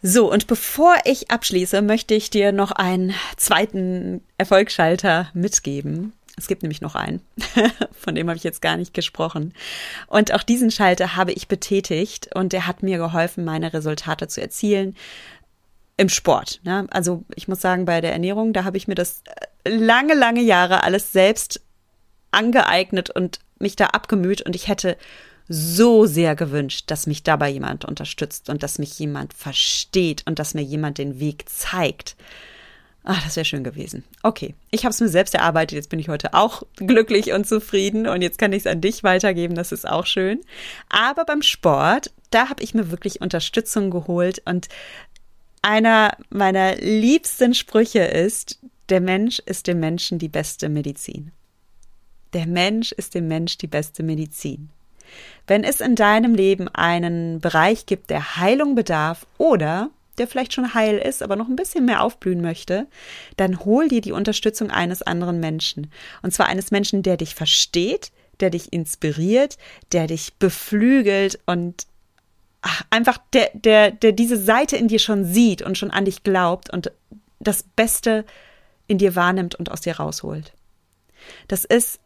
So, 0.01 0.31
und 0.31 0.45
bevor 0.45 0.95
ich 1.05 1.31
abschließe, 1.31 1.81
möchte 1.81 2.13
ich 2.13 2.29
dir 2.29 2.51
noch 2.51 2.71
einen 2.71 3.15
zweiten 3.37 4.21
Erfolgsschalter 4.37 5.31
mitgeben. 5.33 6.13
Es 6.37 6.47
gibt 6.47 6.61
nämlich 6.61 6.81
noch 6.81 6.93
einen, 6.93 7.21
von 7.91 8.13
dem 8.13 8.27
habe 8.27 8.37
ich 8.37 8.43
jetzt 8.43 8.61
gar 8.61 8.77
nicht 8.77 8.93
gesprochen. 8.93 9.53
Und 10.07 10.33
auch 10.33 10.43
diesen 10.43 10.69
Schalter 10.69 11.15
habe 11.15 11.31
ich 11.31 11.47
betätigt 11.47 12.35
und 12.35 12.53
der 12.53 12.67
hat 12.67 12.83
mir 12.83 12.97
geholfen, 12.97 13.45
meine 13.45 13.73
Resultate 13.73 14.27
zu 14.27 14.41
erzielen 14.41 14.95
im 15.97 16.09
Sport. 16.09 16.59
Ne? 16.63 16.85
Also 16.91 17.23
ich 17.35 17.47
muss 17.47 17.61
sagen, 17.61 17.85
bei 17.85 18.01
der 18.01 18.13
Ernährung, 18.13 18.53
da 18.53 18.63
habe 18.63 18.77
ich 18.77 18.87
mir 18.87 18.95
das 18.95 19.23
lange, 19.67 20.13
lange 20.13 20.41
Jahre 20.41 20.83
alles 20.83 21.13
selbst 21.13 21.61
angeeignet 22.35 23.09
und 23.09 23.39
mich 23.59 23.75
da 23.75 23.87
abgemüht 23.87 24.41
und 24.41 24.55
ich 24.55 24.67
hätte 24.67 24.97
so 25.47 26.05
sehr 26.05 26.35
gewünscht, 26.35 26.85
dass 26.87 27.07
mich 27.07 27.23
dabei 27.23 27.49
jemand 27.49 27.85
unterstützt 27.85 28.49
und 28.49 28.63
dass 28.63 28.79
mich 28.79 28.97
jemand 28.97 29.33
versteht 29.33 30.23
und 30.25 30.39
dass 30.39 30.53
mir 30.53 30.63
jemand 30.63 30.97
den 30.97 31.19
Weg 31.19 31.47
zeigt. 31.49 32.15
Ach, 33.03 33.23
das 33.23 33.35
wäre 33.35 33.45
schön 33.45 33.63
gewesen. 33.63 34.03
Okay, 34.23 34.55
ich 34.71 34.83
habe 34.83 34.91
es 34.91 34.99
mir 34.99 35.09
selbst 35.09 35.35
erarbeitet. 35.35 35.75
Jetzt 35.75 35.89
bin 35.89 35.99
ich 35.99 36.09
heute 36.09 36.33
auch 36.33 36.63
glücklich 36.77 37.33
und 37.33 37.47
zufrieden 37.47 38.07
und 38.07 38.23
jetzt 38.23 38.39
kann 38.39 38.51
ich 38.51 38.65
es 38.65 38.67
an 38.67 38.81
dich 38.81 39.03
weitergeben. 39.03 39.53
Das 39.53 39.71
ist 39.71 39.87
auch 39.87 40.07
schön. 40.07 40.41
Aber 40.89 41.23
beim 41.23 41.43
Sport, 41.43 42.11
da 42.31 42.49
habe 42.49 42.63
ich 42.63 42.73
mir 42.73 42.89
wirklich 42.89 43.21
Unterstützung 43.21 43.91
geholt 43.91 44.41
und 44.45 44.69
einer 45.61 46.17
meiner 46.29 46.75
liebsten 46.77 47.53
Sprüche 47.53 48.03
ist, 48.03 48.59
der 48.89 49.01
Mensch 49.01 49.39
ist 49.39 49.67
dem 49.67 49.79
Menschen 49.79 50.17
die 50.17 50.29
beste 50.29 50.69
Medizin. 50.69 51.31
Der 52.35 52.47
Mensch 52.47 52.91
ist 52.91 53.15
dem 53.15 53.29
Mensch 53.29 53.57
die 53.57 53.67
beste 53.67 54.03
Medizin. 54.03 54.69
Wenn 55.47 55.63
es 55.63 55.79
in 55.79 55.95
deinem 55.95 56.35
Leben 56.35 56.67
einen 56.67 57.39
Bereich 57.39 57.85
gibt, 57.85 58.09
der 58.09 58.35
Heilung 58.35 58.75
bedarf 58.75 59.25
oder 59.37 59.89
der 60.17 60.27
vielleicht 60.27 60.51
schon 60.51 60.73
heil 60.73 60.97
ist, 60.97 61.23
aber 61.23 61.37
noch 61.37 61.47
ein 61.47 61.55
bisschen 61.55 61.85
mehr 61.85 62.03
aufblühen 62.03 62.41
möchte, 62.41 62.87
dann 63.37 63.63
hol 63.63 63.87
dir 63.87 64.01
die 64.01 64.11
Unterstützung 64.11 64.69
eines 64.69 65.01
anderen 65.01 65.39
Menschen. 65.39 65.89
Und 66.23 66.33
zwar 66.33 66.47
eines 66.47 66.71
Menschen, 66.71 67.03
der 67.03 67.15
dich 67.15 67.35
versteht, 67.35 68.11
der 68.41 68.49
dich 68.49 68.73
inspiriert, 68.73 69.57
der 69.93 70.07
dich 70.07 70.33
beflügelt 70.35 71.39
und 71.45 71.87
ach, 72.61 72.81
einfach 72.89 73.17
der, 73.31 73.51
der, 73.53 73.91
der 73.91 74.11
diese 74.11 74.37
Seite 74.37 74.75
in 74.75 74.89
dir 74.89 74.99
schon 74.99 75.23
sieht 75.23 75.61
und 75.61 75.77
schon 75.77 75.91
an 75.91 76.03
dich 76.03 76.23
glaubt 76.23 76.69
und 76.69 76.91
das 77.39 77.63
Beste 77.63 78.25
in 78.87 78.97
dir 78.97 79.15
wahrnimmt 79.15 79.55
und 79.55 79.71
aus 79.71 79.79
dir 79.79 79.95
rausholt. 79.97 80.53
Das 81.47 81.63
ist 81.63 81.99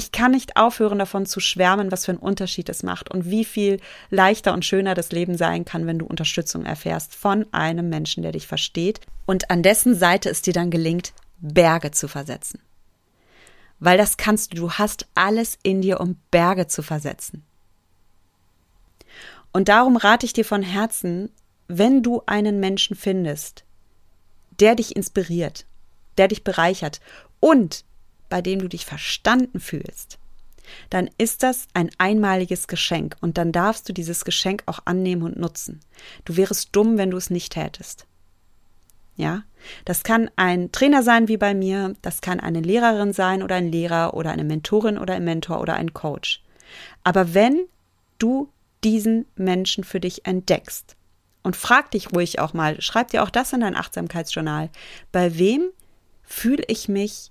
ich 0.00 0.12
kann 0.12 0.30
nicht 0.30 0.56
aufhören 0.56 0.98
davon 0.98 1.26
zu 1.26 1.40
schwärmen, 1.40 1.92
was 1.92 2.06
für 2.06 2.12
einen 2.12 2.20
Unterschied 2.20 2.70
es 2.70 2.82
macht 2.82 3.10
und 3.10 3.26
wie 3.28 3.44
viel 3.44 3.80
leichter 4.08 4.54
und 4.54 4.64
schöner 4.64 4.94
das 4.94 5.12
Leben 5.12 5.36
sein 5.36 5.66
kann, 5.66 5.86
wenn 5.86 5.98
du 5.98 6.06
Unterstützung 6.06 6.64
erfährst 6.64 7.14
von 7.14 7.44
einem 7.52 7.90
Menschen, 7.90 8.22
der 8.22 8.32
dich 8.32 8.46
versteht 8.46 9.00
und 9.26 9.50
an 9.50 9.62
dessen 9.62 9.94
Seite 9.94 10.30
es 10.30 10.40
dir 10.40 10.54
dann 10.54 10.70
gelingt, 10.70 11.12
Berge 11.40 11.90
zu 11.90 12.08
versetzen. 12.08 12.60
Weil 13.78 13.98
das 13.98 14.16
kannst 14.16 14.52
du, 14.52 14.56
du 14.56 14.72
hast 14.72 15.06
alles 15.14 15.58
in 15.62 15.82
dir, 15.82 16.00
um 16.00 16.16
Berge 16.30 16.66
zu 16.66 16.82
versetzen. 16.82 17.44
Und 19.52 19.68
darum 19.68 19.98
rate 19.98 20.24
ich 20.24 20.32
dir 20.32 20.46
von 20.46 20.62
Herzen, 20.62 21.28
wenn 21.68 22.02
du 22.02 22.22
einen 22.24 22.58
Menschen 22.58 22.96
findest, 22.96 23.64
der 24.60 24.76
dich 24.76 24.96
inspiriert, 24.96 25.66
der 26.16 26.28
dich 26.28 26.42
bereichert 26.42 27.02
und 27.38 27.84
bei 28.30 28.40
dem 28.40 28.60
du 28.60 28.68
dich 28.68 28.86
verstanden 28.86 29.60
fühlst, 29.60 30.18
dann 30.88 31.10
ist 31.18 31.42
das 31.42 31.66
ein 31.74 31.90
einmaliges 31.98 32.68
Geschenk 32.68 33.16
und 33.20 33.36
dann 33.36 33.52
darfst 33.52 33.88
du 33.88 33.92
dieses 33.92 34.24
Geschenk 34.24 34.62
auch 34.66 34.80
annehmen 34.84 35.22
und 35.22 35.38
nutzen. 35.38 35.80
Du 36.24 36.36
wärest 36.36 36.70
dumm, 36.72 36.96
wenn 36.96 37.10
du 37.10 37.16
es 37.16 37.28
nicht 37.28 37.52
tätest. 37.52 38.06
Ja, 39.16 39.42
das 39.84 40.02
kann 40.02 40.30
ein 40.36 40.72
Trainer 40.72 41.02
sein 41.02 41.28
wie 41.28 41.36
bei 41.36 41.52
mir, 41.52 41.94
das 42.00 42.22
kann 42.22 42.40
eine 42.40 42.60
Lehrerin 42.60 43.12
sein 43.12 43.42
oder 43.42 43.56
ein 43.56 43.70
Lehrer 43.70 44.14
oder 44.14 44.30
eine 44.30 44.44
Mentorin 44.44 44.96
oder 44.96 45.14
ein 45.14 45.24
Mentor 45.24 45.60
oder 45.60 45.74
ein 45.74 45.92
Coach. 45.92 46.42
Aber 47.04 47.34
wenn 47.34 47.66
du 48.18 48.48
diesen 48.82 49.26
Menschen 49.36 49.84
für 49.84 50.00
dich 50.00 50.24
entdeckst 50.24 50.96
und 51.42 51.56
frag 51.56 51.90
dich 51.90 52.12
ruhig 52.12 52.38
auch 52.38 52.54
mal, 52.54 52.80
schreib 52.80 53.08
dir 53.08 53.22
auch 53.22 53.30
das 53.30 53.52
in 53.52 53.60
dein 53.60 53.76
Achtsamkeitsjournal, 53.76 54.70
bei 55.12 55.36
wem 55.38 55.68
fühle 56.22 56.64
ich 56.68 56.88
mich 56.88 57.30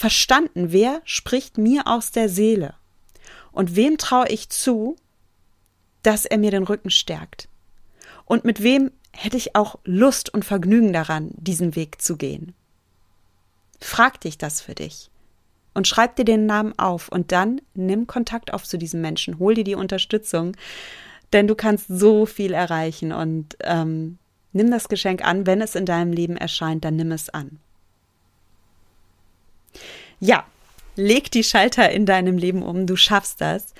verstanden, 0.00 0.72
wer 0.72 1.02
spricht 1.04 1.58
mir 1.58 1.86
aus 1.86 2.10
der 2.10 2.30
Seele 2.30 2.72
und 3.52 3.76
wem 3.76 3.98
traue 3.98 4.30
ich 4.30 4.48
zu, 4.48 4.96
dass 6.02 6.24
er 6.24 6.38
mir 6.38 6.50
den 6.50 6.62
Rücken 6.62 6.88
stärkt 6.88 7.50
und 8.24 8.46
mit 8.46 8.62
wem 8.62 8.92
hätte 9.12 9.36
ich 9.36 9.56
auch 9.56 9.78
Lust 9.84 10.32
und 10.32 10.46
Vergnügen 10.46 10.94
daran, 10.94 11.32
diesen 11.34 11.76
Weg 11.76 12.00
zu 12.00 12.16
gehen. 12.16 12.54
Frag 13.78 14.22
dich 14.22 14.38
das 14.38 14.62
für 14.62 14.74
dich 14.74 15.10
und 15.74 15.86
schreib 15.86 16.16
dir 16.16 16.24
den 16.24 16.46
Namen 16.46 16.78
auf 16.78 17.10
und 17.10 17.30
dann 17.30 17.60
nimm 17.74 18.06
Kontakt 18.06 18.54
auf 18.54 18.64
zu 18.64 18.78
diesem 18.78 19.02
Menschen, 19.02 19.38
hol 19.38 19.52
dir 19.52 19.64
die 19.64 19.74
Unterstützung, 19.74 20.56
denn 21.34 21.46
du 21.46 21.54
kannst 21.54 21.88
so 21.88 22.24
viel 22.24 22.54
erreichen 22.54 23.12
und 23.12 23.54
ähm, 23.64 24.16
nimm 24.54 24.70
das 24.70 24.88
Geschenk 24.88 25.22
an, 25.22 25.44
wenn 25.44 25.60
es 25.60 25.74
in 25.74 25.84
deinem 25.84 26.14
Leben 26.14 26.38
erscheint, 26.38 26.86
dann 26.86 26.96
nimm 26.96 27.12
es 27.12 27.28
an. 27.28 27.60
Ja, 30.18 30.44
leg 30.96 31.30
die 31.30 31.44
Schalter 31.44 31.90
in 31.90 32.06
deinem 32.06 32.36
Leben 32.36 32.62
um, 32.62 32.86
du 32.86 32.96
schaffst 32.96 33.40
das. 33.40 33.74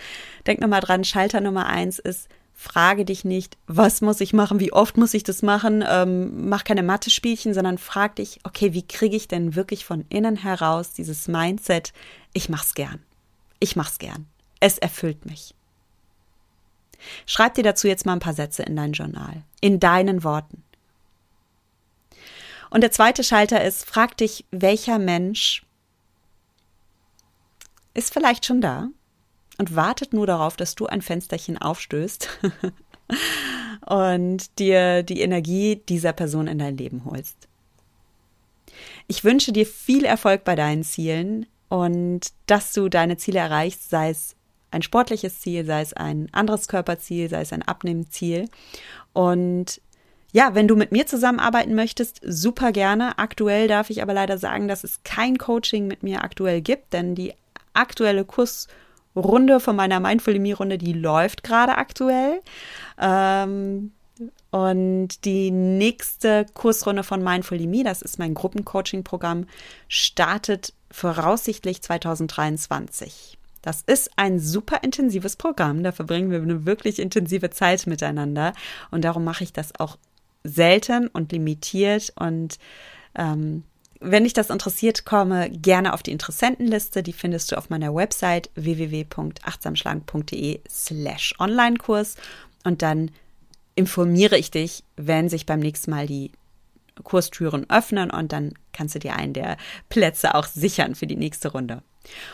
Denk 0.47 0.61
nochmal 0.61 0.81
dran, 0.81 1.05
Schalter 1.05 1.41
Nummer 1.41 1.67
eins 1.67 1.99
ist, 1.99 2.29
frage 2.55 3.07
dich 3.07 3.25
nicht, 3.25 3.57
was 3.67 4.03
muss 4.03 4.21
ich 4.21 4.35
machen, 4.35 4.61
wie 4.61 4.73
oft 4.73 4.99
muss 4.99 5.15
ich 5.15 5.23
das 5.23 5.41
machen, 5.41 5.83
ähm, 5.87 6.49
mach 6.49 6.65
keine 6.65 6.83
Mathe-Spielchen, 6.83 7.55
sondern 7.55 7.79
frag 7.79 8.17
dich, 8.17 8.41
okay, 8.45 8.75
wie 8.75 8.87
kriege 8.87 9.17
ich 9.17 9.29
denn 9.29 9.55
wirklich 9.55 9.87
von 9.87 10.05
innen 10.11 10.37
heraus 10.37 10.93
dieses 10.93 11.27
Mindset, 11.27 11.95
ich 12.35 12.51
mach's 12.51 12.75
gern. 12.75 13.03
Ich 13.61 13.77
mach's 13.77 13.99
gern. 13.99 14.27
Es 14.61 14.77
erfüllt 14.77 15.25
mich. 15.25 15.55
Schreib 17.25 17.55
dir 17.55 17.65
dazu 17.65 17.89
jetzt 17.89 18.05
mal 18.05 18.13
ein 18.13 18.19
paar 18.19 18.35
Sätze 18.35 18.63
in 18.63 18.77
dein 18.77 18.93
Journal, 18.93 19.43
in 19.63 19.81
deinen 19.81 20.23
Worten. 20.23 20.63
Und 22.69 22.83
der 22.83 22.93
zweite 22.93 23.25
Schalter 23.25 23.65
ist, 23.65 23.87
frag 23.87 24.19
dich, 24.19 24.45
welcher 24.51 24.99
Mensch 24.99 25.63
ist 27.95 28.13
vielleicht 28.13 28.47
schon 28.47 28.61
da 28.61 28.89
und 29.59 29.77
wartet 29.77 30.13
nur 30.13 30.27
darauf, 30.27 30.57
dass 30.57 30.75
du 30.75 30.87
ein 30.87 31.03
Fensterchen 31.03 31.59
aufstößt 31.59 32.29
und 33.87 34.59
dir 34.59 35.03
die 35.03 35.21
Energie 35.21 35.83
dieser 35.89 36.13
Person 36.13 36.47
in 36.47 36.59
dein 36.59 36.77
Leben 36.77 37.05
holst. 37.05 37.49
Ich 39.07 39.25
wünsche 39.25 39.53
dir 39.53 39.67
viel 39.67 40.05
Erfolg 40.05 40.45
bei 40.45 40.55
deinen 40.55 40.85
Zielen 40.85 41.47
und 41.69 42.29
dass 42.47 42.73
du 42.73 42.89
deine 42.89 43.17
Ziele 43.17 43.41
erreichst, 43.41 43.91
sei 43.91 44.11
es 44.11 44.37
ein 44.71 44.83
sportliches 44.83 45.41
Ziel, 45.41 45.65
sei 45.65 45.81
es 45.81 45.93
ein 45.93 46.29
anderes 46.33 46.69
Körperziel, 46.69 47.29
sei 47.29 47.41
es 47.41 47.53
ein 47.53 47.63
Abnehmziel. 47.63 48.49
Und 49.13 49.81
ja, 50.33 50.55
wenn 50.55 50.69
du 50.69 50.77
mit 50.77 50.93
mir 50.93 51.07
zusammenarbeiten 51.07 51.75
möchtest, 51.75 52.21
super 52.23 52.71
gerne. 52.71 53.19
Aktuell 53.19 53.67
darf 53.67 53.91
ich 53.91 54.03
aber 54.03 54.15
leider 54.15 54.39
sagen, 54.39 54.69
dass 54.69 54.85
es 54.85 55.03
kein 55.03 55.39
Coaching 55.39 55.89
mit 55.89 56.03
mir 56.03 56.23
aktuell 56.23 56.61
gibt, 56.61 56.93
denn 56.93 57.15
die 57.15 57.35
aktuelle 57.75 58.25
Kursrunde 58.25 59.61
von 59.61 59.77
meiner 59.77 60.01
Mindful-Runde, 60.01 60.79
die 60.79 60.93
läuft 60.93 61.43
gerade 61.43 61.77
aktuell. 61.77 62.41
Ähm, 63.01 63.93
und 64.51 65.25
die 65.25 65.51
nächste 65.51 66.47
Kursrunde 66.55 67.05
von 67.05 67.23
Mindful 67.23 67.67
Me, 67.67 67.85
das 67.85 68.03
ist 68.03 68.19
mein 68.19 68.35
Gruppencoaching-Programm, 68.35 69.47
startet 69.89 70.75
voraussichtlich 70.91 71.83
2023. 71.83 73.39
Das 73.63 73.83
ist 73.83 74.11
ein 74.17 74.39
super 74.39 74.83
intensives 74.83 75.37
Programm. 75.37 75.83
Da 75.83 75.93
verbringen 75.93 76.31
wir 76.31 76.41
eine 76.41 76.67
wirklich 76.67 76.99
intensive 76.99 77.51
Zeit 77.51 77.87
miteinander. 77.87 78.53
Und 78.91 79.05
darum 79.05 79.25
mache 79.25 79.45
ich 79.45 79.53
das 79.53 79.79
auch 79.79 79.99
selten 80.43 81.09
und 81.09 81.33
limitiert 81.33 82.13
und 82.17 82.59
ähm, 83.15 83.65
wenn 84.01 84.25
dich 84.25 84.33
das 84.33 84.51
interessiert, 84.51 85.05
komme 85.05 85.51
gerne 85.51 85.93
auf 85.93 86.03
die 86.03 86.11
Interessentenliste. 86.13 87.03
Die 87.03 87.13
findest 87.13 87.53
du 87.53 87.57
auf 87.57 87.71
meiner 87.71 87.95
Website 87.95 88.51
www.achtsamschlank.de 88.55 90.61
slash 90.69 91.35
Online-Kurs 91.39 92.17
und 92.65 92.83
dann 92.83 93.11
informiere 93.75 94.39
ich 94.39 94.51
dich, 94.51 94.85
wenn 94.97 95.29
sich 95.29 95.47
beim 95.47 95.61
nächsten 95.61 95.91
Mal 95.91 96.07
die 96.07 96.33
Kurstüren 97.03 97.69
öffnen 97.71 98.11
und 98.11 98.33
dann 98.33 98.53
kannst 98.73 98.95
du 98.95 98.99
dir 98.99 99.17
einen 99.17 99.33
der 99.33 99.57
Plätze 99.89 100.35
auch 100.35 100.47
sichern 100.47 100.95
für 100.95 101.07
die 101.07 101.17
nächste 101.17 101.53
Runde. 101.53 101.83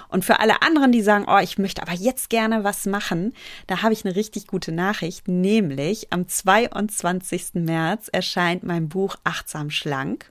Und 0.09 0.25
für 0.25 0.41
alle 0.41 0.62
anderen, 0.62 0.93
die 0.93 1.03
sagen, 1.03 1.27
oh, 1.29 1.39
ich 1.39 1.59
möchte 1.59 1.83
aber 1.83 1.93
jetzt 1.93 2.31
gerne 2.31 2.64
was 2.64 2.87
machen, 2.87 3.35
da 3.67 3.83
habe 3.83 3.93
ich 3.93 4.05
eine 4.05 4.14
richtig 4.14 4.47
gute 4.47 4.73
Nachricht, 4.73 5.29
nämlich 5.29 6.12
am 6.12 6.29
22. 6.29 7.55
März 7.55 8.09
erscheint 8.12 8.62
mein 8.62 8.89
Buch 8.89 9.17
Achtsam 9.25 9.71
Schlank. 9.71 10.31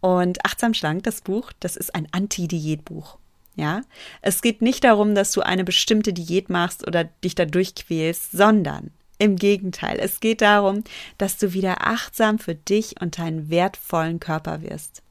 Und 0.00 0.44
Achtsam 0.44 0.74
Schlank, 0.74 1.04
das 1.04 1.20
Buch, 1.20 1.52
das 1.60 1.76
ist 1.76 1.94
ein 1.94 2.08
Anti-Diät-Buch. 2.12 3.18
Ja, 3.54 3.82
es 4.22 4.40
geht 4.40 4.62
nicht 4.62 4.84
darum, 4.84 5.14
dass 5.14 5.32
du 5.32 5.42
eine 5.42 5.64
bestimmte 5.64 6.14
Diät 6.14 6.48
machst 6.48 6.86
oder 6.86 7.04
dich 7.04 7.34
da 7.34 7.44
durchquälst, 7.44 8.32
sondern 8.32 8.90
im 9.18 9.36
Gegenteil, 9.36 9.98
es 10.00 10.20
geht 10.20 10.40
darum, 10.40 10.82
dass 11.18 11.36
du 11.36 11.52
wieder 11.52 11.86
achtsam 11.86 12.38
für 12.38 12.54
dich 12.54 13.00
und 13.00 13.18
deinen 13.18 13.50
wertvollen 13.50 14.20
Körper 14.20 14.62
wirst. 14.62 15.02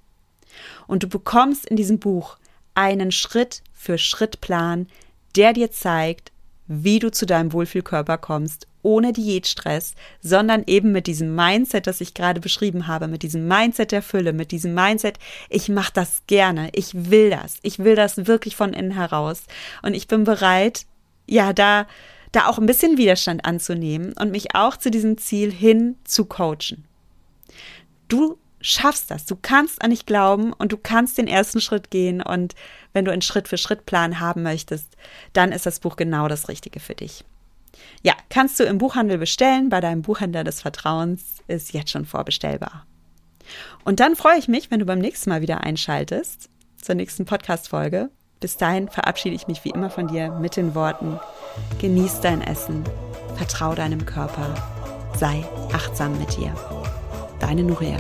Und 0.88 1.04
du 1.04 1.08
bekommst 1.08 1.66
in 1.66 1.78
diesem 1.78 2.00
Buch 2.00 2.38
einen 2.74 3.12
Schritt 3.12 3.62
für 3.74 3.98
Schritt 3.98 4.42
Plan, 4.42 4.88
der 5.36 5.54
dir 5.54 5.72
zeigt, 5.72 6.32
wie 6.68 7.00
du 7.00 7.12
zu 7.12 7.26
deinem 7.26 7.54
Wohlfühlkörper 7.54 8.18
kommst 8.18 8.68
ohne 8.84 9.14
Diätstress, 9.14 9.96
sondern 10.22 10.64
eben 10.68 10.92
mit 10.92 11.08
diesem 11.08 11.36
Mindset, 11.36 11.88
das 11.88 12.02
ich 12.02 12.14
gerade 12.14 12.40
beschrieben 12.40 12.88
habe, 12.88 13.08
mit 13.08 13.24
diesem 13.24 13.48
Mindset 13.48 13.92
der 13.92 14.02
Fülle, 14.02 14.34
mit 14.34 14.52
diesem 14.52 14.74
Mindset, 14.74 15.18
ich 15.50 15.70
mache 15.70 15.94
das 15.94 16.24
gerne, 16.28 16.70
ich 16.74 17.10
will 17.10 17.30
das, 17.30 17.58
ich 17.62 17.80
will 17.80 17.96
das 17.96 18.28
wirklich 18.28 18.56
von 18.56 18.74
innen 18.74 18.92
heraus 18.92 19.44
und 19.82 19.94
ich 19.94 20.08
bin 20.08 20.24
bereit, 20.24 20.86
ja, 21.28 21.54
da 21.54 21.88
da 22.32 22.48
auch 22.48 22.58
ein 22.58 22.66
bisschen 22.66 22.98
Widerstand 22.98 23.44
anzunehmen 23.46 24.14
und 24.14 24.32
mich 24.32 24.56
auch 24.56 24.78
zu 24.78 24.90
diesem 24.90 25.18
Ziel 25.18 25.52
hin 25.52 25.98
zu 26.06 26.24
coachen. 26.24 26.86
Du 28.08 28.38
schaffst 28.62 29.12
das. 29.12 29.26
Du 29.26 29.38
kannst 29.42 29.82
an 29.82 29.90
dich 29.90 30.06
glauben 30.06 30.54
und 30.54 30.72
du 30.72 30.78
kannst 30.78 31.18
den 31.18 31.28
ersten 31.28 31.62
Schritt 31.62 31.92
gehen. 31.92 32.22
Und 32.22 32.56
wenn 32.94 33.06
du 33.06 33.12
einen 33.12 33.22
Schritt-für-Schritt-Plan 33.22 34.20
haben 34.20 34.44
möchtest, 34.44 34.96
dann 35.34 35.52
ist 35.52 35.66
das 35.66 35.80
Buch 35.80 35.96
genau 35.96 36.28
das 36.28 36.48
Richtige 36.48 36.80
für 36.80 36.96
dich. 36.96 37.26
Ja, 38.04 38.14
kannst 38.30 38.60
du 38.60 38.64
im 38.64 38.78
Buchhandel 38.78 39.18
bestellen. 39.18 39.70
Bei 39.70 39.80
deinem 39.80 40.02
Buchhändler 40.02 40.44
des 40.44 40.62
Vertrauens 40.62 41.22
ist 41.48 41.74
jetzt 41.74 41.92
schon 41.92 42.06
vorbestellbar. 42.06 42.86
Und 43.84 44.00
dann 44.00 44.16
freue 44.16 44.38
ich 44.38 44.48
mich, 44.48 44.72
wenn 44.72 44.80
du 44.80 44.86
beim 44.86 45.00
nächsten 45.00 45.30
Mal 45.30 45.42
wieder 45.42 45.62
einschaltest 45.62 46.50
zur 46.82 46.96
nächsten 46.96 47.26
Podcast-Folge. 47.26 48.10
Bis 48.40 48.58
dahin 48.58 48.90
verabschiede 48.90 49.36
ich 49.36 49.48
mich 49.48 49.64
wie 49.66 49.70
immer 49.70 49.90
von 49.90 50.08
dir 50.08 50.32
mit 50.32 50.56
den 50.56 50.74
Worten: 50.74 51.20
Genieß 51.80 52.22
dein 52.22 52.42
Essen, 52.42 52.84
vertrau 53.36 53.76
deinem 53.76 54.06
Körper, 54.06 54.56
sei 55.18 55.46
achtsam 55.72 56.18
mit 56.18 56.38
dir. 56.38 56.56
Deine 57.40 57.64
Nuria. 57.64 57.98